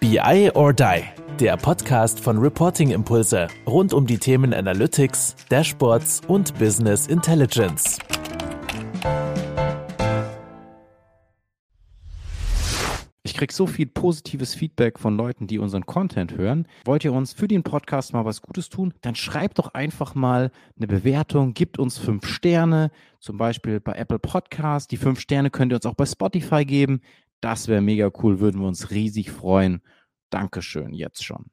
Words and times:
BI 0.00 0.50
or 0.54 0.72
Die, 0.72 1.02
der 1.38 1.58
Podcast 1.58 2.20
von 2.20 2.38
Reporting 2.38 2.90
Impulse 2.90 3.48
rund 3.66 3.92
um 3.92 4.06
die 4.06 4.16
Themen 4.16 4.54
Analytics, 4.54 5.36
Dashboards 5.50 6.22
und 6.26 6.58
Business 6.58 7.06
Intelligence. 7.06 7.98
Ich 13.22 13.34
kriege 13.34 13.52
so 13.52 13.66
viel 13.66 13.86
positives 13.86 14.54
Feedback 14.54 14.98
von 14.98 15.18
Leuten, 15.18 15.46
die 15.46 15.58
unseren 15.58 15.84
Content 15.84 16.34
hören. 16.34 16.66
Wollt 16.86 17.04
ihr 17.04 17.12
uns 17.12 17.34
für 17.34 17.46
den 17.46 17.62
Podcast 17.62 18.14
mal 18.14 18.24
was 18.24 18.40
Gutes 18.40 18.70
tun? 18.70 18.94
Dann 19.02 19.14
schreibt 19.14 19.58
doch 19.58 19.74
einfach 19.74 20.14
mal 20.14 20.50
eine 20.78 20.86
Bewertung, 20.86 21.52
gibt 21.52 21.78
uns 21.78 21.98
fünf 21.98 22.26
Sterne, 22.26 22.90
zum 23.18 23.36
Beispiel 23.36 23.80
bei 23.80 23.92
Apple 23.92 24.18
Podcast. 24.18 24.90
Die 24.92 24.96
fünf 24.96 25.20
Sterne 25.20 25.50
könnt 25.50 25.72
ihr 25.72 25.76
uns 25.76 25.84
auch 25.84 25.94
bei 25.94 26.06
Spotify 26.06 26.64
geben. 26.64 27.02
Das 27.40 27.68
wäre 27.68 27.80
mega 27.80 28.10
cool, 28.22 28.40
würden 28.40 28.60
wir 28.60 28.68
uns 28.68 28.90
riesig 28.90 29.30
freuen. 29.30 29.82
Dankeschön, 30.28 30.92
jetzt 30.92 31.24
schon. 31.24 31.46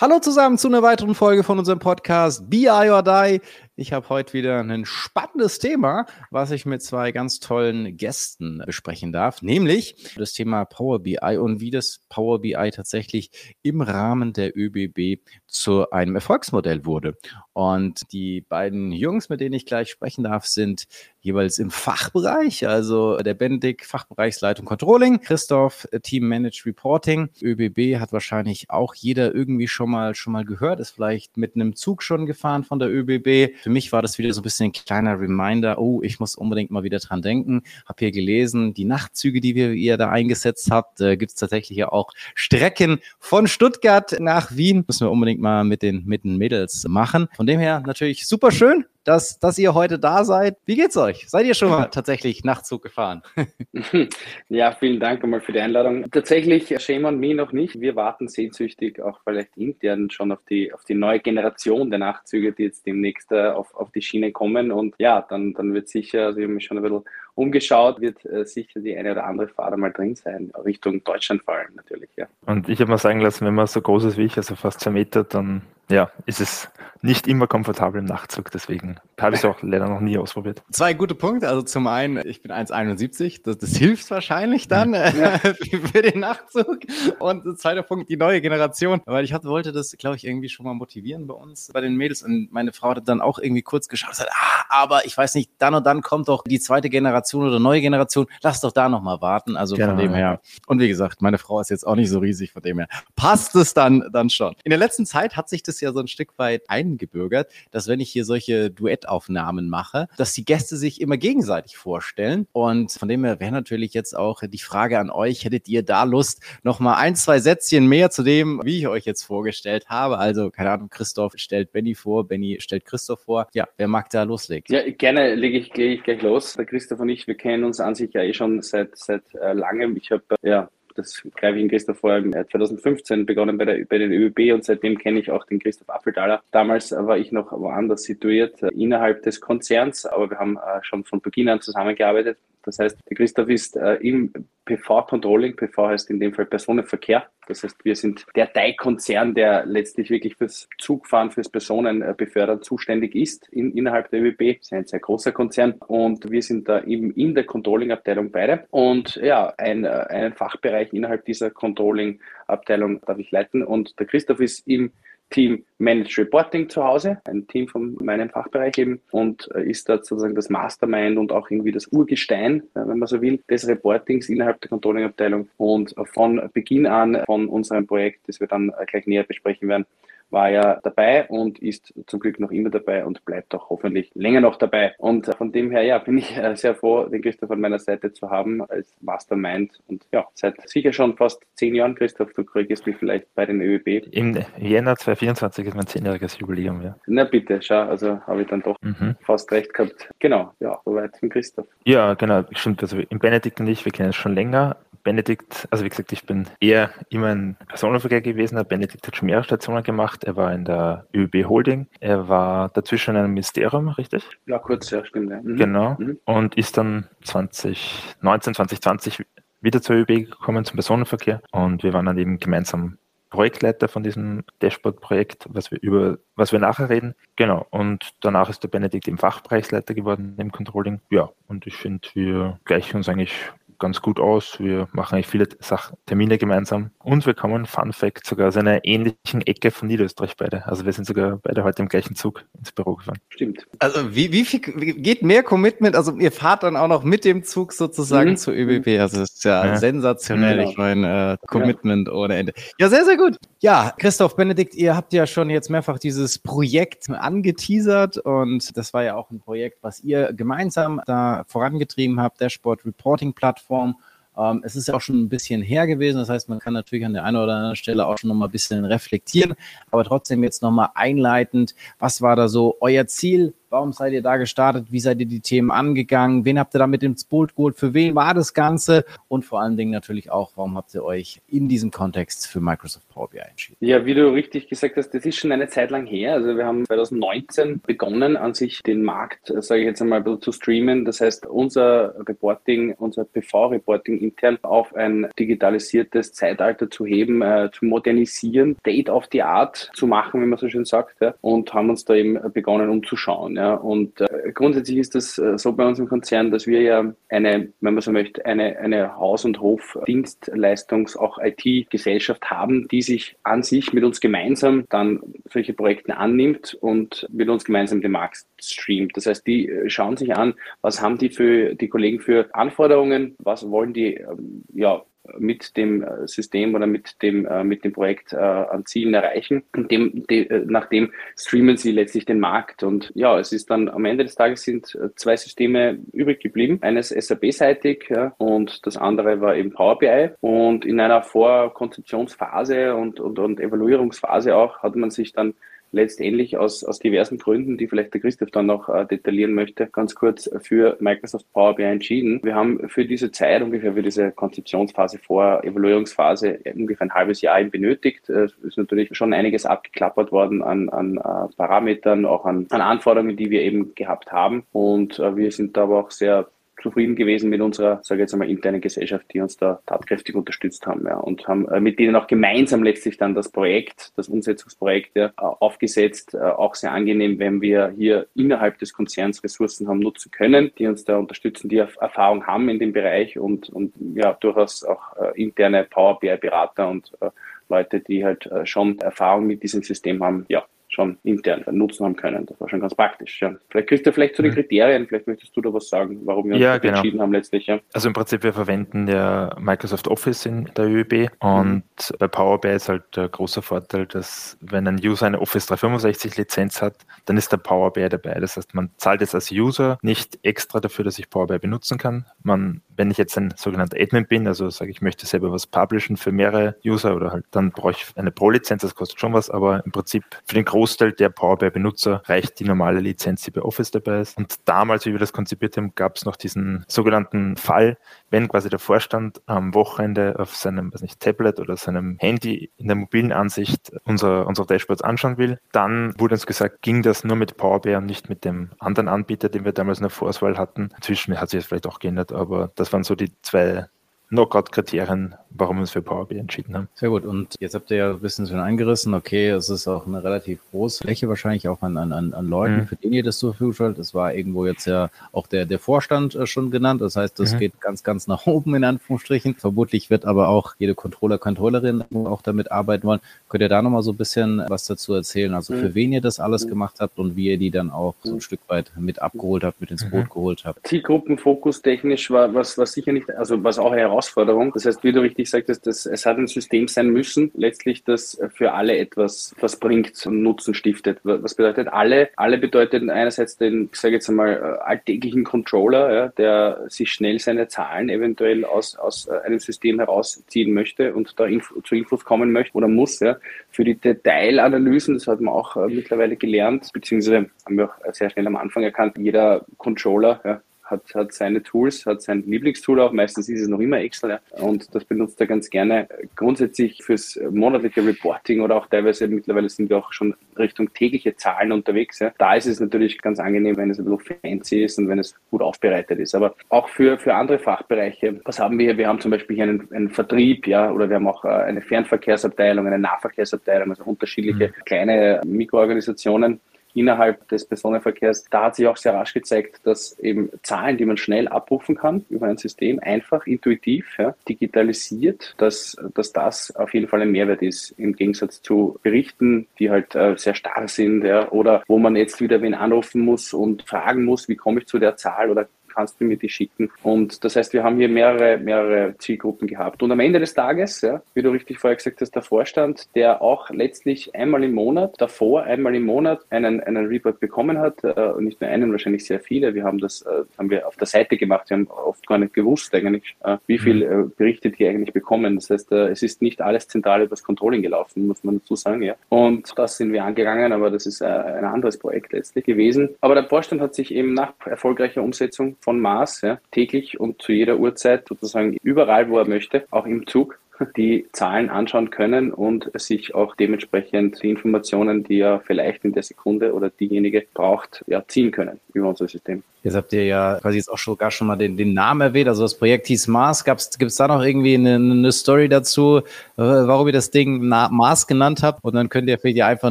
Hallo 0.00 0.18
zusammen 0.20 0.58
zu 0.58 0.68
einer 0.68 0.82
weiteren 0.82 1.14
Folge 1.14 1.42
von 1.42 1.58
unserem 1.58 1.78
Podcast 1.78 2.48
BI 2.50 2.68
or 2.68 3.02
Die. 3.02 3.40
Ich 3.78 3.92
habe 3.92 4.08
heute 4.08 4.32
wieder 4.32 4.58
ein 4.58 4.86
spannendes 4.86 5.58
Thema, 5.58 6.06
was 6.30 6.50
ich 6.50 6.64
mit 6.64 6.80
zwei 6.80 7.12
ganz 7.12 7.40
tollen 7.40 7.98
Gästen 7.98 8.62
besprechen 8.64 9.12
darf, 9.12 9.42
nämlich 9.42 10.14
das 10.16 10.32
Thema 10.32 10.64
Power 10.64 11.00
BI 11.00 11.36
und 11.38 11.60
wie 11.60 11.70
das 11.70 12.00
Power 12.08 12.40
BI 12.40 12.70
tatsächlich 12.70 13.30
im 13.60 13.82
Rahmen 13.82 14.32
der 14.32 14.56
ÖBB 14.56 15.20
zu 15.46 15.90
einem 15.90 16.14
Erfolgsmodell 16.14 16.86
wurde. 16.86 17.18
Und 17.52 18.10
die 18.12 18.40
beiden 18.40 18.92
Jungs, 18.92 19.28
mit 19.28 19.40
denen 19.42 19.54
ich 19.54 19.66
gleich 19.66 19.90
sprechen 19.90 20.24
darf, 20.24 20.46
sind 20.46 20.86
jeweils 21.20 21.58
im 21.58 21.70
Fachbereich, 21.70 22.66
also 22.66 23.18
der 23.18 23.34
Benedikt 23.34 23.84
Fachbereichsleitung 23.84 24.64
Controlling, 24.64 25.20
Christoph 25.20 25.86
Team 26.02 26.28
Managed 26.28 26.64
Reporting. 26.64 27.28
ÖBB 27.42 28.00
hat 28.00 28.12
wahrscheinlich 28.12 28.70
auch 28.70 28.94
jeder 28.94 29.34
irgendwie 29.34 29.68
schon 29.68 29.90
mal 29.90 30.14
schon 30.14 30.32
mal 30.32 30.46
gehört, 30.46 30.80
ist 30.80 30.90
vielleicht 30.90 31.36
mit 31.36 31.56
einem 31.56 31.76
Zug 31.76 32.02
schon 32.02 32.24
gefahren 32.24 32.64
von 32.64 32.78
der 32.78 32.88
ÖBB 32.88 33.65
für 33.66 33.70
mich 33.70 33.90
war 33.90 34.00
das 34.00 34.16
wieder 34.16 34.32
so 34.32 34.42
ein 34.42 34.44
bisschen 34.44 34.66
ein 34.66 34.72
kleiner 34.72 35.18
Reminder, 35.18 35.80
oh, 35.80 36.00
ich 36.00 36.20
muss 36.20 36.36
unbedingt 36.36 36.70
mal 36.70 36.84
wieder 36.84 37.00
dran 37.00 37.20
denken. 37.20 37.62
Hab 37.84 37.98
hier 37.98 38.12
gelesen, 38.12 38.74
die 38.74 38.84
Nachtzüge, 38.84 39.40
die 39.40 39.56
wir, 39.56 39.72
ihr 39.72 39.96
da 39.96 40.08
eingesetzt 40.08 40.70
habt, 40.70 41.00
äh, 41.00 41.16
gibt 41.16 41.32
es 41.32 41.34
tatsächlich 41.34 41.76
ja 41.76 41.88
auch 41.88 42.12
Strecken 42.36 43.00
von 43.18 43.48
Stuttgart 43.48 44.20
nach 44.20 44.54
Wien. 44.54 44.84
Müssen 44.86 45.08
wir 45.08 45.10
unbedingt 45.10 45.40
mal 45.40 45.64
mit 45.64 45.82
den, 45.82 46.04
mit 46.06 46.22
den 46.22 46.36
Mädels 46.36 46.86
machen. 46.86 47.26
Von 47.34 47.48
dem 47.48 47.58
her 47.58 47.82
natürlich 47.84 48.28
super 48.28 48.52
schön 48.52 48.84
dass, 49.06 49.38
dass 49.38 49.56
ihr 49.56 49.72
heute 49.72 49.98
da 49.98 50.24
seid. 50.24 50.56
Wie 50.66 50.74
geht's 50.74 50.96
euch? 50.96 51.28
Seid 51.28 51.46
ihr 51.46 51.54
schon 51.54 51.68
mal 51.70 51.86
tatsächlich 51.86 52.44
Nachtzug 52.44 52.82
gefahren? 52.82 53.22
ja, 54.48 54.72
vielen 54.72 55.00
Dank 55.00 55.22
einmal 55.22 55.40
für 55.40 55.52
die 55.52 55.60
Einladung. 55.60 56.10
Tatsächlich, 56.10 56.74
Shame 56.82 57.04
on 57.06 57.18
me 57.18 57.34
noch 57.34 57.52
nicht. 57.52 57.80
Wir 57.80 57.94
warten 57.94 58.28
sehnsüchtig 58.28 59.00
auch 59.00 59.20
vielleicht 59.24 59.56
intern 59.56 60.10
schon 60.10 60.32
auf 60.32 60.40
die, 60.50 60.72
auf 60.72 60.84
die 60.84 60.94
neue 60.94 61.20
Generation 61.20 61.88
der 61.90 62.00
Nachtzüge, 62.00 62.52
die 62.52 62.64
jetzt 62.64 62.84
demnächst 62.84 63.30
äh, 63.30 63.48
auf, 63.48 63.74
auf 63.74 63.92
die 63.92 64.02
Schiene 64.02 64.32
kommen. 64.32 64.72
Und 64.72 64.96
ja, 64.98 65.24
dann, 65.28 65.54
dann 65.54 65.72
wird 65.72 65.88
sicher, 65.88 66.26
also 66.26 66.38
ich 66.38 66.44
habe 66.44 66.54
mich 66.54 66.64
schon 66.64 66.78
ein 66.78 66.82
bisschen 66.82 67.04
umgeschaut, 67.36 68.00
wird 68.00 68.24
äh, 68.24 68.44
sicher 68.44 68.80
die 68.80 68.96
eine 68.96 69.12
oder 69.12 69.24
andere 69.24 69.48
Fahrer 69.48 69.76
mal 69.76 69.92
drin 69.92 70.16
sein, 70.16 70.50
Richtung 70.64 71.04
Deutschland 71.04 71.44
vor 71.44 71.54
allem 71.54 71.74
natürlich, 71.76 72.10
ja. 72.16 72.26
Und 72.46 72.68
ich 72.68 72.80
habe 72.80 72.90
mal 72.90 72.98
sagen 72.98 73.20
lassen, 73.20 73.46
wenn 73.46 73.54
man 73.54 73.66
so 73.66 73.80
groß 73.80 74.04
ist 74.04 74.16
wie 74.16 74.24
ich, 74.24 74.36
also 74.36 74.56
fast 74.56 74.80
zwei 74.80 74.90
Meter, 74.90 75.22
dann 75.22 75.62
ja, 75.88 76.10
ist 76.26 76.40
es 76.40 76.68
nicht 77.02 77.26
immer 77.26 77.46
komfortabel 77.46 78.00
im 78.00 78.04
Nachtzug. 78.04 78.50
Deswegen 78.50 78.98
habe 79.20 79.34
ich 79.34 79.40
es 79.40 79.44
auch 79.44 79.62
leider 79.62 79.88
noch 79.88 80.00
nie 80.00 80.18
ausprobiert. 80.18 80.62
Zwei 80.70 80.94
gute 80.94 81.14
Punkte. 81.14 81.48
Also 81.48 81.62
zum 81.62 81.86
einen, 81.86 82.26
ich 82.26 82.42
bin 82.42 82.50
1,71. 82.50 83.42
Das, 83.44 83.58
das 83.58 83.76
hilft 83.76 84.10
wahrscheinlich 84.10 84.68
dann 84.68 84.94
ja. 84.94 85.04
äh, 85.04 85.54
für 85.54 86.02
den 86.02 86.20
Nachtzug. 86.20 86.78
Und 87.18 87.46
der 87.46 87.56
zweite 87.56 87.82
Punkt, 87.82 88.10
die 88.10 88.16
neue 88.16 88.40
Generation. 88.40 89.00
Weil 89.06 89.24
ich 89.24 89.32
hatte, 89.32 89.48
wollte 89.48 89.72
das, 89.72 89.96
glaube 89.96 90.16
ich, 90.16 90.26
irgendwie 90.26 90.48
schon 90.48 90.66
mal 90.66 90.74
motivieren 90.74 91.26
bei 91.26 91.34
uns, 91.34 91.70
bei 91.72 91.80
den 91.80 91.96
Mädels. 91.96 92.22
Und 92.22 92.52
meine 92.52 92.72
Frau 92.72 92.90
hat 92.90 93.08
dann 93.08 93.20
auch 93.20 93.38
irgendwie 93.38 93.62
kurz 93.62 93.88
geschaut 93.88 94.08
und 94.08 94.18
gesagt, 94.18 94.32
ah, 94.32 94.64
aber 94.68 95.06
ich 95.06 95.16
weiß 95.16 95.34
nicht, 95.34 95.50
dann 95.58 95.74
und 95.74 95.86
dann 95.86 96.02
kommt 96.02 96.28
doch 96.28 96.42
die 96.44 96.60
zweite 96.60 96.90
Generation 96.90 97.46
oder 97.46 97.58
neue 97.58 97.80
Generation. 97.80 98.26
Lass 98.42 98.60
doch 98.60 98.72
da 98.72 98.88
noch 98.88 99.02
mal 99.02 99.20
warten. 99.20 99.56
Also 99.56 99.76
genau. 99.76 99.90
von 99.90 99.98
dem 99.98 100.14
her. 100.14 100.40
Und 100.66 100.80
wie 100.80 100.88
gesagt, 100.88 101.22
meine 101.22 101.38
Frau 101.38 101.60
ist 101.60 101.70
jetzt 101.70 101.86
auch 101.86 101.94
nicht 101.94 102.10
so 102.10 102.18
riesig, 102.18 102.52
von 102.52 102.62
dem 102.62 102.78
her. 102.78 102.88
Passt 103.14 103.54
es 103.54 103.74
dann, 103.74 104.08
dann 104.12 104.30
schon. 104.30 104.56
In 104.64 104.70
der 104.70 104.78
letzten 104.78 105.06
Zeit 105.06 105.36
hat 105.36 105.48
sich 105.48 105.62
das 105.62 105.75
es 105.76 105.80
ja 105.80 105.92
so 105.92 106.00
ein 106.00 106.08
Stück 106.08 106.38
weit 106.38 106.68
eingebürgert, 106.68 107.50
dass 107.70 107.88
wenn 107.88 108.00
ich 108.00 108.10
hier 108.10 108.24
solche 108.24 108.70
Duettaufnahmen 108.70 109.68
mache, 109.68 110.08
dass 110.16 110.32
die 110.32 110.44
Gäste 110.44 110.76
sich 110.76 111.00
immer 111.00 111.16
gegenseitig 111.16 111.76
vorstellen. 111.76 112.46
Und 112.52 112.92
von 112.92 113.08
dem 113.08 113.24
her 113.24 113.40
wäre 113.40 113.52
natürlich 113.52 113.94
jetzt 113.94 114.16
auch 114.16 114.42
die 114.42 114.58
Frage 114.58 114.98
an 114.98 115.10
euch, 115.10 115.44
hättet 115.44 115.68
ihr 115.68 115.82
da 115.82 116.04
Lust, 116.04 116.42
noch 116.62 116.80
mal 116.80 116.96
ein, 116.96 117.14
zwei 117.14 117.38
Sätzchen 117.38 117.86
mehr 117.86 118.10
zu 118.10 118.22
dem, 118.22 118.60
wie 118.64 118.78
ich 118.78 118.88
euch 118.88 119.04
jetzt 119.04 119.22
vorgestellt 119.22 119.86
habe? 119.88 120.18
Also, 120.18 120.50
keine 120.50 120.70
Ahnung, 120.70 120.90
Christoph 120.90 121.34
stellt 121.36 121.72
Benny 121.72 121.94
vor, 121.94 122.26
Benny 122.26 122.56
stellt 122.60 122.84
Christoph 122.84 123.22
vor. 123.22 123.48
Ja, 123.54 123.68
wer 123.76 123.88
mag 123.88 124.10
da 124.10 124.22
loslegen? 124.22 124.74
Ja, 124.74 124.88
gerne 124.90 125.34
lege 125.34 125.58
ich, 125.58 125.74
leg 125.76 125.98
ich 125.98 126.04
gleich 126.04 126.22
los. 126.22 126.54
Der 126.54 126.64
Christoph 126.64 127.00
und 127.00 127.08
ich, 127.08 127.26
wir 127.26 127.34
kennen 127.34 127.64
uns 127.64 127.80
an 127.80 127.94
sich 127.94 128.12
ja 128.14 128.22
eh 128.22 128.32
schon 128.32 128.62
seit, 128.62 128.96
seit 128.96 129.22
äh, 129.34 129.52
langem. 129.52 129.96
Ich 129.96 130.10
habe 130.10 130.24
äh, 130.42 130.48
ja 130.48 130.70
das 130.96 131.22
greife 131.36 131.56
ich 131.56 131.62
in 131.62 131.68
Christoph 131.68 131.98
vor, 131.98 132.20
2015 132.20 133.26
begonnen 133.26 133.58
bei, 133.58 133.64
der, 133.64 133.84
bei 133.84 133.98
den 133.98 134.12
ÖBB 134.12 134.52
und 134.54 134.64
seitdem 134.64 134.98
kenne 134.98 135.20
ich 135.20 135.30
auch 135.30 135.44
den 135.44 135.58
Christoph 135.58 135.90
Appeltaler. 135.90 136.42
Damals 136.50 136.92
war 136.92 137.18
ich 137.18 137.32
noch 137.32 137.52
woanders 137.52 138.02
situiert, 138.02 138.62
äh, 138.62 138.68
innerhalb 138.68 139.22
des 139.22 139.40
Konzerns, 139.40 140.06
aber 140.06 140.30
wir 140.30 140.38
haben 140.38 140.56
äh, 140.56 140.82
schon 140.82 141.04
von 141.04 141.20
Beginn 141.20 141.48
an 141.48 141.60
zusammengearbeitet. 141.60 142.38
Das 142.66 142.80
heißt, 142.80 142.98
der 143.08 143.16
Christoph 143.16 143.48
ist 143.48 143.76
äh, 143.76 143.94
im 143.94 144.32
PV-Controlling, 144.66 145.54
PV 145.54 145.88
heißt 145.88 146.10
in 146.10 146.18
dem 146.18 146.34
Fall 146.34 146.46
Personenverkehr. 146.46 147.28
Das 147.46 147.62
heißt, 147.62 147.84
wir 147.84 147.94
sind 147.94 148.26
der 148.34 148.52
Teilkonzern, 148.52 149.34
der 149.34 149.64
letztlich 149.64 150.10
wirklich 150.10 150.34
fürs 150.34 150.68
Zugfahren, 150.78 151.30
fürs 151.30 151.48
Personenbefördern 151.48 152.62
zuständig 152.62 153.14
ist 153.14 153.48
in, 153.50 153.70
innerhalb 153.76 154.10
der 154.10 154.20
ÖBB. 154.20 154.58
Das 154.58 154.66
ist 154.66 154.72
ein 154.72 154.86
sehr 154.86 154.98
großer 154.98 155.30
Konzern 155.30 155.74
und 155.86 156.28
wir 156.28 156.42
sind 156.42 156.68
da 156.68 156.82
eben 156.82 157.12
in 157.12 157.36
der 157.36 157.44
Controlling-Abteilung 157.44 158.32
beide. 158.32 158.66
Und 158.70 159.14
ja, 159.16 159.54
ein, 159.56 159.84
äh, 159.84 159.88
einen 159.88 160.34
Fachbereich 160.34 160.92
innerhalb 160.92 161.24
dieser 161.24 161.50
Controlling-Abteilung 161.50 163.00
darf 163.02 163.18
ich 163.18 163.30
leiten 163.30 163.62
und 163.62 163.98
der 164.00 164.06
Christoph 164.06 164.40
ist 164.40 164.66
im 164.66 164.90
Team 165.30 165.64
Managed 165.78 166.18
Reporting 166.18 166.68
zu 166.68 166.84
Hause, 166.84 167.18
ein 167.26 167.46
Team 167.48 167.68
von 167.68 167.96
meinem 168.02 168.30
Fachbereich 168.30 168.78
eben 168.78 169.00
und 169.10 169.48
äh, 169.54 169.68
ist 169.68 169.88
dort 169.88 170.06
sozusagen 170.06 170.34
das 170.34 170.48
Mastermind 170.48 171.18
und 171.18 171.32
auch 171.32 171.50
irgendwie 171.50 171.72
das 171.72 171.88
Urgestein, 171.88 172.60
äh, 172.74 172.86
wenn 172.86 172.98
man 172.98 173.08
so 173.08 173.20
will, 173.20 173.40
des 173.50 173.66
Reportings 173.66 174.28
innerhalb 174.28 174.60
der 174.60 174.70
Controlling-Abteilung. 174.70 175.48
Und 175.56 175.94
von 176.14 176.48
Beginn 176.52 176.86
an 176.86 177.22
von 177.26 177.48
unserem 177.48 177.86
Projekt, 177.86 178.28
das 178.28 178.40
wir 178.40 178.46
dann 178.46 178.70
äh, 178.70 178.86
gleich 178.86 179.06
näher 179.06 179.24
besprechen 179.24 179.68
werden, 179.68 179.86
war 180.30 180.50
ja 180.50 180.80
dabei 180.82 181.26
und 181.28 181.58
ist 181.58 181.94
zum 182.06 182.20
Glück 182.20 182.40
noch 182.40 182.50
immer 182.50 182.70
dabei 182.70 183.04
und 183.04 183.24
bleibt 183.24 183.54
auch 183.54 183.70
hoffentlich 183.70 184.10
länger 184.14 184.40
noch 184.40 184.56
dabei. 184.56 184.94
Und 184.98 185.26
von 185.36 185.52
dem 185.52 185.70
her, 185.70 185.82
ja, 185.82 185.98
bin 185.98 186.18
ich 186.18 186.36
äh, 186.36 186.54
sehr 186.56 186.74
froh, 186.74 187.04
den 187.04 187.22
Christoph 187.22 187.50
an 187.50 187.60
meiner 187.60 187.78
Seite 187.78 188.12
zu 188.12 188.30
haben 188.30 188.62
als 188.62 188.96
Mastermind. 189.00 189.80
Und 189.88 190.06
ja, 190.12 190.26
seit 190.34 190.68
sicher 190.68 190.92
schon 190.92 191.16
fast 191.16 191.42
zehn 191.54 191.74
Jahren, 191.74 191.94
Christoph, 191.94 192.32
du 192.32 192.44
kriegst 192.44 192.86
mich 192.86 192.96
vielleicht 192.96 193.32
bei 193.34 193.46
den 193.46 193.60
ÖEB. 193.60 194.06
Im 194.12 194.36
Jänner 194.58 194.96
2024 194.96 195.66
ist 195.66 195.74
mein 195.74 195.86
zehnjähriges 195.86 196.38
Jubiläum, 196.38 196.82
ja. 196.82 196.96
Na 197.06 197.24
bitte, 197.24 197.60
schau, 197.62 197.82
also 197.82 198.20
habe 198.26 198.42
ich 198.42 198.48
dann 198.48 198.62
doch 198.62 198.76
mhm. 198.82 199.16
fast 199.22 199.50
recht 199.52 199.72
gehabt. 199.72 200.08
Genau, 200.18 200.52
ja, 200.60 200.78
soweit 200.84 201.16
von 201.16 201.28
Christoph. 201.28 201.66
Ja, 201.84 202.14
genau, 202.14 202.44
stimmt. 202.52 202.82
Also 202.82 202.98
im 202.98 203.18
Benedikt 203.18 203.60
und 203.60 203.66
ich, 203.66 203.84
wir 203.84 203.92
kennen 203.92 204.10
es 204.10 204.16
schon 204.16 204.34
länger. 204.34 204.76
Benedikt, 205.06 205.68
also 205.70 205.84
wie 205.84 205.88
gesagt, 205.88 206.10
ich 206.10 206.24
bin 206.24 206.48
eher 206.58 206.90
immer 207.10 207.28
ein 207.28 207.56
Personenverkehr 207.68 208.20
gewesen. 208.20 208.60
Benedikt 208.66 209.06
hat 209.06 209.14
schon 209.14 209.26
mehrere 209.26 209.44
Stationen 209.44 209.84
gemacht. 209.84 210.24
Er 210.24 210.34
war 210.34 210.52
in 210.52 210.64
der 210.64 211.06
ÖB 211.14 211.44
Holding. 211.48 211.86
Er 212.00 212.28
war 212.28 212.70
dazwischen 212.70 213.12
in 213.12 213.18
einem 213.18 213.34
Ministerium, 213.34 213.88
richtig? 213.90 214.24
Ja, 214.46 214.58
kurz, 214.58 214.90
ja, 214.90 215.04
stimmt. 215.04 215.30
Ja. 215.30 215.40
Mhm. 215.40 215.56
Genau. 215.58 215.96
Mhm. 215.96 216.18
Und 216.24 216.56
ist 216.56 216.76
dann 216.76 217.06
2019, 217.22 218.54
2020 218.54 219.24
wieder 219.60 219.80
zur 219.80 219.94
ÖB 219.94 220.08
gekommen, 220.08 220.64
zum 220.64 220.74
Personenverkehr. 220.74 221.40
Und 221.52 221.84
wir 221.84 221.92
waren 221.92 222.06
dann 222.06 222.18
eben 222.18 222.40
gemeinsam 222.40 222.98
Projektleiter 223.30 223.86
von 223.86 224.02
diesem 224.02 224.42
Dashboard-Projekt, 224.60 225.46
was 225.50 225.70
wir 225.70 225.80
über, 225.82 226.18
was 226.34 226.50
wir 226.50 226.58
nachher 226.58 226.90
reden. 226.90 227.14
Genau. 227.36 227.64
Und 227.70 228.12
danach 228.22 228.50
ist 228.50 228.64
der 228.64 228.68
Benedikt 228.68 229.06
eben 229.06 229.18
Fachbereichsleiter 229.18 229.94
geworden 229.94 230.34
im 230.38 230.50
Controlling. 230.50 231.00
Ja. 231.10 231.30
Und 231.46 231.64
ich 231.68 231.76
finde, 231.76 232.08
wir 232.14 232.58
gleichen 232.64 232.96
uns 232.96 233.08
eigentlich 233.08 233.52
ganz 233.78 234.00
gut 234.00 234.20
aus. 234.20 234.58
Wir 234.58 234.88
machen 234.92 235.14
eigentlich 235.14 235.26
viele 235.26 235.48
Sachen, 235.60 235.96
Termine 236.06 236.38
gemeinsam 236.38 236.90
und 236.98 237.26
wir 237.26 237.34
kommen, 237.34 237.66
Fun 237.66 237.92
Fact, 237.92 238.26
sogar 238.26 238.48
aus 238.48 238.56
einer 238.56 238.84
ähnlichen 238.84 239.42
Ecke 239.42 239.70
von 239.70 239.88
Niederösterreich 239.88 240.36
beide. 240.36 240.66
Also 240.66 240.84
wir 240.84 240.92
sind 240.92 241.06
sogar 241.06 241.38
beide 241.42 241.64
heute 241.64 241.82
im 241.82 241.88
gleichen 241.88 242.16
Zug 242.16 242.44
ins 242.58 242.72
Büro 242.72 242.96
gefahren. 242.96 243.18
Stimmt. 243.28 243.66
Also 243.78 244.14
wie, 244.14 244.32
wie 244.32 244.44
viel 244.44 244.60
geht 244.60 245.22
mehr 245.22 245.42
Commitment? 245.42 245.96
Also 245.96 246.16
ihr 246.16 246.32
fahrt 246.32 246.62
dann 246.62 246.76
auch 246.76 246.88
noch 246.88 247.04
mit 247.04 247.24
dem 247.24 247.44
Zug 247.44 247.72
sozusagen 247.72 248.30
mhm. 248.30 248.36
zur 248.36 248.54
ÖBB. 248.54 249.00
Also 249.00 249.20
das 249.20 249.34
ist 249.34 249.44
ja, 249.44 249.66
ja. 249.66 249.76
sensationell. 249.76 250.60
Ich 250.60 250.76
meine, 250.76 251.38
äh, 251.42 251.46
Commitment 251.46 252.08
ja. 252.08 252.14
ohne 252.14 252.36
Ende. 252.36 252.52
Ja, 252.78 252.88
sehr, 252.88 253.04
sehr 253.04 253.16
gut. 253.16 253.36
Ja, 253.60 253.92
Christoph 253.98 254.36
Benedikt, 254.36 254.74
ihr 254.74 254.96
habt 254.96 255.12
ja 255.12 255.26
schon 255.26 255.50
jetzt 255.50 255.70
mehrfach 255.70 255.98
dieses 255.98 256.38
Projekt 256.38 257.08
angeteasert 257.10 258.18
und 258.18 258.76
das 258.76 258.94
war 258.94 259.02
ja 259.02 259.16
auch 259.16 259.30
ein 259.30 259.40
Projekt, 259.40 259.78
was 259.82 260.00
ihr 260.00 260.32
gemeinsam 260.32 261.00
da 261.06 261.44
vorangetrieben 261.48 262.20
habt, 262.20 262.40
Dashboard 262.40 262.84
Reporting 262.84 263.32
Plattform. 263.32 263.65
Plattform. 263.66 263.96
Ähm, 264.38 264.62
es 264.64 264.76
ist 264.76 264.88
ja 264.88 264.94
auch 264.94 265.00
schon 265.00 265.20
ein 265.22 265.28
bisschen 265.28 265.62
her 265.62 265.86
gewesen. 265.86 266.18
Das 266.18 266.28
heißt, 266.28 266.48
man 266.48 266.58
kann 266.58 266.74
natürlich 266.74 267.04
an 267.06 267.14
der 267.14 267.24
einen 267.24 267.36
oder 267.36 267.54
anderen 267.54 267.76
Stelle 267.76 268.06
auch 268.06 268.18
schon 268.18 268.28
nochmal 268.28 268.48
ein 268.48 268.52
bisschen 268.52 268.84
reflektieren. 268.84 269.54
Aber 269.90 270.04
trotzdem 270.04 270.42
jetzt 270.42 270.62
nochmal 270.62 270.90
einleitend. 270.94 271.74
Was 271.98 272.20
war 272.20 272.36
da 272.36 272.48
so 272.48 272.76
euer 272.80 273.06
Ziel? 273.06 273.54
Warum 273.68 273.92
seid 273.92 274.12
ihr 274.12 274.22
da 274.22 274.36
gestartet? 274.36 274.86
Wie 274.90 275.00
seid 275.00 275.18
ihr 275.18 275.26
die 275.26 275.40
Themen 275.40 275.72
angegangen? 275.72 276.44
Wen 276.44 276.58
habt 276.58 276.74
ihr 276.74 276.78
da 276.78 276.86
mit 276.86 277.02
ins 277.02 277.24
Boot 277.24 277.56
geholt? 277.56 277.76
Für 277.76 277.94
wen 277.94 278.14
war 278.14 278.32
das 278.32 278.54
Ganze? 278.54 279.04
Und 279.26 279.44
vor 279.44 279.60
allen 279.60 279.76
Dingen 279.76 279.90
natürlich 279.90 280.30
auch, 280.30 280.52
warum 280.54 280.76
habt 280.76 280.94
ihr 280.94 281.02
euch 281.02 281.40
in 281.48 281.68
diesem 281.68 281.90
Kontext 281.90 282.46
für 282.46 282.60
Microsoft 282.60 283.08
Power 283.08 283.28
BI 283.28 283.38
entschieden? 283.38 283.76
Ja, 283.80 284.04
wie 284.06 284.14
du 284.14 284.32
richtig 284.32 284.68
gesagt 284.68 284.96
hast, 284.96 285.10
das 285.10 285.26
ist 285.26 285.36
schon 285.36 285.50
eine 285.50 285.66
Zeit 285.68 285.90
lang 285.90 286.06
her. 286.06 286.34
Also 286.34 286.56
wir 286.56 286.64
haben 286.64 286.86
2019 286.86 287.80
begonnen, 287.84 288.36
an 288.36 288.54
sich 288.54 288.82
den 288.84 289.02
Markt, 289.02 289.52
sage 289.58 289.80
ich 289.80 289.86
jetzt 289.86 290.00
einmal, 290.00 290.22
zu 290.38 290.52
streamen. 290.52 291.04
Das 291.04 291.20
heißt, 291.20 291.46
unser 291.46 292.14
Reporting, 292.28 292.94
unser 292.94 293.24
PV-Reporting 293.24 294.18
intern 294.18 294.58
auf 294.62 294.94
ein 294.94 295.26
digitalisiertes 295.38 296.32
Zeitalter 296.32 296.88
zu 296.88 297.04
heben, 297.04 297.42
äh, 297.42 297.70
zu 297.72 297.84
modernisieren, 297.84 298.76
Date 298.84 299.10
of 299.10 299.24
the 299.32 299.42
Art 299.42 299.90
zu 299.94 300.06
machen, 300.06 300.40
wie 300.40 300.46
man 300.46 300.58
so 300.58 300.68
schön 300.68 300.84
sagt, 300.84 301.16
ja, 301.20 301.34
und 301.40 301.72
haben 301.74 301.90
uns 301.90 302.04
da 302.04 302.14
eben 302.14 302.38
begonnen 302.52 302.90
umzuschauen. 302.90 303.55
Ja. 303.56 303.74
Und 303.74 304.20
äh, 304.20 304.52
grundsätzlich 304.52 304.98
ist 304.98 305.14
das 305.14 305.38
äh, 305.38 305.56
so 305.56 305.72
bei 305.72 305.86
uns 305.86 305.98
im 305.98 306.08
Konzern, 306.08 306.50
dass 306.50 306.66
wir 306.66 306.82
ja 306.82 307.14
eine, 307.30 307.72
wenn 307.80 307.94
man 307.94 308.02
so 308.02 308.12
möchte, 308.12 308.44
eine, 308.44 308.78
eine 308.78 309.16
Haus- 309.16 309.46
und 309.46 309.60
Hof-Dienstleistungs-, 309.60 311.16
auch 311.16 311.38
IT-Gesellschaft 311.38 312.50
haben, 312.50 312.86
die 312.88 313.00
sich 313.00 313.36
an 313.44 313.62
sich 313.62 313.94
mit 313.94 314.04
uns 314.04 314.20
gemeinsam 314.20 314.84
dann 314.90 315.20
solche 315.50 315.72
Projekte 315.72 316.18
annimmt 316.18 316.74
und 316.74 317.26
mit 317.32 317.48
uns 317.48 317.64
gemeinsam 317.64 318.02
den 318.02 318.12
Markt 318.12 318.44
streamt. 318.60 319.16
Das 319.16 319.24
heißt, 319.24 319.46
die 319.46 319.68
äh, 319.68 319.88
schauen 319.88 320.18
sich 320.18 320.36
an, 320.36 320.54
was 320.82 321.00
haben 321.00 321.16
die 321.16 321.30
für 321.30 321.74
die 321.74 321.88
Kollegen 321.88 322.20
für 322.20 322.54
Anforderungen, 322.54 323.36
was 323.38 323.70
wollen 323.70 323.94
die 323.94 324.14
ähm, 324.14 324.64
ja 324.74 325.02
mit 325.38 325.76
dem 325.76 326.02
äh, 326.02 326.26
System 326.26 326.74
oder 326.74 326.86
mit 326.86 327.22
dem, 327.22 327.46
äh, 327.46 327.64
mit 327.64 327.84
dem 327.84 327.92
Projekt 327.92 328.32
äh, 328.32 328.36
an 328.36 328.84
Zielen 328.86 329.14
erreichen. 329.14 329.62
Und 329.74 329.90
dem, 329.90 330.26
de, 330.26 330.64
nachdem 330.66 331.12
streamen 331.36 331.76
sie 331.76 331.92
letztlich 331.92 332.24
den 332.24 332.40
Markt. 332.40 332.82
Und 332.82 333.12
ja, 333.14 333.38
es 333.38 333.52
ist 333.52 333.70
dann 333.70 333.88
am 333.88 334.04
Ende 334.04 334.24
des 334.24 334.34
Tages 334.34 334.62
sind 334.62 334.98
zwei 335.16 335.36
Systeme 335.36 335.98
übrig 336.12 336.40
geblieben. 336.40 336.78
Eines 336.82 337.08
SAP-seitig 337.08 338.06
ja, 338.08 338.34
und 338.38 338.86
das 338.86 338.96
andere 338.96 339.40
war 339.40 339.56
eben 339.56 339.72
Power 339.72 339.98
BI. 339.98 340.30
Und 340.40 340.84
in 340.84 341.00
einer 341.00 341.22
Vorkonzeptionsphase 341.22 342.94
und, 342.94 343.20
und, 343.20 343.38
und 343.38 343.60
Evaluierungsphase 343.60 344.54
auch 344.54 344.82
hat 344.82 344.96
man 344.96 345.10
sich 345.10 345.32
dann 345.32 345.54
letztendlich 345.96 346.56
aus, 346.56 346.84
aus 346.84 347.00
diversen 347.00 347.38
Gründen, 347.38 347.78
die 347.78 347.88
vielleicht 347.88 348.14
der 348.14 348.20
Christoph 348.20 348.50
dann 348.50 348.66
noch 348.66 348.88
äh, 348.88 349.06
detaillieren 349.06 349.54
möchte, 349.54 349.86
ganz 349.86 350.14
kurz 350.14 350.48
für 350.62 350.96
Microsoft 351.00 351.50
Power 351.52 351.74
BI 351.74 351.82
entschieden. 351.82 352.40
Wir 352.42 352.54
haben 352.54 352.88
für 352.88 353.04
diese 353.04 353.32
Zeit, 353.32 353.62
ungefähr 353.62 353.94
für 353.94 354.02
diese 354.02 354.30
Konzeptionsphase 354.30 355.18
vor 355.18 355.64
Evaluierungsphase, 355.64 356.60
ungefähr 356.74 357.06
ein 357.06 357.14
halbes 357.14 357.40
Jahr 357.40 357.56
benötigt. 357.64 358.28
Es 358.28 358.52
ist 358.62 358.76
natürlich 358.76 359.08
schon 359.16 359.32
einiges 359.32 359.64
abgeklappert 359.64 360.30
worden 360.30 360.62
an, 360.62 360.88
an 360.90 361.18
uh, 361.18 361.48
Parametern, 361.56 362.26
auch 362.26 362.44
an, 362.44 362.66
an 362.70 362.82
Anforderungen, 362.82 363.36
die 363.36 363.50
wir 363.50 363.62
eben 363.62 363.94
gehabt 363.94 364.30
haben. 364.30 364.64
Und 364.72 365.18
uh, 365.18 365.36
wir 365.36 365.50
sind 365.50 365.76
aber 365.78 365.98
auch 365.98 366.10
sehr 366.10 366.48
zufrieden 366.86 367.16
gewesen 367.16 367.50
mit 367.50 367.60
unserer, 367.60 367.98
sage 368.02 368.20
jetzt 368.20 368.32
einmal, 368.32 368.48
internen 368.48 368.80
Gesellschaft, 368.80 369.26
die 369.32 369.40
uns 369.40 369.56
da 369.56 369.80
tatkräftig 369.86 370.36
unterstützt 370.36 370.86
haben 370.86 371.04
ja, 371.04 371.16
und 371.16 371.48
haben 371.48 371.66
äh, 371.68 371.80
mit 371.80 371.98
denen 371.98 372.14
auch 372.14 372.28
gemeinsam 372.28 372.84
letztlich 372.84 373.16
dann 373.16 373.34
das 373.34 373.48
Projekt, 373.48 374.12
das 374.16 374.28
Umsetzungsprojekt 374.28 375.16
ja, 375.16 375.32
aufgesetzt. 375.36 376.34
Äh, 376.34 376.38
auch 376.38 376.76
sehr 376.76 376.92
angenehm, 376.92 377.40
wenn 377.40 377.60
wir 377.60 377.92
hier 377.96 378.28
innerhalb 378.36 378.78
des 378.78 378.92
Konzerns 378.92 379.42
Ressourcen 379.42 379.88
haben 379.88 379.98
nutzen 379.98 380.30
können, 380.30 380.70
die 380.78 380.86
uns 380.86 381.04
da 381.04 381.16
unterstützen, 381.16 381.68
die 381.68 381.78
Erfahrung 381.78 382.46
haben 382.46 382.68
in 382.68 382.78
dem 382.78 382.92
Bereich 382.92 383.36
und, 383.36 383.68
und 383.70 383.92
ja, 384.14 384.34
durchaus 384.34 384.84
auch 384.84 385.16
äh, 385.16 385.42
interne 385.42 385.84
Power 385.84 386.20
BI 386.20 386.36
Berater 386.36 386.88
und 386.88 387.12
äh, 387.20 387.30
Leute, 387.68 387.98
die 387.98 388.24
halt 388.24 388.46
äh, 388.46 388.64
schon 388.64 388.98
Erfahrung 389.00 389.48
mit 389.48 389.64
diesem 389.64 389.82
System 389.82 390.22
haben, 390.22 390.46
ja, 390.48 390.64
schon 390.96 391.18
intern 391.22 391.62
nutzen 391.70 392.04
haben 392.04 392.16
können. 392.16 392.46
Das 392.46 392.58
war 392.60 392.68
schon 392.68 392.80
ganz 392.80 392.94
praktisch. 392.94 393.40
Ja. 393.40 393.54
Vielleicht 393.68 393.88
kriegst 393.88 394.06
du 394.06 394.12
vielleicht 394.12 394.34
zu 394.34 394.42
den 394.42 394.50
mhm. 394.50 394.56
Kriterien, 394.56 395.06
vielleicht 395.06 395.26
möchtest 395.26 395.56
du 395.56 395.60
da 395.60 395.72
was 395.72 395.88
sagen, 395.88 396.20
warum 396.24 396.48
wir 396.48 396.56
ja, 396.56 396.74
uns 396.74 396.82
genau. 396.82 396.96
entschieden 396.96 397.20
haben 397.20 397.32
letztlich. 397.32 397.66
Ja. 397.66 397.78
Also 397.92 398.08
im 398.08 398.14
Prinzip, 398.14 398.42
wir 398.42 398.52
verwenden 398.52 399.06
ja 399.06 399.54
Microsoft 399.60 400.08
Office 400.08 400.46
in 400.46 400.70
der 400.76 400.86
ÖEB 400.86 401.30
und 401.40 401.84
mhm. 401.84 402.16
bei 402.18 402.28
Power 402.28 402.60
BI 402.60 402.70
ist 402.70 402.88
halt 402.88 403.04
der 403.14 403.28
große 403.28 403.62
Vorteil, 403.62 404.06
dass 404.06 404.56
wenn 404.60 404.88
ein 404.88 404.98
User 405.04 405.26
eine 405.26 405.40
Office 405.40 405.66
365 405.66 406.36
Lizenz 406.36 406.80
hat, 406.80 406.96
dann 407.26 407.36
ist 407.36 407.52
der 407.52 407.58
Power 407.58 407.92
BI 407.92 408.08
dabei. 408.08 408.40
Das 408.40 408.56
heißt, 408.56 408.74
man 408.74 408.90
zahlt 408.96 409.20
jetzt 409.20 409.34
als 409.34 409.52
User 409.52 409.98
nicht 410.02 410.38
extra 410.42 410.80
dafür, 410.80 411.04
dass 411.04 411.18
ich 411.18 411.28
Power 411.28 411.46
BI 411.46 411.58
benutzen 411.58 411.98
kann. 411.98 412.24
Man, 412.42 412.80
wenn 412.96 413.10
ich 413.10 413.18
jetzt 413.18 413.36
ein 413.36 413.52
sogenannter 413.56 413.98
Admin 414.00 414.26
bin, 414.26 414.48
also 414.48 414.70
sage 414.70 414.90
ich 414.90 415.02
möchte 415.02 415.26
selber 415.26 415.52
was 415.52 415.66
publishen 415.66 416.16
für 416.16 416.32
mehrere 416.32 416.76
User 416.84 417.14
oder 417.14 417.32
halt, 417.32 417.44
dann 417.50 417.70
brauche 417.70 417.90
ich 417.90 418.06
eine 418.16 418.30
Pro-Lizenz, 418.30 418.80
das 418.82 418.94
kostet 418.94 419.20
schon 419.20 419.34
was, 419.34 419.50
aber 419.50 419.84
im 419.84 419.92
Prinzip 419.92 420.24
für 420.46 420.54
den 420.54 420.64
Großteil 420.86 421.10
der 421.10 421.30
Power 421.30 421.58
BI-Benutzer 421.58 422.22
reicht 422.26 422.60
die 422.60 422.64
normale 422.64 423.00
Lizenz, 423.00 423.42
die 423.42 423.50
bei 423.50 423.60
Office 423.60 423.90
dabei 423.90 424.20
ist. 424.20 424.38
Und 424.38 424.54
damals, 424.66 425.04
wie 425.04 425.10
wir 425.10 425.18
das 425.18 425.32
konzipiert 425.32 425.76
haben, 425.76 425.96
gab 425.96 426.14
es 426.14 426.24
noch 426.24 426.36
diesen 426.36 426.84
sogenannten 426.86 427.56
Fall, 427.56 427.98
wenn 428.30 428.46
quasi 428.46 428.68
der 428.68 428.78
Vorstand 428.78 429.42
am 429.46 429.74
Wochenende 429.74 430.36
auf 430.38 430.54
seinem 430.54 430.94
weiß 430.94 431.02
nicht, 431.02 431.18
Tablet 431.18 431.58
oder 431.58 431.76
seinem 431.76 432.18
Handy 432.20 432.70
in 432.76 432.86
der 432.86 432.94
mobilen 432.94 433.32
Ansicht 433.32 433.90
unser, 434.04 434.46
unsere 434.46 434.68
Dashboards 434.68 435.02
anschauen 435.02 435.38
will, 435.38 435.58
dann 435.72 436.14
wurde 436.18 436.36
uns 436.36 436.46
gesagt, 436.46 436.82
ging 436.82 437.02
das 437.02 437.24
nur 437.24 437.34
mit 437.34 437.56
Power 437.56 437.80
BI 437.80 437.96
und 437.96 438.06
nicht 438.06 438.28
mit 438.28 438.44
dem 438.44 438.70
anderen 438.78 439.08
Anbieter, 439.08 439.48
den 439.48 439.64
wir 439.64 439.72
damals 439.72 439.98
in 439.98 440.04
der 440.04 440.10
Vorauswahl 440.10 440.56
hatten. 440.56 440.90
Inzwischen 440.94 441.40
hat 441.40 441.50
sich 441.50 441.58
das 441.58 441.66
vielleicht 441.66 441.88
auch 441.88 441.98
geändert, 441.98 442.30
aber 442.30 442.70
das 442.76 442.92
waren 442.92 443.02
so 443.02 443.16
die 443.16 443.32
zwei 443.42 443.88
Knockout-Kriterien, 444.28 445.34
warum 445.50 445.76
wir 445.76 445.82
uns 445.82 445.92
für 445.92 446.02
Power 446.02 446.26
BI 446.26 446.36
entschieden 446.38 446.74
haben. 446.74 446.88
Sehr 446.94 447.10
gut. 447.10 447.24
Und 447.24 447.54
jetzt 447.60 447.74
habt 447.74 447.90
ihr 447.92 447.96
ja 447.96 448.10
ein 448.10 448.18
bisschen 448.18 448.46
schon 448.46 448.58
eingerissen. 448.58 449.14
Okay, 449.14 449.50
es 449.50 449.70
ist 449.70 449.86
auch 449.86 450.06
eine 450.06 450.22
relativ 450.22 450.60
große 450.72 451.04
Fläche 451.04 451.28
wahrscheinlich 451.28 451.68
auch 451.68 451.80
an, 451.82 451.96
an, 451.96 452.12
an 452.12 452.48
Leuten, 452.48 452.76
mhm. 452.78 452.86
für 452.88 452.96
die 452.96 453.08
ihr 453.08 453.22
das 453.22 453.38
zur 453.38 453.52
Verfügung 453.52 453.74
stellt. 453.74 453.98
Es 453.98 454.14
war 454.14 454.34
irgendwo 454.34 454.66
jetzt 454.66 454.86
ja 454.86 455.10
auch 455.30 455.46
der, 455.46 455.64
der 455.64 455.78
Vorstand 455.78 456.34
äh, 456.34 456.46
schon 456.46 456.72
genannt. 456.72 457.00
Das 457.00 457.14
heißt, 457.14 457.38
das 457.38 457.54
mhm. 457.54 457.58
geht 457.58 457.80
ganz, 457.80 458.02
ganz 458.02 458.26
nach 458.26 458.46
oben 458.46 458.74
in 458.74 458.82
Anführungsstrichen. 458.82 459.54
Vermutlich 459.54 460.10
wird 460.10 460.24
aber 460.24 460.48
auch 460.48 460.74
jede 460.78 460.96
Controller, 460.96 461.38
Controllerin 461.38 462.02
auch 462.12 462.42
damit 462.42 462.72
arbeiten 462.72 463.06
wollen. 463.06 463.20
Könnt 463.48 463.62
ihr 463.62 463.68
da 463.68 463.80
nochmal 463.80 464.02
so 464.02 464.10
ein 464.10 464.16
bisschen 464.16 464.64
was 464.68 464.86
dazu 464.86 465.14
erzählen? 465.14 465.54
Also 465.54 465.74
für 465.74 465.90
mhm. 465.90 465.94
wen 465.94 466.12
ihr 466.12 466.20
das 466.20 466.40
alles 466.40 466.66
gemacht 466.66 466.96
habt 466.98 467.18
und 467.18 467.36
wie 467.36 467.50
ihr 467.50 467.58
die 467.58 467.70
dann 467.70 467.90
auch 467.90 468.16
so 468.24 468.34
ein 468.34 468.40
Stück 468.40 468.60
weit 468.66 468.90
mit 468.96 469.22
abgeholt 469.22 469.62
habt, 469.62 469.80
mit 469.80 469.92
ins 469.92 470.10
Boot 470.10 470.24
mhm. 470.24 470.30
geholt 470.30 470.64
habt? 470.64 470.84
Zielgruppenfokus 470.86 471.80
technisch 471.80 472.28
war 472.30 472.52
was, 472.52 472.76
was 472.76 472.92
sicher 472.92 473.12
nicht, 473.12 473.30
also 473.30 473.62
was 473.62 473.78
auch 473.78 473.94
heraus 473.94 474.15
Herausforderung. 474.16 474.72
Das 474.72 474.86
heißt, 474.86 475.04
wie 475.04 475.12
du 475.12 475.20
richtig 475.20 475.50
sagtest, 475.50 475.86
das, 475.86 476.06
es 476.06 476.24
hat 476.24 476.38
ein 476.38 476.46
System 476.46 476.88
sein 476.88 477.10
müssen, 477.10 477.50
letztlich 477.54 478.02
das 478.04 478.40
für 478.54 478.72
alle 478.72 478.96
etwas 478.96 479.54
was 479.60 479.76
bringt 479.76 480.26
und 480.26 480.42
Nutzen 480.42 480.74
stiftet. 480.74 481.18
Was 481.22 481.54
bedeutet 481.54 481.88
alle? 481.88 482.30
Alle 482.36 482.58
bedeutet 482.58 483.08
einerseits 483.08 483.56
den, 483.56 483.90
ich 483.92 483.98
sage 483.98 484.14
jetzt 484.14 484.28
einmal, 484.28 484.54
äh, 484.54 484.82
alltäglichen 484.84 485.44
Controller, 485.44 486.14
ja, 486.14 486.28
der 486.28 486.84
sich 486.88 487.12
schnell 487.12 487.38
seine 487.38 487.68
Zahlen 487.68 488.08
eventuell 488.08 488.64
aus, 488.64 488.96
aus 488.96 489.28
äh, 489.28 489.38
einem 489.44 489.58
System 489.58 489.98
herausziehen 489.98 490.72
möchte 490.72 491.14
und 491.14 491.38
da 491.38 491.46
Info, 491.46 491.80
zu 491.82 491.94
Infos 491.94 492.24
kommen 492.24 492.52
möchte 492.52 492.74
oder 492.74 492.88
muss. 492.88 493.20
Ja. 493.20 493.36
Für 493.70 493.84
die 493.84 493.94
Detailanalysen, 493.94 495.14
das 495.14 495.26
hat 495.26 495.40
man 495.40 495.54
auch 495.54 495.76
äh, 495.76 495.88
mittlerweile 495.88 496.36
gelernt, 496.36 496.90
beziehungsweise 496.92 497.50
haben 497.66 497.76
wir 497.76 497.90
auch 497.90 498.14
sehr 498.14 498.30
schnell 498.30 498.46
am 498.46 498.56
Anfang 498.56 498.82
erkannt, 498.82 499.18
jeder 499.18 499.64
Controller 499.76 500.40
ja, 500.44 500.60
hat, 500.86 501.14
hat 501.14 501.32
seine 501.32 501.62
Tools, 501.62 502.06
hat 502.06 502.22
sein 502.22 502.42
Lieblingstool 502.46 503.00
auch. 503.00 503.12
Meistens 503.12 503.48
ist 503.48 503.60
es 503.60 503.68
noch 503.68 503.80
immer 503.80 503.98
Excel 503.98 504.30
ja. 504.30 504.40
und 504.62 504.94
das 504.94 505.04
benutzt 505.04 505.40
er 505.40 505.46
ganz 505.46 505.70
gerne. 505.70 506.08
Grundsätzlich 506.34 507.02
fürs 507.02 507.38
monatliche 507.50 508.06
Reporting 508.06 508.60
oder 508.60 508.76
auch 508.76 508.86
teilweise 508.86 509.28
mittlerweile 509.28 509.68
sind 509.68 509.90
wir 509.90 509.98
auch 509.98 510.12
schon 510.12 510.34
Richtung 510.58 510.92
tägliche 510.92 511.36
Zahlen 511.36 511.72
unterwegs. 511.72 512.18
Ja. 512.20 512.32
Da 512.38 512.54
ist 512.54 512.66
es 512.66 512.80
natürlich 512.80 513.20
ganz 513.20 513.38
angenehm, 513.38 513.76
wenn 513.76 513.90
es 513.90 513.98
ein 513.98 514.04
bisschen 514.04 514.38
fancy 514.42 514.84
ist 514.84 514.98
und 514.98 515.08
wenn 515.08 515.18
es 515.18 515.34
gut 515.50 515.62
aufbereitet 515.62 516.18
ist. 516.18 516.34
Aber 516.34 516.54
auch 516.68 516.88
für, 516.88 517.18
für 517.18 517.34
andere 517.34 517.58
Fachbereiche, 517.58 518.40
was 518.44 518.58
haben 518.58 518.78
wir 518.78 518.86
hier? 518.86 518.98
Wir 518.98 519.08
haben 519.08 519.20
zum 519.20 519.30
Beispiel 519.30 519.56
hier 519.56 519.64
einen, 519.64 519.88
einen 519.92 520.10
Vertrieb, 520.10 520.66
ja, 520.66 520.90
oder 520.90 521.08
wir 521.08 521.16
haben 521.16 521.28
auch 521.28 521.44
äh, 521.44 521.48
eine 521.48 521.82
Fernverkehrsabteilung, 521.82 522.86
eine 522.86 522.98
Nahverkehrsabteilung, 522.98 523.90
also 523.90 524.04
unterschiedliche 524.04 524.68
mhm. 524.68 524.84
kleine 524.84 525.40
Mikroorganisationen 525.44 526.60
innerhalb 526.96 527.46
des 527.48 527.66
Personenverkehrs, 527.66 528.46
da 528.50 528.64
hat 528.64 528.76
sich 528.76 528.86
auch 528.86 528.96
sehr 528.96 529.14
rasch 529.14 529.34
gezeigt, 529.34 529.80
dass 529.84 530.18
eben 530.18 530.50
Zahlen, 530.62 530.96
die 530.96 531.04
man 531.04 531.16
schnell 531.16 531.46
abrufen 531.46 531.94
kann 531.94 532.24
über 532.30 532.46
ein 532.46 532.56
System, 532.56 532.98
einfach, 533.00 533.46
intuitiv, 533.46 534.16
ja, 534.18 534.34
digitalisiert, 534.48 535.54
dass, 535.58 535.96
dass 536.14 536.32
das 536.32 536.74
auf 536.74 536.94
jeden 536.94 537.08
Fall 537.08 537.22
ein 537.22 537.30
Mehrwert 537.30 537.62
ist, 537.62 537.90
im 537.98 538.14
Gegensatz 538.14 538.62
zu 538.62 538.98
Berichten, 539.02 539.66
die 539.78 539.90
halt 539.90 540.14
äh, 540.14 540.34
sehr 540.36 540.54
starr 540.54 540.88
sind, 540.88 541.22
ja, 541.24 541.50
oder 541.50 541.82
wo 541.86 541.98
man 541.98 542.16
jetzt 542.16 542.40
wieder 542.40 542.62
wen 542.62 542.74
anrufen 542.74 543.20
muss 543.20 543.52
und 543.52 543.82
fragen 543.82 544.24
muss, 544.24 544.48
wie 544.48 544.56
komme 544.56 544.80
ich 544.80 544.86
zu 544.86 544.98
der 544.98 545.16
Zahl 545.16 545.50
oder 545.50 545.68
kannst 545.96 546.20
du 546.20 546.24
mir 546.24 546.36
die 546.36 546.48
schicken. 546.48 546.90
Und 547.02 547.42
das 547.44 547.56
heißt, 547.56 547.72
wir 547.72 547.82
haben 547.82 547.96
hier 547.96 548.08
mehrere, 548.08 548.58
mehrere 548.58 549.16
Zielgruppen 549.18 549.66
gehabt. 549.66 550.02
Und 550.02 550.12
am 550.12 550.20
Ende 550.20 550.38
des 550.38 550.54
Tages, 550.54 551.00
ja, 551.00 551.22
wie 551.34 551.42
du 551.42 551.50
richtig 551.50 551.78
vorher 551.78 551.96
gesagt 551.96 552.20
hast, 552.20 552.34
der 552.34 552.42
Vorstand, 552.42 553.08
der 553.14 553.40
auch 553.42 553.70
letztlich 553.70 554.34
einmal 554.34 554.62
im 554.62 554.74
Monat, 554.74 555.14
davor 555.18 555.64
einmal 555.64 555.94
im 555.94 556.04
Monat 556.04 556.40
einen, 556.50 556.80
einen 556.80 557.06
Report 557.06 557.40
bekommen 557.40 557.78
hat, 557.78 558.04
äh, 558.04 558.32
nicht 558.40 558.60
nur 558.60 558.70
einen, 558.70 558.92
wahrscheinlich 558.92 559.24
sehr 559.24 559.40
viele. 559.40 559.74
Wir 559.74 559.84
haben 559.84 559.98
das, 559.98 560.22
äh, 560.22 560.44
haben 560.58 560.70
wir 560.70 560.86
auf 560.86 560.96
der 560.96 561.06
Seite 561.06 561.36
gemacht. 561.36 561.70
Wir 561.70 561.78
haben 561.78 561.88
oft 561.88 562.26
gar 562.26 562.38
nicht 562.38 562.52
gewusst 562.52 562.94
eigentlich, 562.94 563.36
äh, 563.42 563.56
wie 563.66 563.78
viel 563.78 564.06
mhm. 564.06 564.26
äh, 564.26 564.30
Berichte 564.36 564.70
die 564.70 564.86
eigentlich 564.86 565.14
bekommen. 565.14 565.54
Das 565.56 565.70
heißt, 565.70 565.92
äh, 565.92 566.08
es 566.08 566.22
ist 566.22 566.42
nicht 566.42 566.60
alles 566.60 566.88
zentral 566.88 567.22
übers 567.22 567.42
Controlling 567.42 567.82
gelaufen, 567.82 568.26
muss 568.26 568.44
man 568.44 568.58
dazu 568.58 568.76
sagen, 568.76 569.02
ja. 569.02 569.14
Und 569.30 569.72
das 569.76 569.96
sind 569.96 570.12
wir 570.12 570.24
angegangen, 570.24 570.72
aber 570.72 570.90
das 570.90 571.06
ist 571.06 571.22
äh, 571.22 571.26
ein 571.26 571.64
anderes 571.64 571.98
Projekt 571.98 572.32
letztlich 572.32 572.64
gewesen. 572.66 573.14
Aber 573.20 573.34
der 573.34 573.44
Vorstand 573.44 573.80
hat 573.80 573.94
sich 573.94 574.12
eben 574.14 574.34
nach 574.34 574.52
erfolgreicher 574.66 575.22
Umsetzung 575.22 575.76
von 575.86 576.00
Mars 576.00 576.40
ja, 576.40 576.58
täglich 576.72 577.20
und 577.20 577.40
zu 577.40 577.52
jeder 577.52 577.78
Uhrzeit 577.78 578.26
sozusagen 578.26 578.76
überall, 578.82 579.30
wo 579.30 579.38
er 579.38 579.46
möchte, 579.46 579.86
auch 579.92 580.04
im 580.04 580.26
Zug 580.26 580.58
die 580.96 581.26
Zahlen 581.32 581.70
anschauen 581.70 582.10
können 582.10 582.52
und 582.52 582.90
sich 582.94 583.34
auch 583.34 583.54
dementsprechend 583.54 584.42
die 584.42 584.50
Informationen, 584.50 585.24
die 585.24 585.40
er 585.40 585.60
vielleicht 585.60 586.04
in 586.04 586.12
der 586.12 586.22
Sekunde 586.22 586.72
oder 586.72 586.90
diejenige 586.90 587.44
braucht, 587.54 588.04
ja, 588.06 588.26
ziehen 588.26 588.50
können 588.50 588.80
über 588.92 589.08
unser 589.08 589.28
System. 589.28 589.62
Jetzt 589.86 589.94
habt 589.94 590.12
ihr 590.14 590.24
ja 590.24 590.58
quasi 590.60 590.78
jetzt 590.78 590.88
auch 590.88 590.98
sogar 590.98 591.30
schon 591.30 591.46
mal 591.46 591.54
den, 591.54 591.76
den 591.76 591.94
Namen 591.94 592.20
erwähnt. 592.20 592.48
Also 592.48 592.62
das 592.62 592.76
Projekt 592.76 593.06
hieß 593.06 593.28
Mars. 593.28 593.64
Gibt 593.64 594.02
es 594.02 594.16
da 594.16 594.26
noch 594.26 594.42
irgendwie 594.42 594.74
eine, 594.74 594.96
eine 594.96 595.30
Story 595.30 595.68
dazu, 595.68 596.18
äh, 596.18 596.22
warum 596.56 597.06
ihr 597.06 597.12
das 597.12 597.30
Ding 597.30 597.64
Mars 597.68 598.26
genannt 598.26 598.64
habt? 598.64 598.82
Und 598.82 598.96
dann 598.96 599.08
könnt 599.08 599.28
ihr 599.28 599.38
vielleicht 599.38 599.62
einfach 599.62 599.90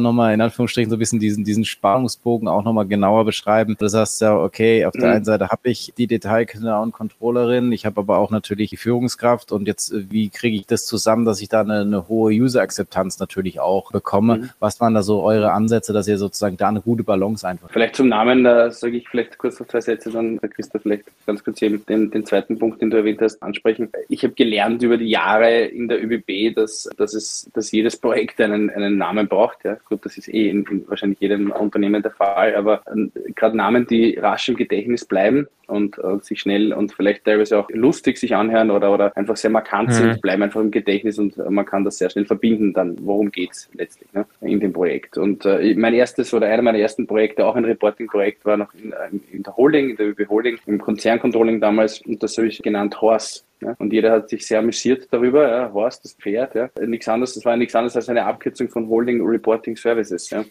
nochmal 0.00 0.34
in 0.34 0.42
Anführungsstrichen 0.42 0.90
so 0.90 0.96
ein 0.96 0.98
bisschen 0.98 1.18
diesen, 1.18 1.44
diesen 1.44 1.64
Spannungsbogen 1.64 2.46
auch 2.46 2.62
nochmal 2.62 2.86
genauer 2.86 3.24
beschreiben. 3.24 3.74
Du 3.78 3.88
sagst 3.88 4.20
ja, 4.20 4.36
okay, 4.36 4.84
auf 4.84 4.92
der 4.92 5.08
mhm. 5.08 5.14
einen 5.14 5.24
Seite 5.24 5.48
habe 5.48 5.70
ich 5.70 5.94
die 5.96 6.06
Detailkenner 6.06 6.82
und 6.82 6.92
Controllerin, 6.92 7.72
ich 7.72 7.86
habe 7.86 7.98
aber 8.00 8.18
auch 8.18 8.30
natürlich 8.30 8.68
die 8.68 8.76
Führungskraft 8.76 9.50
und 9.50 9.66
jetzt, 9.66 9.92
äh, 9.92 10.10
wie 10.10 10.28
kriege 10.28 10.56
ich 10.56 10.66
das 10.66 10.75
zusammen, 10.84 11.24
dass 11.24 11.40
ich 11.40 11.48
da 11.48 11.60
eine, 11.60 11.80
eine 11.80 12.08
hohe 12.08 12.32
User-Akzeptanz 12.32 13.18
natürlich 13.18 13.60
auch 13.60 13.92
bekomme? 13.92 14.36
Mhm. 14.36 14.50
Was 14.58 14.80
waren 14.80 14.94
da 14.94 15.02
so 15.02 15.22
eure 15.22 15.52
Ansätze, 15.52 15.92
dass 15.92 16.08
ihr 16.08 16.18
sozusagen 16.18 16.56
da 16.56 16.68
eine 16.68 16.82
gute 16.82 17.02
Balance 17.02 17.48
einfach? 17.48 17.70
Vielleicht 17.70 17.96
zum 17.96 18.08
Namen, 18.08 18.44
da 18.44 18.70
sage 18.70 18.96
ich 18.96 19.08
vielleicht 19.08 19.38
kurz 19.38 19.60
auf 19.60 19.68
zwei 19.68 19.80
Sätze, 19.80 20.10
dann 20.10 20.38
Christa 20.40 20.78
vielleicht 20.78 21.04
ganz 21.26 21.42
kurz 21.42 21.62
eben 21.62 21.84
den, 21.86 22.10
den 22.10 22.26
zweiten 22.26 22.58
Punkt, 22.58 22.82
den 22.82 22.90
du 22.90 22.98
erwähnt 22.98 23.20
hast, 23.22 23.42
ansprechen. 23.42 23.88
Ich 24.08 24.22
habe 24.22 24.34
gelernt 24.34 24.82
über 24.82 24.98
die 24.98 25.08
Jahre 25.08 25.64
in 25.64 25.88
der 25.88 26.02
ÖBB, 26.02 26.54
dass, 26.54 26.88
dass, 26.96 27.14
es, 27.14 27.50
dass 27.54 27.72
jedes 27.72 27.96
Projekt 27.96 28.40
einen, 28.40 28.70
einen 28.70 28.98
Namen 28.98 29.28
braucht. 29.28 29.64
Ja. 29.64 29.76
Gut, 29.88 30.04
das 30.04 30.18
ist 30.18 30.28
eh 30.28 30.50
in, 30.50 30.64
in 30.66 30.88
wahrscheinlich 30.88 31.20
jedem 31.20 31.50
Unternehmen 31.50 32.02
der 32.02 32.12
Fall, 32.12 32.54
aber 32.54 32.82
äh, 32.86 33.32
gerade 33.34 33.56
Namen, 33.56 33.86
die 33.86 34.18
rasch 34.18 34.48
im 34.48 34.56
Gedächtnis 34.56 35.04
bleiben 35.04 35.46
und 35.66 35.98
äh, 35.98 36.18
sich 36.22 36.40
schnell 36.40 36.72
und 36.72 36.92
vielleicht 36.92 37.24
teilweise 37.24 37.58
auch 37.58 37.68
lustig 37.70 38.18
sich 38.18 38.34
anhören 38.34 38.70
oder, 38.70 38.92
oder 38.92 39.16
einfach 39.16 39.36
sehr 39.36 39.50
markant 39.50 39.88
mhm. 39.88 39.92
sind, 39.92 40.22
bleiben 40.22 40.42
einfach 40.42 40.60
im 40.66 40.70
Gedächtnis 40.70 41.18
und 41.18 41.36
man 41.50 41.64
kann 41.64 41.84
das 41.84 41.98
sehr 41.98 42.10
schnell 42.10 42.26
verbinden, 42.26 42.72
dann 42.72 42.96
worum 43.00 43.30
geht 43.30 43.52
es 43.52 43.68
letztlich 43.72 44.12
ne, 44.12 44.26
in 44.40 44.60
dem 44.60 44.72
Projekt. 44.72 45.16
Und 45.16 45.44
äh, 45.44 45.74
mein 45.74 45.94
erstes 45.94 46.32
oder 46.34 46.46
einer 46.46 46.62
meiner 46.62 46.78
ersten 46.78 47.06
Projekte, 47.06 47.46
auch 47.46 47.56
ein 47.56 47.64
Reporting-Projekt, 47.64 48.44
war 48.44 48.56
noch 48.56 48.72
in, 48.74 48.92
in 49.32 49.42
der 49.42 49.56
Holding, 49.56 49.90
in 49.90 49.96
der 49.96 50.08
ÖB 50.08 50.28
Holding, 50.28 50.58
im 50.66 50.80
Konzerncontrolling 50.80 51.60
damals, 51.60 52.00
und 52.02 52.22
das 52.22 52.36
habe 52.36 52.48
ich 52.48 52.60
genannt 52.62 53.00
Horse. 53.00 53.42
Ja, 53.62 53.74
und 53.78 53.92
jeder 53.92 54.12
hat 54.12 54.28
sich 54.28 54.46
sehr 54.46 54.58
amüsiert 54.58 55.08
darüber. 55.10 55.48
Ja, 55.48 55.72
Horst, 55.72 56.04
das 56.04 56.12
Pferd, 56.12 56.54
ja, 56.54 56.68
nichts 56.80 57.08
anderes, 57.08 57.34
das 57.34 57.44
war 57.44 57.56
nichts 57.56 57.74
anderes 57.74 57.96
als 57.96 58.08
eine 58.08 58.24
Abkürzung 58.24 58.68
von 58.68 58.88
Holding 58.88 59.24
Reporting 59.26 59.76
Services. 59.76 60.30
Ja. 60.30 60.44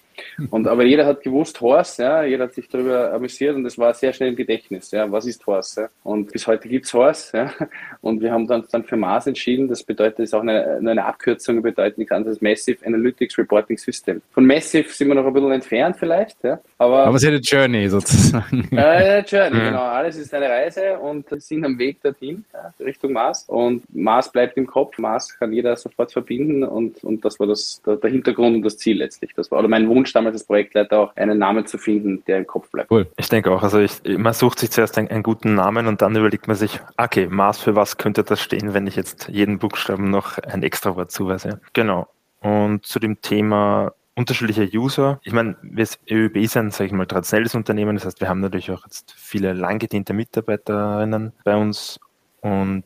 Und 0.50 0.68
aber 0.68 0.84
jeder 0.84 1.06
hat 1.06 1.22
gewusst, 1.22 1.62
Horst, 1.62 2.00
ja, 2.00 2.24
jeder 2.24 2.46
hat 2.46 2.54
sich 2.54 2.68
darüber 2.68 3.14
amüsiert 3.14 3.56
und 3.56 3.64
das 3.64 3.78
war 3.78 3.94
sehr 3.94 4.12
schnell 4.14 4.30
im 4.30 4.36
Gedächtnis. 4.36 4.92
Ja, 4.92 5.12
was 5.12 5.26
ist 5.26 5.46
Horst? 5.46 5.78
Ja. 5.78 5.90
Und 6.04 6.32
bis 6.32 6.48
heute 6.48 6.68
gibt's 6.68 6.94
Horst. 6.94 7.34
Ja. 7.34 7.54
Und 8.02 8.22
wir 8.22 8.32
haben 8.32 8.48
dann, 8.48 8.64
dann 8.72 8.84
für 8.84 8.98
Mars 8.98 9.28
entschieden. 9.28 9.68
Das 9.68 9.84
bedeutet, 9.84 10.20
das 10.20 10.26
ist 10.26 10.34
auch 10.34 10.42
eine, 10.42 10.78
eine 10.78 11.06
Abkürzung, 11.06 11.62
bedeutet 11.62 11.98
nichts 11.98 12.12
anderes 12.12 12.38
als 12.38 12.42
Massive 12.42 12.86
Analytics 12.86 13.38
Reporting 13.38 13.78
System. 13.78 14.22
Von 14.32 14.46
Massive 14.46 14.90
sind 14.90 15.08
wir 15.08 15.16
noch 15.16 15.26
ein 15.26 15.34
bisschen 15.34 15.52
entfernt 15.52 15.98
vielleicht, 15.98 16.44
ja. 16.44 16.60
Aber, 16.78 17.06
aber 17.06 17.16
es 17.16 17.24
ist 17.24 17.30
eine 17.30 17.38
Journey 17.38 17.88
sozusagen. 17.90 18.68
Äh, 18.72 18.80
eine 18.80 19.26
Journey, 19.26 19.60
genau. 19.60 19.84
Alles 19.84 20.18
ist 20.18 20.34
eine 20.34 20.50
Reise 20.50 20.98
und 20.98 21.26
sind 21.42 21.66
am 21.66 21.78
Weg 21.78 22.02
dorthin. 22.02 22.46
Ja. 22.54 22.74
Richtung 22.96 23.14
Mars. 23.14 23.46
Und 23.48 23.84
Mars 23.94 24.32
bleibt 24.32 24.58
im 24.58 24.66
Kopf. 24.66 24.98
Mars 24.98 25.38
kann 25.38 25.54
jeder 25.54 25.76
sofort 25.76 26.12
verbinden. 26.12 26.64
Und, 26.64 27.04
und 27.04 27.24
das 27.24 27.40
war 27.40 27.48
das, 27.48 27.82
der, 27.86 27.98
der 27.98 28.10
Hintergrund 28.10 28.56
und 28.56 28.62
das 28.64 28.78
Ziel 28.78 28.98
letztlich. 28.98 29.34
Das 29.36 29.52
war 29.52 29.60
oder 29.60 29.68
mein 29.68 29.88
Wunsch 29.88 30.14
damals 30.14 30.36
als 30.36 30.44
Projektleiter 30.46 31.00
auch, 31.00 31.16
einen 31.16 31.38
Namen 31.38 31.66
zu 31.66 31.78
finden, 31.78 32.24
der 32.26 32.40
im 32.40 32.48
Kopf 32.48 32.72
bleibt. 32.72 32.90
Cool. 32.92 33.08
Ich 33.18 33.30
denke 33.30 33.52
auch, 33.52 33.64
also 33.64 33.80
ich, 33.80 34.02
man 34.06 34.34
sucht 34.34 34.60
sich 34.60 34.72
zuerst 34.72 34.98
einen, 34.98 35.10
einen 35.10 35.24
guten 35.24 35.54
Namen 35.56 35.88
und 35.88 36.02
dann 36.02 36.16
überlegt 36.16 36.48
man 36.48 36.56
sich, 36.56 36.80
okay, 36.98 37.28
Mars 37.28 37.60
für 37.60 37.76
was 37.76 37.98
könnte 37.98 38.24
das 38.24 38.42
stehen, 38.42 38.74
wenn 38.74 38.88
ich 38.88 38.96
jetzt 38.96 39.28
jeden 39.30 39.60
Buchstaben 39.60 40.10
noch 40.10 40.38
ein 40.40 40.64
extra 40.64 40.96
Wort 40.96 41.12
zuweise. 41.12 41.62
Genau. 41.74 42.08
Und 42.42 42.86
zu 42.86 43.00
dem 43.00 43.22
Thema 43.22 43.94
unterschiedliche 44.16 44.70
User. 44.78 45.20
Ich 45.24 45.34
meine, 45.34 45.58
wir 45.62 45.88
ÖB 46.10 46.48
sind, 46.48 46.74
sage 46.74 46.88
ich 46.88 46.94
mal, 46.94 47.06
traditionelles 47.06 47.54
Unternehmen. 47.54 47.98
Das 47.98 48.06
heißt, 48.06 48.22
wir 48.22 48.30
haben 48.30 48.40
natürlich 48.40 48.72
auch 48.72 48.86
jetzt 48.86 49.14
viele 49.18 49.54
langgediente 49.54 50.14
Mitarbeiterinnen 50.14 51.34
bei 51.44 51.58
uns 51.58 52.00
und 52.46 52.84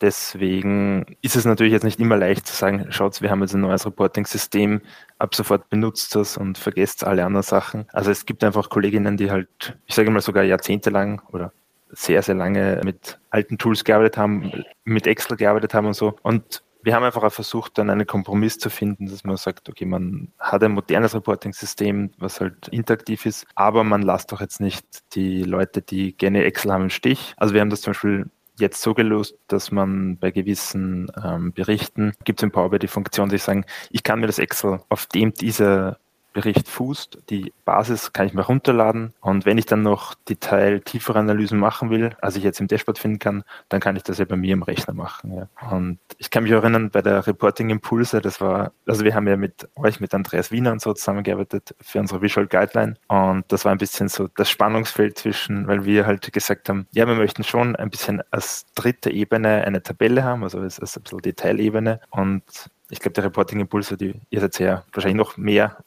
deswegen 0.00 1.04
ist 1.20 1.36
es 1.36 1.44
natürlich 1.44 1.74
jetzt 1.74 1.82
nicht 1.82 2.00
immer 2.00 2.16
leicht 2.16 2.46
zu 2.46 2.56
sagen, 2.56 2.86
schaut, 2.88 3.20
wir 3.20 3.30
haben 3.30 3.42
jetzt 3.42 3.52
ein 3.52 3.60
neues 3.60 3.84
Reporting-System, 3.84 4.80
ab 5.18 5.34
sofort 5.34 5.68
benutzt 5.68 6.14
das 6.14 6.38
und 6.38 6.56
vergesst 6.56 7.04
alle 7.04 7.26
anderen 7.26 7.42
Sachen. 7.42 7.84
Also 7.92 8.10
es 8.10 8.24
gibt 8.24 8.42
einfach 8.42 8.70
Kolleginnen, 8.70 9.18
die 9.18 9.30
halt, 9.30 9.76
ich 9.84 9.94
sage 9.94 10.10
mal 10.10 10.22
sogar 10.22 10.44
jahrzehntelang 10.44 11.20
oder 11.30 11.52
sehr, 11.90 12.22
sehr 12.22 12.34
lange 12.34 12.80
mit 12.84 13.18
alten 13.28 13.58
Tools 13.58 13.84
gearbeitet 13.84 14.16
haben, 14.16 14.64
mit 14.84 15.06
Excel 15.06 15.36
gearbeitet 15.36 15.74
haben 15.74 15.88
und 15.88 15.94
so. 15.94 16.16
Und 16.22 16.62
wir 16.82 16.94
haben 16.94 17.04
einfach 17.04 17.30
versucht, 17.30 17.76
dann 17.76 17.90
einen 17.90 18.06
Kompromiss 18.06 18.58
zu 18.58 18.70
finden, 18.70 19.10
dass 19.10 19.24
man 19.24 19.36
sagt, 19.36 19.68
okay, 19.68 19.84
man 19.84 20.28
hat 20.38 20.64
ein 20.64 20.72
modernes 20.72 21.14
Reporting-System, 21.14 22.12
was 22.16 22.40
halt 22.40 22.68
interaktiv 22.68 23.26
ist, 23.26 23.46
aber 23.56 23.84
man 23.84 24.00
lasst 24.00 24.32
doch 24.32 24.40
jetzt 24.40 24.58
nicht 24.58 24.86
die 25.14 25.42
Leute, 25.42 25.82
die 25.82 26.16
gerne 26.16 26.44
Excel 26.44 26.72
haben, 26.72 26.84
im 26.84 26.90
Stich. 26.90 27.34
Also 27.36 27.52
wir 27.52 27.60
haben 27.60 27.68
das 27.68 27.82
zum 27.82 27.90
Beispiel 27.90 28.30
jetzt 28.62 28.80
so 28.80 28.94
gelöst, 28.94 29.36
dass 29.48 29.70
man 29.70 30.16
bei 30.16 30.30
gewissen 30.30 31.12
ähm, 31.22 31.52
Berichten 31.52 32.14
gibt 32.24 32.40
es 32.40 32.44
im 32.44 32.50
Power 32.50 32.70
BI 32.70 32.78
die 32.78 32.88
Funktion, 32.88 33.28
dass 33.28 33.36
ich 33.36 33.42
sagen, 33.42 33.66
ich 33.90 34.02
kann 34.02 34.20
mir 34.20 34.26
das 34.26 34.38
Excel 34.38 34.80
auf 34.88 35.04
dem 35.06 35.34
dieser 35.34 35.98
Bericht 36.32 36.68
fußt. 36.68 37.18
Die 37.30 37.52
Basis 37.64 38.12
kann 38.12 38.26
ich 38.26 38.34
mir 38.34 38.42
runterladen 38.42 39.12
und 39.20 39.46
wenn 39.46 39.58
ich 39.58 39.66
dann 39.66 39.82
noch 39.82 40.14
Detail 40.28 40.80
tiefere 40.80 41.18
Analysen 41.18 41.58
machen 41.58 41.90
will, 41.90 42.16
als 42.20 42.36
ich 42.36 42.44
jetzt 42.44 42.60
im 42.60 42.68
Dashboard 42.68 42.98
finden 42.98 43.18
kann, 43.18 43.44
dann 43.68 43.80
kann 43.80 43.96
ich 43.96 44.02
das 44.02 44.18
ja 44.18 44.24
bei 44.24 44.36
mir 44.36 44.52
im 44.52 44.62
Rechner 44.62 44.94
machen. 44.94 45.34
Ja. 45.34 45.48
Und 45.70 45.98
ich 46.18 46.30
kann 46.30 46.44
mich 46.44 46.52
erinnern, 46.52 46.90
bei 46.90 47.02
der 47.02 47.26
Reporting 47.26 47.70
Impulse, 47.70 48.20
das 48.20 48.40
war, 48.40 48.72
also 48.86 49.04
wir 49.04 49.14
haben 49.14 49.28
ja 49.28 49.36
mit 49.36 49.68
euch, 49.76 50.00
mit 50.00 50.14
Andreas 50.14 50.50
Wiener 50.50 50.72
und 50.72 50.80
so 50.80 50.92
zusammengearbeitet 50.92 51.74
für 51.80 52.00
unsere 52.00 52.22
Visual 52.22 52.46
Guideline 52.46 52.94
und 53.08 53.44
das 53.48 53.64
war 53.64 53.72
ein 53.72 53.78
bisschen 53.78 54.08
so 54.08 54.28
das 54.36 54.50
Spannungsfeld 54.50 55.18
zwischen, 55.18 55.66
weil 55.66 55.84
wir 55.84 56.06
halt 56.06 56.32
gesagt 56.32 56.68
haben, 56.68 56.86
ja, 56.92 57.06
wir 57.06 57.14
möchten 57.14 57.44
schon 57.44 57.76
ein 57.76 57.90
bisschen 57.90 58.22
als 58.30 58.66
dritte 58.74 59.10
Ebene 59.10 59.64
eine 59.64 59.82
Tabelle 59.82 60.24
haben, 60.24 60.42
also 60.42 60.58
als, 60.58 60.80
als 60.80 60.96
ein 60.96 61.02
bisschen 61.02 61.18
Detailebene 61.20 62.00
und 62.10 62.42
ich 62.92 63.00
glaube, 63.00 63.14
die 63.14 63.20
Reporting-Impulse, 63.20 63.96
die 63.96 64.14
ihr 64.28 64.40
seid 64.40 64.58
ja 64.58 64.84
wahrscheinlich 64.92 65.16
noch 65.16 65.38
mehr 65.38 65.78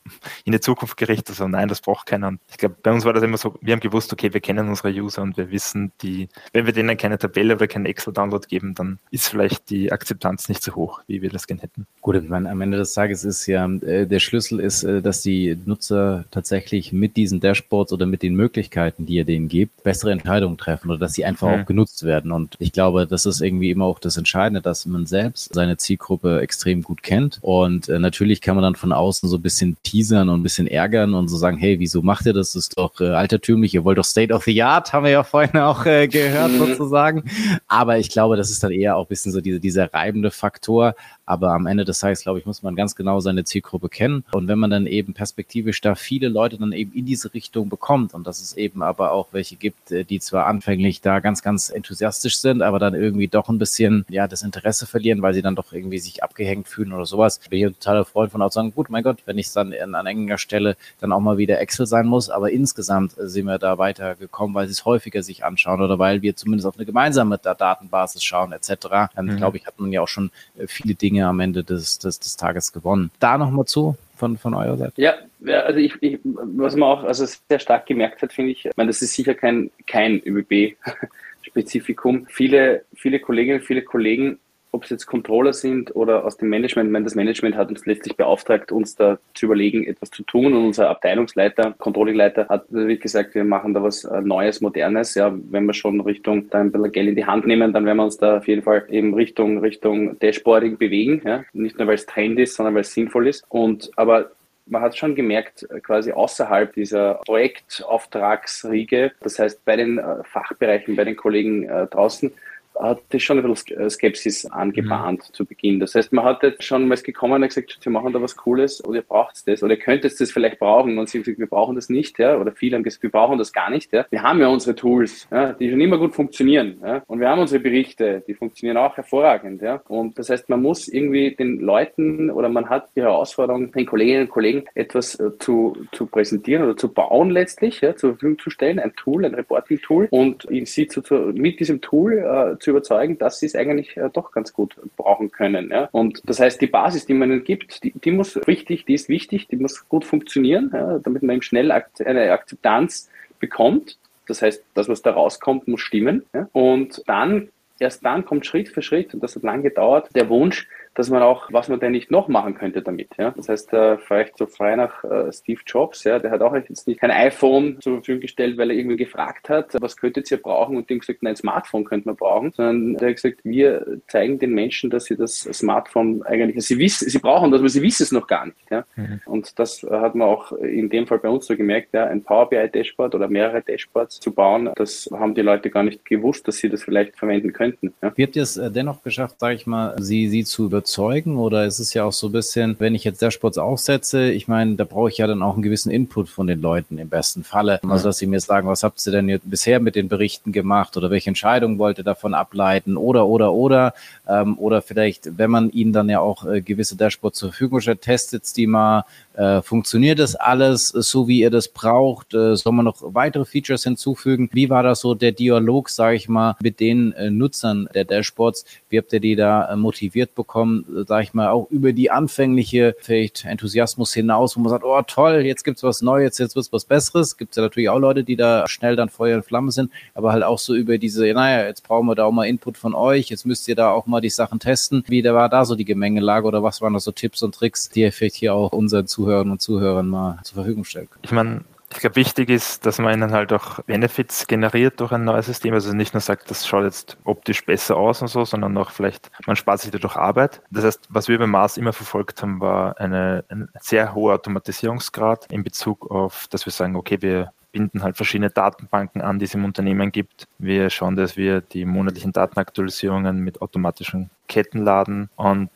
in 0.43 0.53
die 0.53 0.59
Zukunft 0.59 0.97
gerichtet. 0.97 1.29
Also 1.29 1.47
nein, 1.47 1.67
das 1.67 1.79
braucht 1.79 2.07
keiner. 2.07 2.29
Und 2.29 2.39
ich 2.49 2.57
glaube, 2.57 2.75
bei 2.81 2.91
uns 2.91 3.05
war 3.05 3.13
das 3.13 3.21
immer 3.21 3.37
so, 3.37 3.55
wir 3.61 3.73
haben 3.73 3.79
gewusst, 3.79 4.11
okay, 4.11 4.33
wir 4.33 4.41
kennen 4.41 4.67
unsere 4.67 4.89
User 4.89 5.21
und 5.21 5.37
wir 5.37 5.51
wissen, 5.51 5.91
die, 6.01 6.27
wenn 6.51 6.65
wir 6.65 6.73
denen 6.73 6.97
keine 6.97 7.19
Tabelle 7.19 7.55
oder 7.55 7.67
keinen 7.67 7.85
Excel-Download 7.85 8.47
geben, 8.47 8.73
dann 8.73 8.97
ist 9.11 9.27
vielleicht 9.27 9.69
die 9.69 9.91
Akzeptanz 9.91 10.49
nicht 10.49 10.63
so 10.63 10.73
hoch, 10.73 11.01
wie 11.05 11.21
wir 11.21 11.29
das 11.29 11.45
gerne 11.45 11.61
hätten. 11.61 11.85
Gut, 12.01 12.15
ich 12.15 12.27
meine, 12.27 12.49
am 12.49 12.59
Ende 12.61 12.77
des 12.77 12.93
Tages 12.93 13.23
ist 13.23 13.45
ja, 13.45 13.67
äh, 13.67 14.07
der 14.07 14.19
Schlüssel 14.19 14.59
ist, 14.59 14.83
äh, 14.83 15.03
dass 15.03 15.21
die 15.21 15.55
Nutzer 15.63 16.25
tatsächlich 16.31 16.91
mit 16.91 17.17
diesen 17.17 17.39
Dashboards 17.39 17.93
oder 17.93 18.07
mit 18.07 18.23
den 18.23 18.33
Möglichkeiten, 18.33 19.05
die 19.05 19.13
ihr 19.13 19.25
denen 19.25 19.47
gibt, 19.47 19.83
bessere 19.83 20.11
Entscheidungen 20.11 20.57
treffen 20.57 20.89
oder 20.89 20.99
dass 20.99 21.13
sie 21.13 21.23
einfach 21.23 21.49
mhm. 21.49 21.61
auch 21.61 21.65
genutzt 21.67 22.03
werden. 22.03 22.31
Und 22.31 22.55
ich 22.57 22.71
glaube, 22.71 23.05
das 23.05 23.27
ist 23.27 23.41
irgendwie 23.41 23.69
immer 23.69 23.85
auch 23.85 23.99
das 23.99 24.17
Entscheidende, 24.17 24.63
dass 24.63 24.87
man 24.87 25.05
selbst 25.05 25.53
seine 25.53 25.77
Zielgruppe 25.77 26.39
extrem 26.41 26.81
gut 26.81 26.94
gut 26.95 27.03
kennt. 27.03 27.39
Und 27.41 27.89
äh, 27.89 27.99
natürlich 27.99 28.41
kann 28.41 28.55
man 28.55 28.63
dann 28.63 28.75
von 28.75 28.91
außen 28.91 29.27
so 29.27 29.37
ein 29.37 29.41
bisschen 29.41 29.77
teasern 29.83 30.29
und 30.29 30.39
ein 30.39 30.43
bisschen 30.43 30.67
ärgern 30.67 31.13
und 31.13 31.27
so 31.27 31.37
sagen, 31.37 31.57
hey, 31.57 31.79
wieso 31.79 32.01
macht 32.01 32.25
ihr 32.25 32.33
das? 32.33 32.53
Das 32.53 32.63
ist 32.63 32.77
doch 32.77 32.99
äh, 33.01 33.09
altertümlich, 33.09 33.73
ihr 33.73 33.83
wollt 33.83 33.97
doch 33.97 34.05
State 34.05 34.33
of 34.33 34.43
the 34.45 34.63
Art, 34.63 34.93
haben 34.93 35.03
wir 35.03 35.11
ja 35.11 35.23
vorhin 35.23 35.59
auch 35.59 35.85
äh, 35.85 36.07
gehört 36.07 36.51
mhm. 36.51 36.59
sozusagen. 36.59 37.23
Aber 37.67 37.97
ich 37.97 38.09
glaube, 38.09 38.37
das 38.37 38.49
ist 38.49 38.63
dann 38.63 38.71
eher 38.71 38.95
auch 38.95 39.05
ein 39.05 39.09
bisschen 39.09 39.31
so 39.31 39.41
diese, 39.41 39.59
dieser 39.59 39.93
reibende 39.93 40.31
Faktor. 40.31 40.95
Aber 41.25 41.51
am 41.51 41.65
Ende 41.65 41.85
des 41.85 41.99
Tages, 41.99 42.21
glaube 42.21 42.39
ich, 42.39 42.45
muss 42.45 42.63
man 42.63 42.75
ganz 42.75 42.95
genau 42.95 43.19
seine 43.19 43.43
Zielgruppe 43.43 43.89
kennen. 43.89 44.23
Und 44.31 44.47
wenn 44.47 44.59
man 44.59 44.69
dann 44.69 44.87
eben 44.87 45.13
perspektivisch 45.13 45.81
da 45.81 45.95
viele 45.95 46.29
Leute 46.29 46.57
dann 46.57 46.71
eben 46.71 46.93
in 46.93 47.05
diese 47.05 47.33
Richtung 47.33 47.69
bekommt 47.69 48.13
und 48.13 48.27
dass 48.27 48.41
es 48.41 48.55
eben 48.55 48.83
aber 48.83 49.11
auch 49.11 49.29
welche 49.31 49.55
gibt, 49.55 49.91
äh, 49.91 50.03
die 50.03 50.19
zwar 50.19 50.45
anfänglich 50.47 51.01
da 51.01 51.19
ganz, 51.19 51.41
ganz 51.41 51.69
enthusiastisch 51.69 52.37
sind, 52.37 52.61
aber 52.61 52.79
dann 52.79 52.93
irgendwie 52.93 53.27
doch 53.27 53.49
ein 53.49 53.57
bisschen, 53.57 54.05
ja, 54.09 54.27
das 54.27 54.43
Interesse 54.43 54.85
verlieren, 54.85 55.21
weil 55.21 55.33
sie 55.33 55.41
dann 55.41 55.55
doch 55.55 55.73
irgendwie 55.73 55.99
sich 55.99 56.23
abgehängt 56.23 56.67
fühlen 56.67 56.93
oder 56.93 57.05
sowas. 57.05 57.39
Bin 57.49 57.59
ich 57.59 57.65
ein 57.65 57.73
totaler 57.73 58.05
Freund 58.05 58.31
von 58.31 58.41
auch 58.41 58.51
sagen, 58.51 58.73
gut, 58.73 58.89
mein 58.89 59.03
Gott, 59.03 59.17
wenn 59.25 59.37
ich 59.37 59.47
es 59.47 59.53
dann 59.53 59.73
an 59.73 60.05
enger 60.05 60.37
Stelle 60.37 60.77
dann 60.99 61.11
auch 61.11 61.19
mal 61.19 61.37
wieder 61.37 61.59
Excel 61.59 61.85
sein 61.85 62.05
muss, 62.05 62.29
aber 62.29 62.51
insgesamt 62.51 63.17
äh, 63.17 63.27
sind 63.27 63.45
wir 63.45 63.57
da 63.57 63.77
weitergekommen, 63.77 64.53
weil 64.55 64.67
sie 64.67 64.73
es 64.73 64.85
häufiger 64.85 65.23
sich 65.23 65.43
anschauen 65.43 65.81
oder 65.81 65.97
weil 65.99 66.21
wir 66.21 66.35
zumindest 66.35 66.67
auf 66.67 66.75
eine 66.75 66.85
gemeinsame 66.85 67.37
Datenbasis 67.37 68.23
schauen 68.23 68.51
etc. 68.51 69.09
Ähm, 69.17 69.25
mhm. 69.25 69.37
Glaube 69.37 69.57
ich, 69.57 69.65
hat 69.65 69.79
man 69.79 69.91
ja 69.91 70.01
auch 70.01 70.07
schon 70.07 70.31
äh, 70.57 70.67
viele 70.67 70.95
Dinge 70.95 71.14
am 71.23 71.39
Ende 71.39 71.63
des, 71.63 71.99
des, 71.99 72.19
des 72.19 72.37
Tages 72.37 72.73
gewonnen. 72.73 73.11
Da 73.19 73.37
nochmal 73.37 73.65
zu, 73.65 73.95
von, 74.15 74.37
von 74.37 74.53
eurer 74.53 74.77
Seite? 74.77 75.01
Ja, 75.01 75.15
also 75.63 75.79
ich, 75.79 75.93
ich, 76.01 76.19
was 76.23 76.75
man 76.75 76.89
auch 76.89 77.03
also 77.03 77.25
sehr 77.25 77.59
stark 77.59 77.85
gemerkt 77.85 78.21
hat, 78.21 78.33
finde 78.33 78.51
ich, 78.51 78.65
ich 78.65 78.77
meine, 78.77 78.89
das 78.89 79.01
ist 79.01 79.13
sicher 79.13 79.35
kein, 79.35 79.71
kein 79.87 80.21
ÖBB-Spezifikum. 80.25 82.27
Viele, 82.29 82.83
viele 82.95 83.19
Kolleginnen, 83.19 83.61
viele 83.61 83.81
Kollegen 83.81 84.39
ob 84.75 84.83
es 84.83 84.89
jetzt 84.89 85.05
Controller 85.05 85.53
sind 85.53 85.95
oder 85.95 86.25
aus 86.25 86.37
dem 86.37 86.49
Management. 86.49 86.87
Ich 86.89 86.91
meine, 86.91 87.05
das 87.05 87.15
Management 87.15 87.55
hat 87.55 87.69
uns 87.69 87.85
letztlich 87.85 88.17
beauftragt, 88.17 88.71
uns 88.71 88.95
da 88.95 89.17
zu 89.33 89.45
überlegen, 89.45 89.85
etwas 89.87 90.11
zu 90.11 90.23
tun. 90.23 90.53
Und 90.53 90.65
unser 90.65 90.89
Abteilungsleiter, 90.89 91.73
Controllingleiter, 91.77 92.49
hat 92.49 92.65
wirklich 92.69 92.99
gesagt, 92.99 93.33
wir 93.35 93.45
machen 93.45 93.73
da 93.73 93.81
was 93.81 94.03
äh, 94.03 94.21
Neues, 94.21 94.59
Modernes. 94.59 95.15
Ja, 95.15 95.33
wenn 95.49 95.65
wir 95.65 95.73
schon 95.73 96.01
Richtung 96.01 96.49
da 96.49 96.59
ein 96.59 96.71
bisschen 96.71 96.91
Geld 96.91 97.09
in 97.09 97.15
die 97.15 97.25
Hand 97.25 97.47
nehmen, 97.47 97.71
dann 97.71 97.85
werden 97.85 97.97
wir 97.97 98.03
uns 98.03 98.17
da 98.17 98.37
auf 98.37 98.47
jeden 98.47 98.63
Fall 98.63 98.85
eben 98.89 99.13
Richtung, 99.13 99.59
Richtung 99.59 100.19
Dashboarding 100.19 100.77
bewegen. 100.77 101.21
Ja, 101.25 101.45
nicht 101.53 101.79
nur 101.79 101.87
weil 101.87 101.95
es 101.95 102.05
Trend 102.05 102.37
ist, 102.37 102.55
sondern 102.55 102.75
weil 102.75 102.81
es 102.81 102.93
sinnvoll 102.93 103.27
ist. 103.27 103.45
Und 103.47 103.91
aber 103.95 104.31
man 104.67 104.81
hat 104.81 104.97
schon 104.97 105.15
gemerkt, 105.15 105.67
quasi 105.83 106.11
außerhalb 106.11 106.73
dieser 106.73 107.15
Projektauftragsriege, 107.25 109.11
das 109.21 109.39
heißt 109.39 109.63
bei 109.63 109.75
den 109.75 109.99
äh, 109.99 110.23
Fachbereichen, 110.23 110.95
bei 110.95 111.03
den 111.03 111.15
Kollegen 111.15 111.63
äh, 111.69 111.87
draußen, 111.87 112.33
hat 112.79 113.01
das 113.09 113.21
schon 113.23 113.39
ein 113.39 113.49
bisschen 113.49 113.79
äh, 113.79 113.89
Skepsis 113.89 114.45
angebahnt 114.45 115.21
mhm. 115.29 115.33
zu 115.33 115.45
Beginn. 115.45 115.79
Das 115.79 115.95
heißt, 115.95 116.13
man 116.13 116.25
hat 116.25 116.43
jetzt 116.43 116.63
schon 116.63 116.87
mal 116.87 116.95
gekommen 116.95 117.41
und 117.41 117.47
gesagt, 117.47 117.77
sie 117.81 117.89
machen 117.89 118.13
da 118.13 118.21
was 118.21 118.35
Cooles 118.35 118.83
oder 118.83 118.97
ihr 118.97 119.01
braucht 119.01 119.47
das 119.47 119.63
oder 119.63 119.73
ihr 119.73 119.79
könntet 119.79 120.19
das 120.19 120.31
vielleicht 120.31 120.59
brauchen 120.59 120.97
und 120.97 121.09
sie 121.09 121.17
haben 121.17 121.23
gesagt, 121.23 121.39
wir 121.39 121.47
brauchen 121.47 121.75
das 121.75 121.89
nicht, 121.89 122.19
ja, 122.19 122.37
oder 122.37 122.51
viele 122.51 122.75
haben 122.75 122.83
gesagt, 122.83 123.03
wir 123.03 123.11
brauchen 123.11 123.37
das 123.37 123.53
gar 123.53 123.69
nicht, 123.69 123.91
ja. 123.93 124.05
Wir 124.09 124.23
haben 124.23 124.39
ja 124.39 124.47
unsere 124.47 124.75
Tools, 124.75 125.27
ja, 125.31 125.53
die 125.53 125.69
schon 125.69 125.81
immer 125.81 125.97
gut 125.97 126.13
funktionieren, 126.13 126.77
ja, 126.81 127.03
und 127.07 127.19
wir 127.19 127.29
haben 127.29 127.39
unsere 127.39 127.61
Berichte, 127.61 128.23
die 128.27 128.33
funktionieren 128.33 128.77
auch 128.77 128.97
hervorragend, 128.97 129.61
ja. 129.61 129.81
Und 129.87 130.17
das 130.17 130.29
heißt, 130.29 130.49
man 130.49 130.61
muss 130.61 130.87
irgendwie 130.87 131.35
den 131.35 131.59
Leuten 131.59 132.29
oder 132.29 132.49
man 132.49 132.69
hat 132.69 132.89
die 132.95 133.01
Herausforderung, 133.01 133.71
den 133.71 133.85
Kolleginnen 133.85 134.23
und 134.23 134.29
Kollegen 134.29 134.65
etwas 134.73 135.19
äh, 135.19 135.37
zu, 135.39 135.77
zu 135.91 136.07
präsentieren 136.07 136.63
oder 136.63 136.77
zu 136.77 136.93
bauen 136.93 137.29
letztlich, 137.29 137.81
ja, 137.81 137.95
zur 137.95 138.11
Verfügung 138.11 138.39
zu 138.39 138.49
stellen, 138.49 138.79
ein 138.79 138.95
Tool, 138.95 139.25
ein 139.25 139.35
Reporting-Tool 139.35 140.07
und 140.11 140.47
sie 140.65 140.87
zu, 140.87 141.01
zu, 141.01 141.15
mit 141.33 141.59
diesem 141.59 141.81
Tool 141.81 142.13
äh, 142.17 142.57
zu 142.65 142.71
überzeugen, 142.71 143.17
dass 143.17 143.39
sie 143.39 143.45
es 143.45 143.55
eigentlich 143.55 143.95
äh, 143.95 144.09
doch 144.11 144.31
ganz 144.31 144.51
gut 144.51 144.75
brauchen 144.97 145.31
können. 145.31 145.69
Ja? 145.69 145.87
Und 145.91 146.21
das 146.25 146.39
heißt, 146.39 146.59
die 146.59 146.67
Basis, 146.67 147.05
die 147.05 147.13
man 147.13 147.31
ihnen 147.31 147.43
gibt, 147.43 147.83
die, 147.83 147.93
die 147.93 148.11
muss 148.11 148.35
richtig, 148.47 148.85
die 148.85 148.95
ist 148.95 149.07
wichtig, 149.07 149.47
die 149.47 149.55
muss 149.55 149.87
gut 149.87 150.03
funktionieren, 150.03 150.71
ja? 150.73 150.99
damit 150.99 151.23
man 151.23 151.35
eben 151.35 151.41
schnell 151.41 151.71
eine 151.71 152.31
Akzeptanz 152.31 153.09
bekommt. 153.39 153.97
Das 154.27 154.41
heißt, 154.41 154.63
das, 154.73 154.89
was 154.89 155.03
da 155.03 155.11
rauskommt, 155.11 155.67
muss 155.67 155.81
stimmen. 155.81 156.25
Ja? 156.33 156.49
Und 156.51 157.03
dann, 157.05 157.49
erst 157.79 158.03
dann 158.03 158.25
kommt 158.25 158.45
Schritt 158.45 158.69
für 158.69 158.81
Schritt, 158.81 159.13
und 159.13 159.21
das 159.21 159.35
hat 159.35 159.43
lange 159.43 159.63
gedauert, 159.63 160.09
der 160.15 160.27
Wunsch, 160.27 160.67
dass 160.95 161.09
man 161.09 161.21
auch, 161.21 161.51
was 161.51 161.67
man 161.67 161.79
denn 161.79 161.91
nicht 161.91 162.09
noch 162.09 162.29
machen 162.29 162.55
könnte 162.55 162.81
damit. 162.81 163.09
Ja? 163.17 163.31
Das 163.31 163.49
heißt, 163.49 163.73
äh, 163.73 163.97
vielleicht 163.97 164.37
so 164.37 164.45
frei 164.45 164.75
nach 164.77 165.03
äh, 165.03 165.31
Steve 165.31 165.59
Jobs, 165.67 166.05
ja, 166.05 166.19
der 166.19 166.31
hat 166.31 166.41
auch 166.41 166.55
jetzt 166.55 166.87
nicht 166.87 167.01
kein 167.01 167.11
iPhone 167.11 167.79
zur 167.81 167.97
Verfügung 167.97 168.21
gestellt, 168.21 168.57
weil 168.57 168.71
er 168.71 168.77
irgendwie 168.77 168.95
gefragt 168.97 169.49
hat, 169.49 169.75
was 169.81 169.97
könntet 169.97 170.31
ihr 170.31 170.41
brauchen? 170.41 170.77
Und 170.77 170.89
dem 170.89 170.99
gesagt, 170.99 171.21
nein, 171.21 171.33
ein 171.33 171.35
Smartphone 171.35 171.83
könnte 171.83 172.07
man 172.07 172.15
brauchen, 172.15 172.53
sondern 172.53 172.95
der 172.95 173.09
hat 173.09 173.15
gesagt, 173.17 173.41
wir 173.43 173.99
zeigen 174.07 174.39
den 174.39 174.53
Menschen, 174.53 174.89
dass 174.89 175.05
sie 175.05 175.17
das 175.17 175.41
Smartphone 175.41 176.23
eigentlich, 176.23 176.65
sie 176.65 176.79
wissen, 176.79 177.09
sie 177.09 177.19
brauchen 177.19 177.51
das, 177.51 177.59
aber 177.59 177.69
sie 177.69 177.81
wissen 177.81 178.03
es 178.03 178.11
noch 178.13 178.27
gar 178.27 178.45
nicht. 178.45 178.71
Ja? 178.71 178.85
Mhm. 178.95 179.19
Und 179.25 179.59
das 179.59 179.83
hat 179.83 180.15
man 180.15 180.29
auch 180.29 180.53
in 180.53 180.89
dem 180.89 181.07
Fall 181.07 181.19
bei 181.19 181.29
uns 181.29 181.45
so 181.45 181.57
gemerkt, 181.57 181.89
ja, 181.93 182.05
ein 182.05 182.23
Power 182.23 182.49
BI 182.49 182.69
Dashboard 182.69 183.15
oder 183.15 183.27
mehrere 183.27 183.61
Dashboards 183.61 184.21
zu 184.21 184.31
bauen, 184.31 184.69
das 184.75 185.09
haben 185.11 185.35
die 185.35 185.41
Leute 185.41 185.69
gar 185.69 185.83
nicht 185.83 186.05
gewusst, 186.05 186.47
dass 186.47 186.57
sie 186.57 186.69
das 186.69 186.83
vielleicht 186.83 187.17
verwenden 187.17 187.51
könnten. 187.51 187.93
Ja? 188.01 188.13
Wie 188.15 188.23
habt 188.23 188.35
ihr 188.37 188.43
es 188.43 188.55
äh, 188.55 188.71
dennoch 188.71 189.03
geschafft, 189.03 189.39
sage 189.39 189.55
ich 189.55 189.67
mal, 189.67 189.95
sie, 189.99 190.29
sie 190.29 190.45
zu 190.45 190.65
überzeugen? 190.65 190.84
Überzeugen? 190.85 191.37
Oder 191.37 191.65
ist 191.65 191.79
es 191.79 191.93
ja 191.93 192.03
auch 192.03 192.13
so 192.13 192.27
ein 192.27 192.31
bisschen, 192.31 192.75
wenn 192.79 192.93
ich 192.93 193.03
jetzt 193.03 193.21
Dashboards 193.21 193.57
aufsetze, 193.57 194.31
ich 194.31 194.47
meine, 194.47 194.75
da 194.75 194.83
brauche 194.83 195.09
ich 195.09 195.17
ja 195.17 195.25
dann 195.25 195.41
auch 195.41 195.53
einen 195.53 195.63
gewissen 195.63 195.91
Input 195.91 196.29
von 196.29 196.45
den 196.45 196.61
Leuten 196.61 196.99
im 196.99 197.09
besten 197.09 197.43
Falle. 197.43 197.79
Also, 197.89 198.09
dass 198.09 198.19
sie 198.19 198.27
mir 198.27 198.39
sagen, 198.39 198.67
was 198.67 198.83
habt 198.83 199.05
ihr 199.05 199.11
denn 199.11 199.27
jetzt 199.27 199.49
bisher 199.49 199.79
mit 199.79 199.95
den 199.95 200.07
Berichten 200.07 200.51
gemacht 200.51 200.95
oder 200.95 201.09
welche 201.09 201.29
Entscheidungen 201.29 201.79
wollt 201.79 201.97
ihr 201.97 202.03
davon 202.03 202.35
ableiten 202.35 202.97
oder, 202.97 203.25
oder, 203.25 203.53
oder. 203.53 203.93
Ähm, 204.27 204.57
oder 204.59 204.81
vielleicht, 204.81 205.37
wenn 205.37 205.49
man 205.49 205.71
ihnen 205.71 205.91
dann 205.91 206.07
ja 206.07 206.19
auch 206.19 206.45
äh, 206.45 206.61
gewisse 206.61 206.95
Dashboards 206.95 207.39
zur 207.39 207.49
Verfügung 207.49 207.81
stellt, 207.81 208.01
testet 208.01 208.55
die 208.55 208.67
mal, 208.67 209.05
äh, 209.35 209.61
funktioniert 209.61 210.19
das 210.19 210.35
alles 210.35 210.87
so, 210.87 211.27
wie 211.27 211.41
ihr 211.41 211.49
das 211.49 211.67
braucht? 211.67 212.33
Äh, 212.33 212.55
soll 212.55 212.73
man 212.73 212.85
noch 212.85 212.97
weitere 213.01 213.45
Features 213.45 213.83
hinzufügen? 213.83 214.49
Wie 214.53 214.69
war 214.69 214.83
das 214.83 215.01
so 215.01 215.13
der 215.13 215.31
Dialog, 215.31 215.89
sage 215.89 216.15
ich 216.15 216.29
mal, 216.29 216.55
mit 216.61 216.79
den 216.79 217.11
äh, 217.13 217.29
Nutzern 217.29 217.89
der 217.93 218.05
Dashboards? 218.05 218.65
Wie 218.89 218.97
habt 218.97 219.11
ihr 219.13 219.19
die 219.19 219.35
da 219.35 219.71
äh, 219.71 219.75
motiviert 219.75 220.35
bekommen, 220.35 220.85
äh, 220.89 221.05
sage 221.05 221.23
ich 221.23 221.33
mal, 221.33 221.49
auch 221.49 221.69
über 221.69 221.91
die 221.93 222.11
anfängliche 222.11 222.95
vielleicht 222.99 223.45
Enthusiasmus 223.45 224.13
hinaus, 224.13 224.55
wo 224.55 224.61
man 224.61 224.69
sagt, 224.69 224.83
oh 224.83 225.01
toll, 225.01 225.41
jetzt 225.45 225.63
gibt's 225.63 225.83
was 225.83 226.01
Neues, 226.01 226.37
jetzt 226.37 226.55
wird's 226.55 226.71
was 226.71 226.85
Besseres. 226.85 227.37
Gibt 227.37 227.55
ja 227.55 227.63
natürlich 227.63 227.89
auch 227.89 227.99
Leute, 227.99 228.23
die 228.23 228.35
da 228.35 228.67
schnell 228.67 228.95
dann 228.95 229.09
Feuer 229.09 229.37
und 229.37 229.45
Flamme 229.45 229.71
sind, 229.71 229.91
aber 230.13 230.31
halt 230.31 230.43
auch 230.43 230.59
so 230.59 230.75
über 230.75 230.97
diese, 230.97 231.25
naja, 231.33 231.65
jetzt 231.65 231.83
brauchen 231.83 232.07
wir 232.07 232.15
da 232.15 232.25
auch 232.25 232.31
mal 232.31 232.45
Input 232.45 232.77
von 232.77 232.93
euch, 232.93 233.29
jetzt 233.29 233.45
müsst 233.45 233.67
ihr 233.67 233.75
da 233.75 233.91
auch 233.91 234.05
mal 234.05 234.21
die 234.21 234.29
Sachen 234.29 234.59
testen. 234.59 235.03
Wie 235.07 235.21
da 235.21 235.33
war 235.33 235.49
da 235.49 235.65
so 235.65 235.75
die 235.75 235.85
Gemengelage 235.85 236.47
oder 236.47 236.63
was 236.63 236.81
waren 236.81 236.93
da 236.93 236.99
so 236.99 237.11
Tipps 237.11 237.43
und 237.43 237.53
Tricks, 237.55 237.89
die 237.89 238.01
ihr 238.01 238.11
vielleicht 238.11 238.35
hier 238.35 238.53
auch 238.53 238.71
unseren 238.71 239.07
Zuhörern 239.25 239.51
und 239.51 239.61
Zuhörern 239.61 240.07
mal 240.07 240.39
zur 240.43 240.55
Verfügung 240.55 240.83
stellen 240.83 241.09
könnt? 241.09 241.25
Ich 241.25 241.31
meine, 241.31 241.61
ich 241.91 241.99
glaube, 241.99 242.15
wichtig 242.15 242.49
ist, 242.49 242.85
dass 242.85 242.99
man 242.99 243.13
ihnen 243.13 243.31
halt 243.31 243.53
auch 243.53 243.81
Benefits 243.83 244.47
generiert 244.47 244.99
durch 244.99 245.11
ein 245.11 245.23
neues 245.23 245.45
System. 245.45 245.73
Also 245.73 245.93
nicht 245.93 246.13
nur 246.13 246.21
sagt, 246.21 246.51
das 246.51 246.67
schaut 246.67 246.83
jetzt 246.83 247.17
optisch 247.23 247.65
besser 247.65 247.95
aus 247.95 248.21
und 248.21 248.27
so, 248.27 248.45
sondern 248.45 248.77
auch 248.77 248.91
vielleicht, 248.91 249.31
man 249.47 249.55
spart 249.55 249.79
sich 249.81 249.91
dadurch 249.91 250.15
Arbeit. 250.15 250.61
Das 250.69 250.83
heißt, 250.83 251.07
was 251.09 251.27
wir 251.27 251.39
bei 251.39 251.47
Mars 251.47 251.77
immer 251.77 251.93
verfolgt 251.93 252.41
haben, 252.41 252.59
war 252.59 252.99
eine, 252.99 253.45
ein 253.49 253.69
sehr 253.79 254.13
hoher 254.13 254.35
Automatisierungsgrad 254.35 255.51
in 255.51 255.63
Bezug 255.63 256.11
auf, 256.11 256.47
dass 256.49 256.65
wir 256.65 256.73
sagen, 256.73 256.95
okay, 256.95 257.21
wir 257.21 257.51
binden 257.71 258.03
halt 258.03 258.15
verschiedene 258.15 258.49
Datenbanken 258.49 259.21
an, 259.21 259.39
die 259.39 259.45
es 259.45 259.53
im 259.53 259.65
Unternehmen 259.65 260.11
gibt. 260.11 260.47
Wir 260.59 260.89
schauen, 260.89 261.15
dass 261.15 261.35
wir 261.35 261.61
die 261.61 261.85
monatlichen 261.85 262.31
Datenaktualisierungen 262.31 263.39
mit 263.39 263.61
automatischen 263.61 264.29
Ketten 264.47 264.83
laden 264.83 265.29
und 265.35 265.69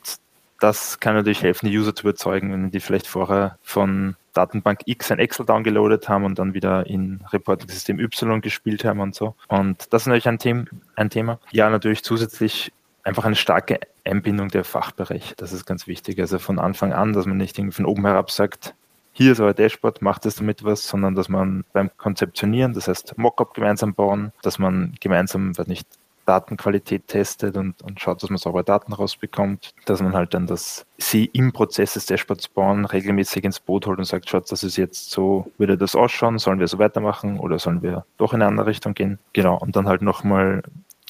das 0.60 1.00
kann 1.00 1.16
natürlich 1.16 1.44
helfen, 1.44 1.68
die 1.68 1.78
User 1.78 1.96
zu 1.96 2.04
überzeugen, 2.04 2.52
wenn 2.52 2.72
die 2.72 2.80
vielleicht 2.80 3.08
vorher 3.08 3.58
von 3.64 4.16
Datenbank 4.34 4.82
X 4.86 5.12
ein 5.12 5.20
Excel 5.20 5.46
downgeloadet 5.46 6.08
haben 6.08 6.24
und 6.24 6.40
dann 6.40 6.54
wieder 6.54 6.86
in 6.86 7.22
Reporting-System 7.32 8.00
Y 8.00 8.42
gespielt 8.42 8.86
haben 8.86 9.00
und 9.00 9.16
so. 9.16 9.36
Und 9.48 9.92
das 9.92 10.04
ist 10.04 10.08
natürlich 10.08 10.28
ein, 10.28 10.40
Thema. 10.40 10.66
ein 10.96 11.10
Thema. 11.10 11.40
Ja, 11.52 11.70
natürlich 11.70 12.04
zusätzlich 12.04 12.72
einfach 13.04 13.26
eine 13.26 13.36
starke 13.36 13.80
Einbindung 14.06 14.50
der 14.50 14.64
Fachbereiche. 14.64 15.36
Das 15.36 15.52
ist 15.52 15.66
ganz 15.66 15.88
wichtig. 15.88 16.20
Also 16.20 16.40
von 16.40 16.60
Anfang 16.60 16.94
an, 16.94 17.14
dass 17.14 17.26
man 17.26 17.38
nicht 17.38 17.60
von 17.72 17.86
oben 17.86 18.06
herab 18.06 18.32
sagt, 18.32 18.74
hier 19.14 19.34
ist 19.34 19.42
euer 19.42 19.54
Dashboard, 19.54 20.02
macht 20.02 20.26
es 20.26 20.36
damit 20.36 20.64
was, 20.64 20.88
sondern 20.88 21.16
dass 21.16 21.28
man 21.28 21.66
beim 21.74 21.90
Konzeptionieren, 21.98 22.74
das 22.74 22.88
heißt 22.88 23.18
Mockup 23.18 23.54
gemeinsam 23.54 23.94
bauen, 23.94 24.32
dass 24.44 24.60
man 24.60 24.96
gemeinsam, 25.02 25.58
weiß 25.58 25.68
nicht, 25.68 25.88
Datenqualität 26.30 27.08
testet 27.08 27.58
und, 27.58 27.82
und 27.82 28.00
schaut, 28.00 28.22
dass 28.22 28.30
man 28.30 28.38
saubere 28.38 28.64
Daten 28.64 28.94
rausbekommt, 28.94 29.74
dass 29.86 30.00
man 30.00 30.14
halt 30.14 30.36
dann 30.36 30.46
das 30.46 30.86
sie 31.00 31.26
im 31.26 31.52
Prozess 31.52 31.94
des 31.94 32.06
Dashboards 32.06 32.50
bauen 32.50 32.86
regelmäßig 32.86 33.44
ins 33.44 33.60
Boot 33.60 33.88
holt 33.88 33.98
und 33.98 34.06
sagt, 34.06 34.30
schaut, 34.30 34.52
das 34.52 34.62
ist 34.62 34.78
jetzt 34.78 35.10
so, 35.10 35.52
würde 35.58 35.76
das 35.76 35.96
ausschauen, 35.96 36.38
sollen 36.38 36.60
wir 36.60 36.68
so 36.68 36.78
weitermachen 36.78 37.40
oder 37.40 37.58
sollen 37.58 37.82
wir 37.82 38.06
doch 38.20 38.34
in 38.34 38.44
eine 38.44 38.50
andere 38.50 38.68
Richtung 38.68 38.94
gehen? 38.94 39.18
Genau, 39.34 39.58
und 39.58 39.76
dann 39.76 39.88
halt 39.88 40.04
nochmal 40.04 40.62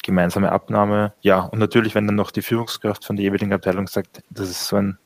gemeinsame 0.04 0.54
Abnahme. 0.54 1.12
Ja, 1.20 1.42
und 1.42 1.60
natürlich, 1.60 1.96
wenn 1.96 2.08
dann 2.08 2.16
noch 2.16 2.32
die 2.32 2.42
Führungskraft 2.42 3.04
von 3.04 3.18
der 3.18 3.24
jeweiligen 3.24 3.52
Abteilung 3.52 3.88
sagt, 3.88 4.24
das 4.30 4.50
ist 4.50 4.68
so 4.68 4.78
ein 4.78 4.98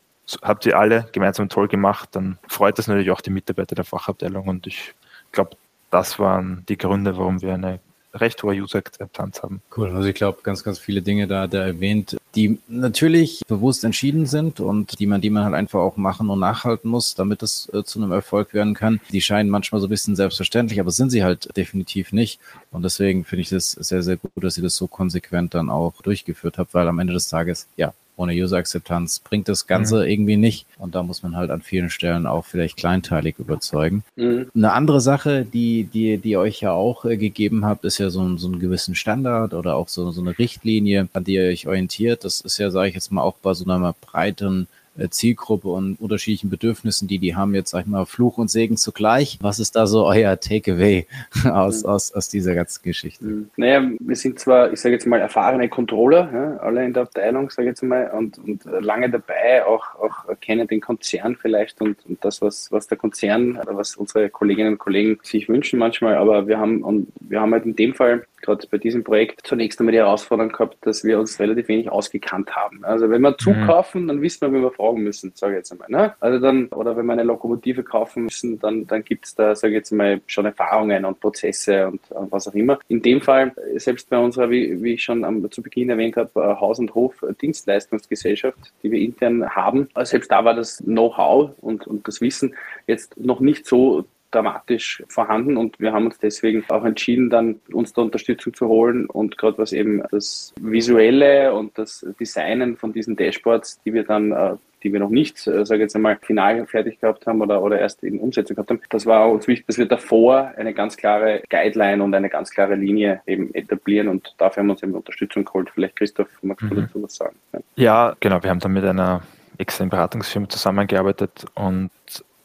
habt 0.42 0.66
ihr 0.68 0.78
alle 0.78 1.08
gemeinsam 1.12 1.50
toll 1.50 1.68
gemacht, 1.68 2.10
dann 2.12 2.38
freut 2.48 2.78
das 2.78 2.88
natürlich 2.88 3.12
auch 3.12 3.20
die 3.20 3.32
Mitarbeiter 3.32 3.76
der 3.76 3.84
Fachabteilung 3.84 4.48
und 4.48 4.68
ich 4.68 4.94
glaube, 5.32 5.58
das 5.90 6.18
waren 6.18 6.64
die 6.70 6.78
Gründe, 6.78 7.18
warum 7.18 7.42
wir 7.42 7.56
eine 7.56 7.80
recht 8.14 8.42
hohe 8.44 8.56
User-Akzeptanz 8.56 9.42
haben. 9.42 9.62
Cool, 9.76 9.90
also 9.92 10.08
ich 10.08 10.16
glaube, 10.16 10.40
ganz, 10.44 10.64
ganz 10.64 10.80
viele 10.80 11.02
Dinge 11.02 11.28
da, 11.28 11.48
da 11.48 11.66
erwähnt, 11.66 12.18
die 12.36 12.60
natürlich 12.68 13.42
bewusst 13.48 13.84
entschieden 13.84 14.26
sind 14.26 14.60
und 14.60 15.00
die 15.00 15.08
man, 15.08 15.22
die 15.22 15.30
man 15.30 15.46
halt 15.46 15.56
einfach 15.56 15.80
auch 15.80 15.98
machen 15.98 16.30
und 16.30 16.40
nachhalten 16.40 16.90
muss, 16.90 17.16
damit 17.16 17.44
es 17.44 17.70
äh, 17.74 17.84
zu 17.84 18.00
einem 18.00 18.12
Erfolg 18.12 18.54
werden 18.54 18.74
kann. 18.74 19.00
Die 19.12 19.22
scheinen 19.22 19.50
manchmal 19.50 19.82
so 19.82 19.88
ein 19.88 19.90
bisschen 19.90 20.16
selbstverständlich, 20.16 20.80
aber 20.80 20.92
sind 20.92 21.10
sie 21.10 21.24
halt 21.24 21.56
definitiv 21.56 22.12
nicht. 22.12 22.40
Und 22.72 22.84
deswegen 22.84 23.26
finde 23.26 23.42
ich 23.42 23.50
das 23.50 23.72
sehr, 23.72 24.04
sehr 24.04 24.18
gut, 24.18 24.32
dass 24.36 24.58
ihr 24.58 24.64
das 24.64 24.76
so 24.76 24.88
konsequent 24.88 25.54
dann 25.54 25.70
auch 25.70 26.02
durchgeführt 26.02 26.58
habt, 26.58 26.74
weil 26.74 26.88
am 26.88 27.00
Ende 27.00 27.14
des 27.14 27.28
Tages, 27.28 27.68
ja, 27.78 27.94
ohne 28.16 28.34
User-Akzeptanz 28.34 29.20
bringt 29.20 29.50
das 29.50 29.68
Ganze 29.68 30.04
mhm. 30.04 30.10
irgendwie 30.10 30.38
nicht. 30.38 30.66
Und 30.78 30.96
da 30.96 31.04
muss 31.04 31.24
man 31.24 31.36
halt 31.36 31.50
an 31.52 31.62
vielen 31.62 31.90
Stellen 31.90 32.26
auch 32.26 32.46
vielleicht 32.46 32.78
kleinteilig 32.78 33.40
überzeugen. 33.40 34.04
Mhm. 34.16 34.52
Eine 34.56 34.74
andere 34.74 35.02
Sache, 35.02 35.46
die, 35.46 35.86
die, 35.86 36.18
die 36.18 36.38
euch 36.38 36.62
ja 36.62 36.72
auch 36.72 37.06
äh, 37.06 37.18
gegeben 37.18 37.66
habt, 37.66 37.86
ist 37.86 37.98
ja 37.98 38.10
so, 38.10 38.22
ein, 38.22 38.38
so 38.38 38.48
einen 38.48 38.60
gewissen 38.60 38.96
Standard 38.96 39.54
oder 39.54 39.76
auch 39.76 39.88
so, 39.88 40.12
so 40.12 40.22
eine 40.22 40.38
Richtlinie, 40.38 41.10
an 41.14 41.24
die 41.24 41.36
ihr 41.36 41.50
euch 41.50 41.68
orientiert. 41.68 42.24
Das 42.24 42.42
ist 42.42 42.58
ja, 42.58 42.70
sage 42.70 42.90
ich 42.90 42.96
jetzt 42.96 43.12
mal, 43.12 43.22
auch 43.22 43.36
bei 43.42 43.54
so 43.54 43.66
einer 43.66 43.96
breiten 44.02 44.68
Zielgruppe 45.10 45.70
und 45.70 46.00
unterschiedlichen 46.00 46.50
Bedürfnissen, 46.50 47.08
die 47.08 47.20
die 47.20 47.36
haben, 47.36 47.56
jetzt 47.56 47.72
sag 47.72 47.82
ich 47.82 47.88
mal 47.88 48.06
Fluch 48.06 48.38
und 48.38 48.50
Segen 48.50 48.78
zugleich. 48.78 49.40
Was 49.42 49.60
ist 49.60 49.76
da 49.76 49.88
so 49.88 50.06
euer 50.06 50.40
Takeaway 50.40 51.08
aus, 51.46 51.84
mhm. 51.84 51.90
aus, 51.90 52.14
aus 52.14 52.30
dieser 52.30 52.56
ganzen 52.56 52.84
Geschichte? 52.84 53.26
Mhm. 53.26 53.50
Naja, 53.58 53.90
wir 54.00 54.16
sind 54.16 54.40
zwar, 54.40 54.72
ich 54.72 54.80
sage 54.80 54.96
jetzt 54.96 55.08
mal, 55.08 55.20
erfahrene 55.20 55.70
Controller, 55.70 56.30
ja, 56.32 56.58
alle 56.58 56.86
in 56.86 56.94
der 56.94 57.04
Abteilung, 57.04 57.50
sage 57.50 57.70
ich 57.70 57.72
jetzt 57.72 57.84
mal, 57.84 58.12
und, 58.12 58.38
und 58.38 58.66
lange 58.66 59.10
dabei, 59.10 59.66
auch, 59.66 59.96
auch 59.96 60.40
kennen 60.42 60.68
den 60.68 60.82
Konzern 60.82 61.36
vielleicht 61.36 61.82
und, 61.82 62.06
und 62.06 62.24
das, 62.24 62.42
was, 62.42 62.72
was 62.72 62.88
der 62.88 62.98
Konzern 62.98 63.58
oder 63.58 63.76
was 63.76 63.96
unsere 63.96 64.30
Kolleginnen 64.30 64.74
und 64.74 64.80
Kollegen 64.80 65.20
sich 65.24 65.50
wünschen 65.50 65.80
manchmal, 65.80 66.16
aber 66.16 66.48
wir 66.48 66.60
haben, 66.60 66.84
und 66.84 67.08
wir 67.20 67.42
haben 67.42 67.54
halt 67.54 67.66
in 67.66 67.76
dem 67.76 67.94
Fall 67.94 68.26
gerade 68.44 68.68
bei 68.70 68.78
diesem 68.78 69.04
Projekt 69.04 69.42
zunächst 69.44 69.80
einmal 69.80 69.94
die 69.94 70.00
Herausforderung 70.00 70.52
gehabt, 70.52 70.78
dass 70.82 71.04
wir 71.04 71.20
uns 71.20 71.40
relativ 71.40 71.68
wenig 71.68 71.90
ausgekannt 71.90 72.56
haben. 72.56 72.84
Also 72.84 73.10
wenn 73.10 73.22
wir 73.22 73.38
zukaufen, 73.38 74.04
mhm. 74.04 74.08
dann 74.10 74.22
wissen 74.22 74.42
wir, 74.42 74.60
wie 74.60 74.64
wir 74.64 74.72
fragen 74.72 75.02
müssen, 75.02 75.32
sage 75.36 75.54
ich 75.54 75.58
jetzt 75.58 75.72
einmal. 75.72 75.90
Ne? 75.90 76.14
Also 76.20 76.40
dann, 76.40 76.68
oder 76.68 76.96
wenn 76.96 77.06
wir 77.06 77.14
eine 77.14 77.24
Lokomotive 77.24 77.84
kaufen 77.84 78.26
müssen, 78.26 78.60
dann, 78.60 78.86
dann 78.86 79.04
gibt 79.04 79.26
es 79.26 79.36
da, 79.36 79.56
sage 79.56 79.74
ich 79.74 79.78
jetzt 79.78 79.92
mal, 79.92 80.22
schon 80.28 80.46
Erfahrungen 80.46 81.06
und 81.06 81.20
Prozesse 81.20 81.88
und, 81.88 82.00
und, 82.12 82.32
was 82.32 82.48
auch 82.48 82.54
immer. 82.54 82.80
In 82.88 83.02
dem 83.02 83.22
Fall, 83.22 83.54
selbst 83.76 84.10
bei 84.10 84.18
unserer, 84.18 84.50
wie, 84.50 84.84
wie 84.84 84.94
ich 84.94 85.04
schon 85.04 85.24
am, 85.24 85.50
zu 85.50 85.62
Beginn 85.62 85.90
erwähnt 85.90 86.18
habe, 86.18 86.30
äh, 86.36 86.60
Haus- 86.60 86.80
und 86.80 86.94
Hof-Dienstleistungsgesellschaft, 86.94 88.58
die 88.84 88.92
wir 88.92 89.00
intern 89.00 89.50
haben, 89.50 89.88
selbst 90.04 90.32
da 90.32 90.44
war 90.46 90.54
das 90.54 90.78
Know-how 90.78 91.52
und, 91.62 91.88
und 91.88 92.08
das 92.08 92.22
Wissen 92.22 92.56
jetzt 92.88 93.18
noch 93.18 93.40
nicht 93.40 93.66
so 93.66 94.06
dramatisch 94.34 95.04
vorhanden 95.08 95.58
und 95.58 95.80
wir 95.80 95.94
haben 95.94 96.06
uns 96.06 96.20
deswegen 96.20 96.64
auch 96.70 96.84
entschieden, 96.84 97.30
dann 97.30 97.60
uns 97.72 97.94
da 97.94 98.02
Unterstützung 98.02 98.54
zu 98.54 98.68
holen 98.68 99.06
und 99.06 99.38
gerade 99.38 99.58
was 99.58 99.74
eben 99.74 100.04
das 100.12 100.54
Visuelle 100.60 101.54
und 101.54 101.78
das 101.78 102.06
Designen 102.20 102.78
von 102.78 102.94
diesen 102.94 103.16
Dashboards, 103.16 103.82
die 103.84 103.94
wir 103.94 104.04
dann 104.04 104.32
äh, 104.32 104.56
die 104.84 104.92
wir 104.92 105.00
noch 105.00 105.10
nicht, 105.10 105.48
äh, 105.48 105.66
sage 105.66 105.82
jetzt 105.82 105.96
einmal, 105.96 106.18
final 106.22 106.66
fertig 106.68 107.00
gehabt 107.00 107.26
haben 107.26 107.42
oder, 107.42 107.62
oder 107.62 107.80
erst 107.80 108.04
in 108.04 108.20
Umsetzung 108.20 108.56
gehabt 108.56 108.70
haben. 108.70 108.82
Das 108.90 109.06
war 109.06 109.30
uns 109.30 109.48
wichtig, 109.48 109.66
dass 109.68 109.78
wir 109.78 109.86
davor 109.86 110.52
eine 110.58 110.74
ganz 110.74 110.98
klare 110.98 111.42
Guideline 111.50 112.04
und 112.04 112.14
eine 112.14 112.30
ganz 112.30 112.52
klare 112.52 112.76
Linie 112.76 113.22
eben 113.26 113.54
etablieren 113.54 114.08
und 114.10 114.36
dafür 114.38 114.62
haben 114.62 114.68
wir 114.68 114.74
uns 114.74 114.84
eben 114.84 114.94
Unterstützung 114.94 115.46
geholt. 115.46 115.70
Vielleicht 115.74 115.96
Christoph, 115.96 116.28
magst 116.42 116.70
du 116.70 116.76
mhm. 116.76 116.82
dazu 116.82 117.04
was 117.04 117.16
sagen? 117.16 117.36
Ja. 117.54 117.60
ja, 117.76 118.16
genau. 118.20 118.44
Wir 118.44 118.50
haben 118.50 118.60
dann 118.60 118.74
mit 118.74 118.84
einer 118.84 119.22
externen 119.58 119.90
Beratungsfirma 119.90 120.50
zusammengearbeitet 120.50 121.46
und 121.56 121.92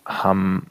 haben 0.05 0.69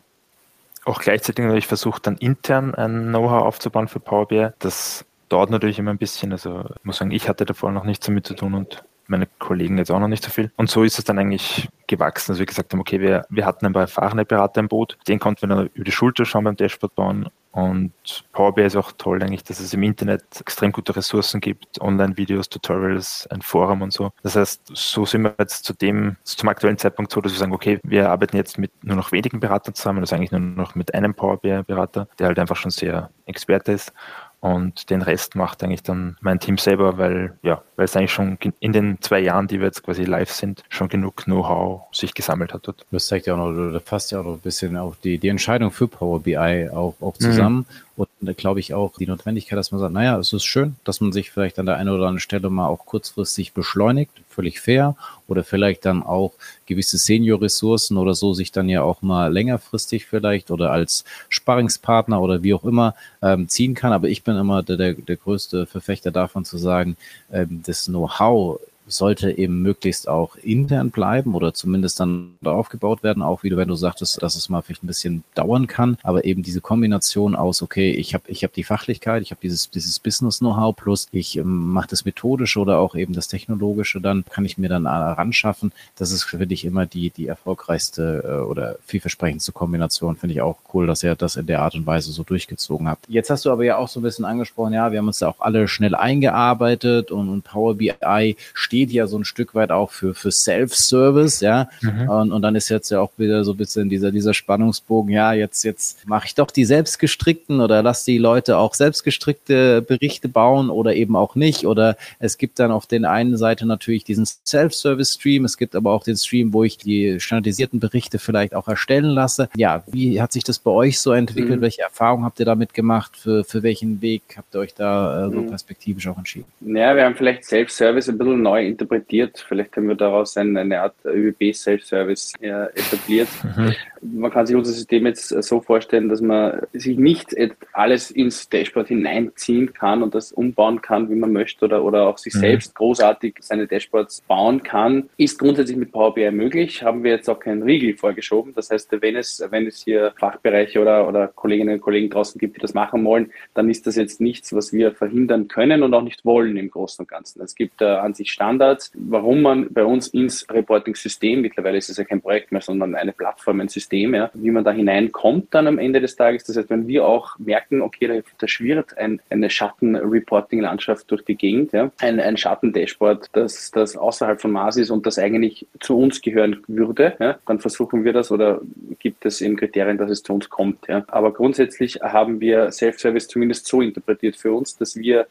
auch 0.87 1.01
gleichzeitig 1.01 1.43
natürlich 1.43 1.67
versucht, 1.67 2.07
dann 2.07 2.17
intern 2.17 2.73
ein 2.73 3.07
Know-how 3.09 3.43
aufzubauen 3.43 3.87
für 3.87 3.99
Power 3.99 4.27
BI. 4.27 4.49
Das 4.59 5.05
dauert 5.29 5.49
natürlich 5.49 5.79
immer 5.79 5.91
ein 5.91 5.97
bisschen. 5.97 6.31
Also 6.31 6.61
ich 6.61 6.85
muss 6.85 6.97
sagen, 6.97 7.11
ich 7.11 7.27
hatte 7.27 7.45
davor 7.45 7.71
noch 7.71 7.83
nichts 7.83 8.05
damit 8.05 8.25
zu 8.25 8.33
tun 8.33 8.53
und 8.53 8.83
meine 9.07 9.27
Kollegen 9.39 9.77
jetzt 9.77 9.91
auch 9.91 9.99
noch 9.99 10.07
nicht 10.07 10.23
so 10.23 10.29
viel. 10.29 10.51
Und 10.57 10.69
so 10.69 10.83
ist 10.83 10.99
es 10.99 11.05
dann 11.05 11.17
eigentlich 11.17 11.69
gewachsen, 11.87 12.31
dass 12.31 12.39
wir 12.39 12.45
gesagt 12.45 12.73
haben, 12.73 12.79
okay, 12.79 12.99
wir, 12.99 13.25
wir 13.29 13.45
hatten 13.45 13.65
ein 13.65 13.73
paar 13.73 13.83
erfahrene 13.83 14.25
Berater 14.25 14.59
im 14.59 14.67
Boot, 14.67 14.97
den 15.07 15.19
konnten 15.19 15.41
wir 15.43 15.49
dann 15.49 15.69
über 15.73 15.85
die 15.85 15.91
Schulter 15.91 16.25
schauen 16.25 16.43
beim 16.43 16.55
Dashboard 16.55 16.95
bauen. 16.95 17.29
Und 17.57 17.91
Power 18.33 18.53
BI 18.53 18.61
ist 18.61 18.75
auch 18.75 18.91
toll 18.99 19.23
eigentlich, 19.23 19.43
dass 19.43 19.59
es 19.59 19.73
im 19.73 19.81
Internet 19.81 20.21
extrem 20.39 20.71
gute 20.71 20.95
Ressourcen 20.95 21.41
gibt, 21.41 21.81
Online-Videos, 21.81 22.49
Tutorials, 22.49 23.27
ein 23.31 23.41
Forum 23.41 23.81
und 23.81 23.91
so. 23.91 24.11
Das 24.21 24.35
heißt, 24.35 24.69
so 24.75 25.07
sind 25.07 25.23
wir 25.23 25.33
jetzt 25.39 25.65
zu 25.65 25.73
dem, 25.73 26.17
zum 26.23 26.49
aktuellen 26.49 26.77
Zeitpunkt 26.77 27.11
so, 27.11 27.19
dass 27.19 27.31
wir 27.31 27.39
sagen, 27.39 27.53
okay, 27.53 27.79
wir 27.81 28.11
arbeiten 28.11 28.37
jetzt 28.37 28.59
mit 28.59 28.71
nur 28.83 28.95
noch 28.95 29.11
wenigen 29.11 29.39
Beratern 29.39 29.73
zusammen, 29.73 30.01
also 30.01 30.15
eigentlich 30.15 30.31
nur 30.31 30.39
noch 30.39 30.75
mit 30.75 30.93
einem 30.93 31.15
Power 31.15 31.37
BI-Berater, 31.37 32.07
der 32.19 32.27
halt 32.27 32.37
einfach 32.37 32.57
schon 32.57 32.69
sehr 32.69 33.09
Experte 33.25 33.71
ist 33.71 33.91
und 34.39 34.89
den 34.89 35.01
Rest 35.01 35.35
macht 35.35 35.63
eigentlich 35.63 35.83
dann 35.83 36.17
mein 36.21 36.39
Team 36.39 36.57
selber, 36.57 36.97
weil 36.97 37.37
ja, 37.41 37.63
weil 37.75 37.85
es 37.85 37.95
eigentlich 37.95 38.11
schon 38.11 38.37
in 38.59 38.71
den 38.71 39.01
zwei 39.01 39.19
Jahren, 39.19 39.47
die 39.47 39.59
wir 39.59 39.65
jetzt 39.65 39.83
quasi 39.83 40.03
live 40.03 40.31
sind, 40.31 40.63
schon 40.69 40.89
genug 40.89 41.25
Know-how 41.25 41.83
sich 41.91 42.13
gesammelt 42.13 42.53
hat 42.53 42.67
dort. 42.67 42.85
Das 42.91 43.07
zeigt 43.07 43.25
ja 43.27 43.33
auch 43.33 43.37
noch, 43.37 43.71
da 43.71 43.79
fasst 43.79 44.11
ja 44.11 44.19
auch 44.19 44.25
noch 44.25 44.33
ein 44.33 44.39
bisschen 44.39 44.77
auch 44.77 44.95
die, 45.03 45.17
die 45.17 45.29
Entscheidung 45.29 45.71
für 45.71 45.87
Power 45.87 46.19
BI 46.21 46.69
auch, 46.69 46.95
auch 47.01 47.17
zusammen. 47.17 47.65
Mhm. 47.69 47.86
Und 47.97 48.07
da 48.21 48.33
glaube 48.33 48.59
ich 48.59 48.75
auch 48.75 48.93
die 48.97 49.07
Notwendigkeit, 49.07 49.57
dass 49.57 49.71
man 49.71 49.79
sagt, 49.81 49.91
naja, 49.91 50.19
es 50.19 50.31
ist 50.31 50.45
schön, 50.45 50.75
dass 50.83 51.01
man 51.01 51.11
sich 51.11 51.31
vielleicht 51.31 51.57
an 51.57 51.65
der 51.65 51.77
einen 51.77 51.89
oder 51.89 52.03
anderen 52.03 52.19
Stelle 52.19 52.51
mal 52.51 52.67
auch 52.67 52.85
kurzfristig 52.85 53.53
beschleunigt, 53.53 54.11
völlig 54.29 54.61
fair, 54.61 54.95
oder 55.27 55.43
vielleicht 55.43 55.83
dann 55.83 56.03
auch 56.03 56.33
gewisse 56.67 56.99
Senior-Ressourcen 56.99 57.97
oder 57.97 58.13
so 58.13 58.35
sich 58.35 58.51
dann 58.51 58.69
ja 58.69 58.83
auch 58.83 59.01
mal 59.01 59.33
längerfristig 59.33 60.05
vielleicht 60.05 60.51
oder 60.51 60.71
als 60.71 61.05
Sparringspartner 61.29 62.21
oder 62.21 62.43
wie 62.43 62.53
auch 62.53 62.65
immer 62.65 62.93
ähm, 63.23 63.49
ziehen 63.49 63.73
kann. 63.73 63.91
Aber 63.93 64.07
ich 64.09 64.23
bin 64.23 64.37
immer 64.37 64.61
der, 64.61 64.77
der, 64.77 64.93
der 64.93 65.17
größte 65.17 65.65
Verfechter 65.65 66.11
davon 66.11 66.45
zu 66.45 66.59
sagen, 66.59 66.97
ähm, 67.31 67.63
das 67.65 67.85
Know-how 67.85 68.59
sollte 68.87 69.37
eben 69.37 69.61
möglichst 69.61 70.07
auch 70.07 70.35
intern 70.37 70.91
bleiben 70.91 71.35
oder 71.35 71.53
zumindest 71.53 71.99
dann 71.99 72.35
aufgebaut 72.43 73.03
werden, 73.03 73.23
auch 73.23 73.43
wieder, 73.43 73.57
wenn 73.57 73.67
du 73.67 73.75
sagtest, 73.75 74.21
dass 74.21 74.35
es 74.35 74.49
mal 74.49 74.61
vielleicht 74.61 74.83
ein 74.83 74.87
bisschen 74.87 75.23
dauern 75.35 75.67
kann, 75.67 75.97
aber 76.03 76.25
eben 76.25 76.43
diese 76.43 76.61
Kombination 76.61 77.35
aus, 77.35 77.61
okay, 77.61 77.91
ich 77.91 78.13
habe 78.13 78.23
ich 78.27 78.43
hab 78.43 78.53
die 78.53 78.63
Fachlichkeit, 78.63 79.21
ich 79.21 79.31
habe 79.31 79.41
dieses, 79.41 79.69
dieses 79.69 79.99
Business-Know-how 79.99 80.75
plus 80.75 81.07
ich 81.11 81.37
ähm, 81.37 81.71
mache 81.71 81.89
das 81.89 82.05
methodische 82.05 82.59
oder 82.59 82.79
auch 82.79 82.95
eben 82.95 83.13
das 83.13 83.27
technologische, 83.27 84.01
dann 84.01 84.23
kann 84.29 84.45
ich 84.45 84.57
mir 84.57 84.69
dann 84.69 84.87
ranschaffen. 84.87 85.71
Das 85.95 86.11
ist 86.11 86.23
für 86.23 86.45
dich 86.45 86.65
immer 86.65 86.85
die, 86.85 87.09
die 87.09 87.27
erfolgreichste 87.27 88.23
äh, 88.25 88.49
oder 88.49 88.77
vielversprechendste 88.85 89.51
Kombination. 89.51 90.15
Finde 90.15 90.33
ich 90.33 90.41
auch 90.41 90.57
cool, 90.73 90.87
dass 90.87 91.03
ihr 91.03 91.15
das 91.15 91.35
in 91.35 91.45
der 91.45 91.61
Art 91.61 91.75
und 91.75 91.85
Weise 91.85 92.11
so 92.11 92.23
durchgezogen 92.23 92.87
habt. 92.87 93.05
Jetzt 93.07 93.29
hast 93.29 93.45
du 93.45 93.51
aber 93.51 93.65
ja 93.65 93.77
auch 93.77 93.87
so 93.87 93.99
ein 93.99 94.03
bisschen 94.03 94.25
angesprochen, 94.25 94.73
ja, 94.73 94.91
wir 94.91 94.99
haben 94.99 95.07
uns 95.07 95.19
da 95.19 95.27
auch 95.27 95.39
alle 95.39 95.67
schnell 95.67 95.95
eingearbeitet 95.95 97.11
und 97.11 97.43
Power 97.43 97.75
BI 97.75 98.37
steht 98.53 98.76
steht 98.77 98.91
ja 98.91 99.07
so 99.07 99.17
ein 99.17 99.25
Stück 99.25 99.55
weit 99.55 99.71
auch 99.71 99.89
für, 99.89 100.13
für 100.13 100.31
Self-Service, 100.31 101.41
ja. 101.41 101.67
Mhm. 101.81 102.09
Und, 102.09 102.31
und 102.31 102.41
dann 102.43 102.55
ist 102.55 102.69
jetzt 102.69 102.91
ja 102.91 102.99
auch 102.99 103.09
wieder 103.17 103.43
so 103.43 103.53
ein 103.53 103.57
bisschen 103.57 103.89
dieser, 103.89 104.11
dieser 104.11 104.35
Spannungsbogen, 104.35 105.11
ja, 105.11 105.33
jetzt, 105.33 105.63
jetzt 105.63 106.07
mache 106.07 106.27
ich 106.27 106.35
doch 106.35 106.51
die 106.51 106.63
selbstgestrickten 106.63 107.59
oder 107.59 107.81
lass 107.81 108.05
die 108.05 108.19
Leute 108.19 108.57
auch 108.57 108.75
selbstgestrickte 108.75 109.81
Berichte 109.81 110.29
bauen 110.29 110.69
oder 110.69 110.93
eben 110.93 111.15
auch 111.15 111.33
nicht. 111.33 111.65
Oder 111.65 111.97
es 112.19 112.37
gibt 112.37 112.59
dann 112.59 112.69
auf 112.69 112.85
den 112.85 113.03
einen 113.03 113.35
Seite 113.35 113.65
natürlich 113.65 114.03
diesen 114.03 114.27
Self-Service-Stream, 114.45 115.45
es 115.45 115.57
gibt 115.57 115.75
aber 115.75 115.91
auch 115.91 116.03
den 116.03 116.15
Stream, 116.15 116.53
wo 116.53 116.63
ich 116.63 116.77
die 116.77 117.19
standardisierten 117.19 117.79
Berichte 117.79 118.19
vielleicht 118.19 118.53
auch 118.53 118.67
erstellen 118.67 119.09
lasse. 119.09 119.49
Ja, 119.55 119.83
wie 119.87 120.21
hat 120.21 120.33
sich 120.33 120.43
das 120.43 120.59
bei 120.59 120.69
euch 120.69 120.99
so 120.99 121.13
entwickelt? 121.13 121.57
Mhm. 121.57 121.61
Welche 121.61 121.81
Erfahrungen 121.81 122.25
habt 122.25 122.39
ihr 122.39 122.45
damit 122.45 122.75
gemacht? 122.75 123.17
Für, 123.17 123.43
für 123.43 123.63
welchen 123.63 124.03
Weg 124.03 124.21
habt 124.37 124.53
ihr 124.53 124.59
euch 124.59 124.75
da 124.75 125.25
äh, 125.25 125.31
so 125.31 125.41
mhm. 125.41 125.47
perspektivisch 125.47 126.07
auch 126.07 126.17
entschieden? 126.19 126.45
Ja, 126.61 126.95
wir 126.95 127.05
haben 127.05 127.15
vielleicht 127.15 127.43
Self-Service 127.45 128.07
ein 128.09 128.19
bisschen 128.19 128.43
neu 128.43 128.66
interpretiert. 128.67 129.43
Vielleicht 129.47 129.75
haben 129.75 129.87
wir 129.87 129.95
daraus 129.95 130.37
eine, 130.37 130.81
Art 130.81 130.95
ÖBB-Self-Service 131.05 132.33
äh, 132.39 132.65
etabliert. 132.75 133.29
Mhm. 133.43 133.73
Man 134.01 134.31
kann 134.31 134.45
sich 134.45 134.55
unser 134.55 134.71
System 134.71 135.05
jetzt 135.05 135.29
so 135.29 135.61
vorstellen, 135.61 136.09
dass 136.09 136.21
man 136.21 136.61
sich 136.73 136.97
nicht 136.97 137.35
alles 137.73 138.11
ins 138.11 138.49
Dashboard 138.49 138.87
hineinziehen 138.87 139.73
kann 139.73 140.03
und 140.03 140.15
das 140.15 140.31
umbauen 140.31 140.81
kann, 140.81 141.09
wie 141.09 141.15
man 141.15 141.33
möchte 141.33 141.65
oder, 141.65 141.83
oder 141.83 142.07
auch 142.07 142.17
sich 142.17 142.33
mhm. 142.35 142.39
selbst 142.39 142.75
großartig 142.75 143.37
seine 143.41 143.67
Dashboards 143.67 144.21
bauen 144.21 144.63
kann. 144.63 145.09
Ist 145.17 145.39
grundsätzlich 145.39 145.77
mit 145.77 145.91
Power 145.91 146.13
BI 146.13 146.29
möglich, 146.31 146.83
haben 146.83 147.03
wir 147.03 147.11
jetzt 147.11 147.29
auch 147.29 147.39
keinen 147.39 147.63
Riegel 147.63 147.95
vorgeschoben. 147.95 148.53
Das 148.53 148.69
heißt, 148.69 148.91
wenn 149.01 149.15
es, 149.15 149.43
wenn 149.49 149.67
es 149.67 149.83
hier 149.83 150.13
Fachbereiche 150.19 150.81
oder, 150.81 151.07
oder 151.07 151.27
Kolleginnen 151.27 151.75
und 151.75 151.81
Kollegen 151.81 152.09
draußen 152.09 152.39
gibt, 152.39 152.57
die 152.57 152.61
das 152.61 152.73
machen 152.73 153.03
wollen, 153.05 153.31
dann 153.53 153.69
ist 153.69 153.87
das 153.87 153.95
jetzt 153.95 154.21
nichts, 154.21 154.53
was 154.53 154.73
wir 154.73 154.93
verhindern 154.93 155.47
können 155.47 155.83
und 155.83 155.93
auch 155.93 156.03
nicht 156.03 156.25
wollen 156.25 156.57
im 156.57 156.69
Großen 156.69 157.03
und 157.03 157.07
Ganzen. 157.07 157.41
Es 157.41 157.55
gibt 157.55 157.81
äh, 157.81 157.85
an 157.85 158.13
sich 158.13 158.31
Standards, 158.31 158.67
Standards, 158.67 158.91
warum 158.95 159.41
man 159.41 159.67
bei 159.71 159.83
uns 159.83 160.07
ins 160.07 160.47
Reporting-System, 160.49 161.41
mittlerweile 161.41 161.77
ist 161.77 161.89
es 161.89 161.97
ja 161.97 162.03
kein 162.03 162.21
Projekt 162.21 162.51
mehr, 162.51 162.61
sondern 162.61 162.95
eine 162.95 163.13
Plattform, 163.13 163.61
ein 163.61 163.67
System, 163.67 163.96
ja, 163.97 164.29
wie 164.33 164.51
man 164.51 164.63
da 164.63 164.71
hineinkommt 164.71 165.47
dann 165.51 165.67
am 165.67 165.77
Ende 165.77 166.01
des 166.01 166.15
Tages. 166.15 166.43
Das 166.45 166.57
heißt, 166.57 166.69
wenn 166.69 166.87
wir 166.87 167.05
auch 167.05 167.37
merken, 167.39 167.81
okay, 167.81 168.07
da, 168.07 168.29
da 168.37 168.47
schwirrt 168.47 168.97
ein, 168.97 169.21
eine 169.29 169.49
Schatten-Reporting-Landschaft 169.49 171.09
durch 171.11 171.23
die 171.23 171.35
Gegend, 171.35 171.73
ja, 171.73 171.91
ein, 171.99 172.19
ein 172.19 172.37
Schatten-Dashboard, 172.37 173.29
das, 173.33 173.71
das 173.71 173.95
außerhalb 173.97 174.41
von 174.41 174.51
Mars 174.51 174.77
ist 174.77 174.89
und 174.89 175.05
das 175.05 175.19
eigentlich 175.19 175.67
zu 175.79 175.97
uns 175.97 176.21
gehören 176.21 176.63
würde, 176.67 177.15
ja, 177.19 177.37
dann 177.45 177.59
versuchen 177.59 178.03
wir 178.03 178.13
das 178.13 178.31
oder 178.31 178.61
gibt 178.99 179.25
es 179.25 179.41
eben 179.41 179.55
Kriterien, 179.55 179.97
dass 179.97 180.09
es 180.09 180.23
zu 180.23 180.33
uns 180.33 180.49
kommt. 180.49 180.87
Ja. 180.87 181.03
Aber 181.07 181.33
grundsätzlich 181.33 181.99
haben 182.01 182.39
wir 182.39 182.71
Self-Service 182.71 183.27
zumindest 183.27 183.67
so 183.67 183.81
interpretiert 183.81 184.35
für 184.35 184.53
uns, 184.53 184.77
dass 184.77 184.95
wir 184.95 185.27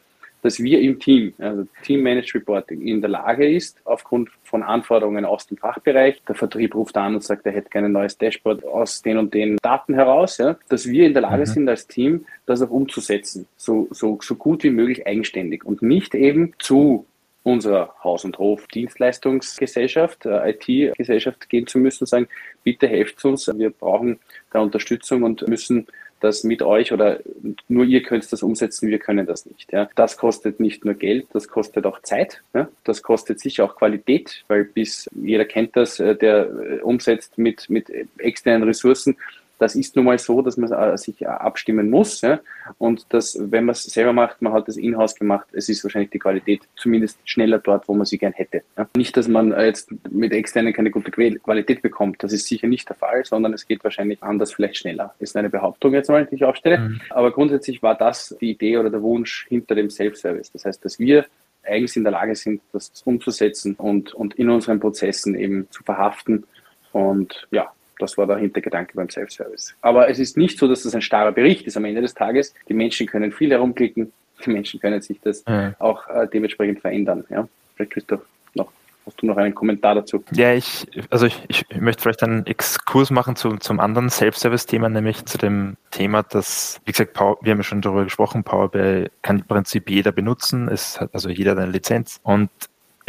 dass 0.47 0.63
wir 0.63 0.79
im 0.79 0.97
Team, 0.97 1.33
also 1.39 1.67
Team 1.83 2.03
Managed 2.03 2.33
Reporting, 2.33 2.79
in 2.81 3.01
der 3.01 3.09
Lage 3.09 3.53
ist, 3.53 3.81
aufgrund 3.83 4.29
von 4.43 4.63
Anforderungen 4.63 5.25
aus 5.25 5.45
dem 5.45 5.57
Fachbereich, 5.57 6.21
der 6.25 6.35
Vertrieb 6.35 6.73
ruft 6.73 6.95
an 6.95 7.15
und 7.15 7.23
sagt, 7.23 7.45
er 7.45 7.51
hätte 7.51 7.69
gerne 7.69 7.89
ein 7.89 7.91
neues 7.91 8.17
Dashboard 8.17 8.63
aus 8.63 9.01
den 9.01 9.17
und 9.17 9.33
den 9.33 9.57
Daten 9.61 9.93
heraus, 9.93 10.37
ja, 10.37 10.55
dass 10.69 10.87
wir 10.87 11.05
in 11.05 11.11
der 11.11 11.23
Lage 11.23 11.41
mhm. 11.41 11.47
sind 11.47 11.69
als 11.69 11.85
Team, 11.85 12.25
das 12.45 12.61
auch 12.61 12.69
umzusetzen, 12.69 13.45
so, 13.57 13.89
so, 13.91 14.19
so 14.21 14.35
gut 14.35 14.63
wie 14.63 14.69
möglich 14.69 15.05
eigenständig 15.05 15.65
und 15.65 15.81
nicht 15.81 16.15
eben 16.15 16.53
zu 16.59 17.05
unserer 17.43 17.93
Haus- 18.01 18.23
und 18.23 18.37
Hof-Dienstleistungsgesellschaft, 18.37 20.25
äh, 20.25 20.51
IT-Gesellschaft 20.51 21.49
gehen 21.49 21.67
zu 21.67 21.77
müssen 21.77 22.03
und 22.03 22.07
sagen, 22.07 22.27
bitte 22.63 22.87
helft 22.87 23.23
uns, 23.25 23.47
wir 23.53 23.69
brauchen 23.69 24.19
da 24.51 24.59
Unterstützung 24.59 25.23
und 25.23 25.45
müssen 25.49 25.87
das 26.19 26.43
mit 26.43 26.61
euch 26.61 26.93
oder 26.93 27.19
nur 27.67 27.85
ihr 27.85 28.03
könnt 28.03 28.31
das 28.31 28.43
umsetzen, 28.43 28.89
wir 28.89 28.99
können 28.99 29.25
das 29.25 29.45
nicht. 29.45 29.71
Ja. 29.71 29.89
Das 29.95 30.17
kostet 30.17 30.59
nicht 30.59 30.85
nur 30.85 30.93
Geld, 30.93 31.27
das 31.33 31.47
kostet 31.47 31.85
auch 31.85 32.01
Zeit, 32.01 32.41
ja. 32.53 32.67
das 32.83 33.03
kostet 33.03 33.39
sicher 33.39 33.65
auch 33.65 33.75
Qualität, 33.75 34.43
weil 34.47 34.63
bis 34.63 35.09
jeder 35.15 35.45
kennt 35.45 35.75
das, 35.75 35.99
äh, 35.99 36.15
der 36.15 36.47
äh, 36.47 36.79
umsetzt 36.81 37.37
mit, 37.37 37.69
mit 37.69 37.91
externen 38.17 38.63
Ressourcen, 38.63 39.17
das 39.59 39.75
ist 39.75 39.95
nun 39.95 40.05
mal 40.05 40.17
so, 40.17 40.41
dass 40.41 40.57
man 40.57 40.71
äh, 40.71 40.97
sich 40.97 41.21
äh, 41.21 41.25
abstimmen 41.25 41.89
muss. 41.89 42.21
Ja? 42.21 42.39
Und 42.77 43.05
das, 43.09 43.37
wenn 43.39 43.65
man 43.65 43.73
es 43.73 43.83
selber 43.83 44.13
macht, 44.13 44.41
man 44.41 44.53
hat 44.53 44.67
das 44.67 44.77
in-house 44.77 45.15
gemacht, 45.15 45.47
es 45.53 45.69
ist 45.69 45.83
wahrscheinlich 45.83 46.11
die 46.11 46.19
Qualität 46.19 46.61
zumindest 46.75 47.19
schneller 47.25 47.59
dort, 47.59 47.87
wo 47.87 47.93
man 47.93 48.05
sie 48.05 48.17
gern 48.17 48.33
hätte. 48.33 48.63
Ja? 48.77 48.87
Nicht, 48.95 49.17
dass 49.17 49.27
man 49.27 49.51
jetzt 49.51 49.89
mit 50.09 50.31
externen 50.31 50.73
keine 50.73 50.91
gute 50.91 51.11
Qualität 51.11 51.81
bekommt, 51.81 52.23
das 52.23 52.33
ist 52.33 52.47
sicher 52.47 52.67
nicht 52.67 52.87
der 52.89 52.95
Fall, 52.95 53.25
sondern 53.25 53.53
es 53.53 53.67
geht 53.67 53.83
wahrscheinlich 53.83 54.21
anders, 54.21 54.53
vielleicht 54.53 54.77
schneller. 54.77 55.13
Ist 55.19 55.35
eine 55.35 55.49
Behauptung 55.49 55.93
jetzt 55.93 56.09
mal, 56.09 56.25
die 56.25 56.35
ich 56.35 56.43
aufstelle. 56.43 56.79
Mhm. 56.79 57.01
Aber 57.09 57.31
grundsätzlich 57.31 57.81
war 57.81 57.95
das 57.95 58.35
die 58.41 58.51
Idee 58.51 58.77
oder 58.77 58.89
der 58.89 59.01
Wunsch 59.01 59.45
hinter 59.49 59.75
dem 59.75 59.89
Self-Service. 59.89 60.51
Das 60.51 60.65
heißt, 60.65 60.83
dass 60.85 60.99
wir 60.99 61.25
eigens 61.63 61.95
in 61.95 62.03
der 62.03 62.13
Lage 62.13 62.35
sind, 62.35 62.61
das 62.71 62.91
umzusetzen 63.05 63.75
und, 63.75 64.13
und 64.13 64.35
in 64.35 64.49
unseren 64.49 64.79
Prozessen 64.79 65.35
eben 65.35 65.67
zu 65.69 65.83
verhaften. 65.83 66.45
Und 66.91 67.47
ja, 67.51 67.71
das 67.99 68.17
war 68.17 68.27
der 68.27 68.37
Hintergedanke 68.37 68.93
beim 68.95 69.09
Self-Service. 69.09 69.75
Aber 69.81 70.09
es 70.09 70.19
ist 70.19 70.37
nicht 70.37 70.57
so, 70.57 70.67
dass 70.67 70.83
das 70.83 70.95
ein 70.95 71.01
starrer 71.01 71.31
Bericht 71.31 71.65
ist 71.65 71.77
am 71.77 71.85
Ende 71.85 72.01
des 72.01 72.13
Tages. 72.13 72.53
Die 72.67 72.73
Menschen 72.73 73.07
können 73.07 73.31
viel 73.31 73.51
herumklicken, 73.51 74.11
die 74.45 74.49
Menschen 74.49 74.79
können 74.79 75.01
sich 75.01 75.19
das 75.21 75.43
ja. 75.47 75.73
auch 75.79 76.07
äh, 76.07 76.27
dementsprechend 76.31 76.81
verändern. 76.81 77.25
Ja? 77.29 77.47
Vielleicht 77.75 77.91
Christoph 77.91 78.21
noch. 78.53 78.71
Hast 79.05 79.21
du 79.21 79.25
noch 79.25 79.37
einen 79.37 79.55
Kommentar 79.55 79.95
dazu? 79.95 80.23
Ja, 80.33 80.53
ich, 80.53 80.85
also 81.09 81.25
ich, 81.25 81.41
ich 81.47 81.65
möchte 81.79 82.01
vielleicht 82.01 82.23
einen 82.23 82.45
Exkurs 82.45 83.09
machen 83.09 83.35
zu, 83.35 83.55
zum 83.57 83.79
anderen 83.79 84.09
Self-Service-Thema, 84.09 84.89
nämlich 84.89 85.25
zu 85.25 85.37
dem 85.37 85.77
Thema, 85.91 86.23
dass, 86.23 86.81
wie 86.85 86.91
gesagt, 86.91 87.13
Power, 87.13 87.37
wir 87.41 87.51
haben 87.51 87.59
ja 87.59 87.63
schon 87.63 87.81
darüber 87.81 88.03
gesprochen, 88.03 88.43
Power 88.43 88.69
BI 88.69 89.09
kann 89.21 89.39
im 89.39 89.45
Prinzip 89.45 89.89
jeder 89.89 90.11
benutzen, 90.11 90.67
es 90.67 90.99
hat 90.99 91.13
also 91.13 91.29
jeder 91.29 91.53
eine 91.53 91.67
Lizenz 91.67 92.19
und 92.23 92.49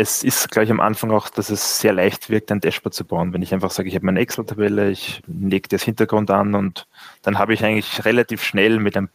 es 0.01 0.23
ist 0.23 0.53
gleich 0.53 0.71
am 0.71 0.79
Anfang 0.79 1.11
auch, 1.11 1.29
dass 1.29 1.51
es 1.51 1.81
sehr 1.81 1.93
leicht 1.93 2.31
wirkt, 2.31 2.53
ein 2.53 2.61
Dashboard 2.61 2.95
zu 2.95 3.05
bauen. 3.05 3.33
Wenn 3.33 3.43
ich 3.43 3.53
einfach 3.53 3.73
sage, 3.73 3.89
ich 3.89 3.97
habe 3.97 4.07
meine 4.07 4.21
Excel-Tabelle, 4.21 4.91
ich 4.91 5.23
lege 5.27 5.69
das 5.69 5.83
Hintergrund 5.83 6.31
an 6.31 6.55
und 6.55 6.87
dann 7.23 7.37
habe 7.37 7.53
ich 7.53 7.65
eigentlich 7.65 8.05
relativ 8.05 8.45
schnell 8.45 8.79
mit 8.79 8.97
einem 8.97 9.09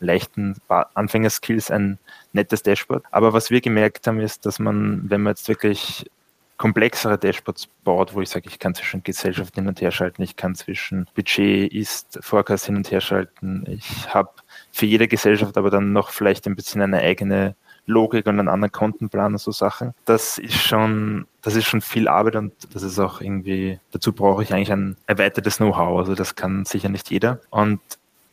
leichten 0.00 0.56
Anfängerskills 0.94 1.70
ein 1.70 1.98
nettes 2.32 2.62
Dashboard. 2.62 3.04
Aber 3.10 3.34
was 3.34 3.50
wir 3.50 3.60
gemerkt 3.60 4.06
haben, 4.06 4.18
ist, 4.18 4.46
dass 4.46 4.58
man, 4.58 5.10
wenn 5.10 5.20
man 5.20 5.32
jetzt 5.32 5.46
wirklich 5.46 6.10
komplexere 6.56 7.18
Dashboards 7.18 7.68
baut, 7.84 8.14
wo 8.14 8.22
ich 8.22 8.30
sage, 8.30 8.48
ich 8.48 8.58
kann 8.58 8.74
zwischen 8.74 9.02
Gesellschaft 9.02 9.54
hin 9.56 9.68
und 9.68 9.82
her 9.82 9.90
schalten, 9.90 10.22
ich 10.22 10.36
kann 10.36 10.54
zwischen 10.54 11.06
Budget, 11.14 11.70
Ist, 11.70 12.18
Forecast 12.22 12.64
hin 12.64 12.76
und 12.76 12.90
her 12.90 13.02
schalten, 13.02 13.64
ich 13.66 14.08
habe 14.14 14.30
für 14.72 14.86
jede 14.86 15.06
Gesellschaft 15.06 15.58
aber 15.58 15.68
dann 15.68 15.92
noch 15.92 16.08
vielleicht 16.08 16.46
ein 16.46 16.56
bisschen 16.56 16.80
eine 16.80 17.00
eigene 17.00 17.56
Logik 17.90 18.26
und 18.26 18.38
einen 18.38 18.48
anderen 18.48 18.72
Kontenplan 18.72 19.32
und 19.32 19.38
so 19.38 19.50
Sachen. 19.52 19.94
Das 20.04 20.38
ist 20.38 20.54
schon, 20.54 21.26
das 21.42 21.56
ist 21.56 21.66
schon 21.66 21.80
viel 21.80 22.08
Arbeit 22.08 22.36
und 22.36 22.52
das 22.72 22.82
ist 22.82 22.98
auch 22.98 23.20
irgendwie, 23.20 23.78
dazu 23.92 24.12
brauche 24.12 24.42
ich 24.42 24.52
eigentlich 24.54 24.72
ein 24.72 24.96
erweitertes 25.06 25.58
Know-how. 25.58 25.98
Also 25.98 26.14
das 26.14 26.34
kann 26.34 26.64
sicher 26.64 26.88
nicht 26.88 27.10
jeder. 27.10 27.40
Und 27.50 27.80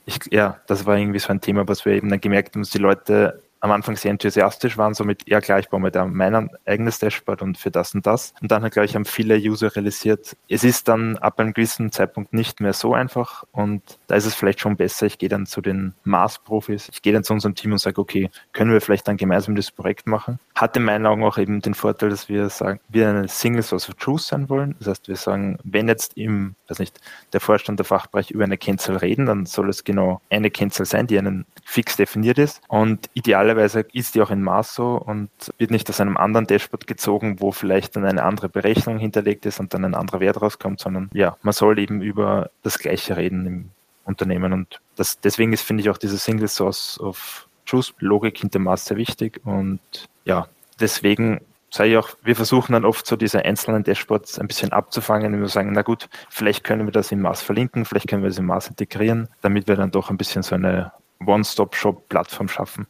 ich, 0.06 0.20
ja, 0.32 0.60
das 0.68 0.86
war 0.86 0.98
irgendwie 0.98 1.20
so 1.20 1.30
ein 1.30 1.42
Thema, 1.42 1.68
was 1.68 1.86
wir 1.86 1.94
eben 1.94 2.10
dann 2.10 2.22
gemerkt 2.22 2.56
haben, 2.56 2.62
dass 2.62 2.70
die 2.70 2.78
Leute 2.78 3.42
am 3.60 3.72
Anfang 3.72 3.96
sehr 3.96 4.12
enthusiastisch 4.12 4.78
waren, 4.78 4.94
somit, 4.94 5.28
ja 5.28 5.42
klar, 5.42 5.60
ich 5.60 5.70
baue 5.70 5.80
mir 5.80 5.92
da 5.92 6.06
mein 6.06 6.50
eigenes 6.66 7.00
Dashboard 7.00 7.42
und 7.42 7.58
für 7.58 7.72
das 7.72 7.94
und 7.96 8.06
das. 8.06 8.34
Und 8.42 8.52
dann, 8.52 8.70
glaube 8.70 8.86
ich, 8.86 8.96
haben 8.96 9.06
viele 9.06 9.38
User 9.38 9.76
realisiert, 9.76 10.36
es 10.50 10.64
ist 10.64 10.88
dann 10.88 11.18
ab 11.18 11.40
einem 11.40 11.54
gewissen 11.54 11.92
Zeitpunkt 11.92 12.34
nicht 12.34 12.60
mehr 12.62 12.74
so 12.74 12.94
einfach 12.94 13.44
und 13.52 13.82
da 14.08 14.16
ist 14.16 14.26
es 14.26 14.36
vielleicht 14.36 14.60
schon 14.60 14.78
besser, 14.78 15.06
ich 15.06 15.18
gehe 15.18 15.30
dann 15.30 15.46
zu 15.46 15.62
den 15.62 15.94
Mars-Profis, 16.04 16.90
ich 16.92 17.02
gehe 17.02 17.14
dann 17.14 17.24
zu 17.24 17.34
unserem 17.34 17.56
Team 17.56 17.72
und 17.72 17.80
sage, 17.80 18.00
okay, 18.00 18.30
können 18.54 18.72
wir 18.72 18.82
vielleicht 18.82 19.08
dann 19.08 19.18
gemeinsam 19.18 19.56
das 19.56 19.72
Projekt 19.72 20.08
machen? 20.08 20.40
Hat 20.56 20.76
in 20.78 20.84
meinen 20.84 21.06
Augen 21.06 21.24
auch 21.24 21.38
eben 21.38 21.62
den 21.62 21.74
Vorteil, 21.74 22.10
dass 22.10 22.30
wir 22.30 22.50
sagen, 22.50 22.80
wir 22.90 23.10
eine 23.10 23.28
Single 23.28 23.64
Source 23.64 23.90
of 23.90 23.96
Truth 23.96 24.22
sein 24.22 24.50
wollen. 24.50 24.76
Das 24.80 24.88
heißt, 24.88 25.08
wir 25.08 25.16
sagen, 25.16 25.58
wenn 25.64 25.88
jetzt 25.88 26.18
im, 26.18 26.56
weiß 26.68 26.80
nicht, 26.80 27.00
der 27.34 27.40
Vorstand 27.40 27.80
der 27.80 27.86
Fachbereich 27.86 28.32
über 28.32 28.44
eine 28.44 28.58
Kennzahl 28.58 28.98
reden, 28.98 29.26
dann 29.26 29.46
soll 29.46 29.70
es 29.70 29.84
genau 29.84 30.22
eine 30.30 30.50
Kennzahl 30.50 30.86
sein, 30.86 31.08
die 31.08 31.18
einen 31.18 31.46
fix 31.64 31.98
definiert 31.98 32.38
ist 32.38 32.62
und 32.68 33.10
ideal 33.14 33.47
idealerweise 33.48 33.86
ist 33.94 34.16
die 34.16 34.22
auch 34.22 34.30
in 34.30 34.42
Maso 34.42 34.98
und 34.98 35.30
wird 35.58 35.72
nicht 35.72 35.90
aus 35.90 36.02
einem 36.02 36.18
anderen 36.18 36.48
Dashboard 36.48 36.86
gezogen, 36.86 37.40
wo 37.40 37.52
vielleicht 37.52 37.96
dann 37.96 38.06
eine 38.06 38.24
andere 38.24 38.50
Berechnung 38.50 38.98
hinterlegt 38.98 39.46
ist 39.46 39.60
und 39.60 39.74
dann 39.74 39.86
ein 39.86 39.96
anderer 39.96 40.20
Wert 40.20 40.42
rauskommt, 40.42 40.82
sondern 40.82 41.10
ja, 41.14 41.38
man 41.44 41.54
soll 41.54 41.80
eben 41.80 42.02
über 42.02 42.50
das 42.64 42.78
Gleiche 42.80 43.16
reden 43.16 43.46
im 43.46 43.70
Unternehmen 44.04 44.52
und 44.52 44.82
das, 44.98 45.20
deswegen 45.22 45.54
ist, 45.54 45.62
finde 45.62 45.82
ich, 45.82 45.90
auch 45.90 45.98
diese 45.98 46.18
Single 46.18 46.48
Source 46.50 47.00
of 47.00 47.48
Truth 47.66 47.94
Logik 48.00 48.38
hinter 48.38 48.60
Maß 48.60 48.86
sehr 48.86 48.98
wichtig 48.98 49.40
und 49.46 49.80
ja, 50.26 50.48
deswegen 50.80 51.42
sage 51.70 51.92
ich 51.92 51.98
auch, 51.98 52.10
wir 52.24 52.36
versuchen 52.36 52.74
dann 52.74 52.86
oft 52.86 53.06
so 53.06 53.16
diese 53.16 53.46
einzelnen 53.46 53.84
Dashboards 53.84 54.40
ein 54.40 54.48
bisschen 54.48 54.74
abzufangen, 54.74 55.32
wenn 55.32 55.42
wir 55.42 55.48
sagen, 55.48 55.72
na 55.74 55.84
gut, 55.84 56.10
vielleicht 56.30 56.64
können 56.66 56.86
wir 56.86 56.92
das 56.92 57.12
im 57.12 57.22
Maß 57.22 57.42
verlinken, 57.42 57.86
vielleicht 57.86 58.08
können 58.10 58.24
wir 58.24 58.30
das 58.30 58.40
im 58.40 58.46
Maß 58.46 58.70
integrieren, 58.70 59.30
damit 59.42 59.68
wir 59.68 59.76
dann 59.76 59.92
doch 59.92 60.10
ein 60.10 60.18
bisschen 60.18 60.44
so 60.44 60.56
eine 60.56 60.92
One-Stop-Shop-Plattform 61.26 62.48
schaffen 62.50 62.88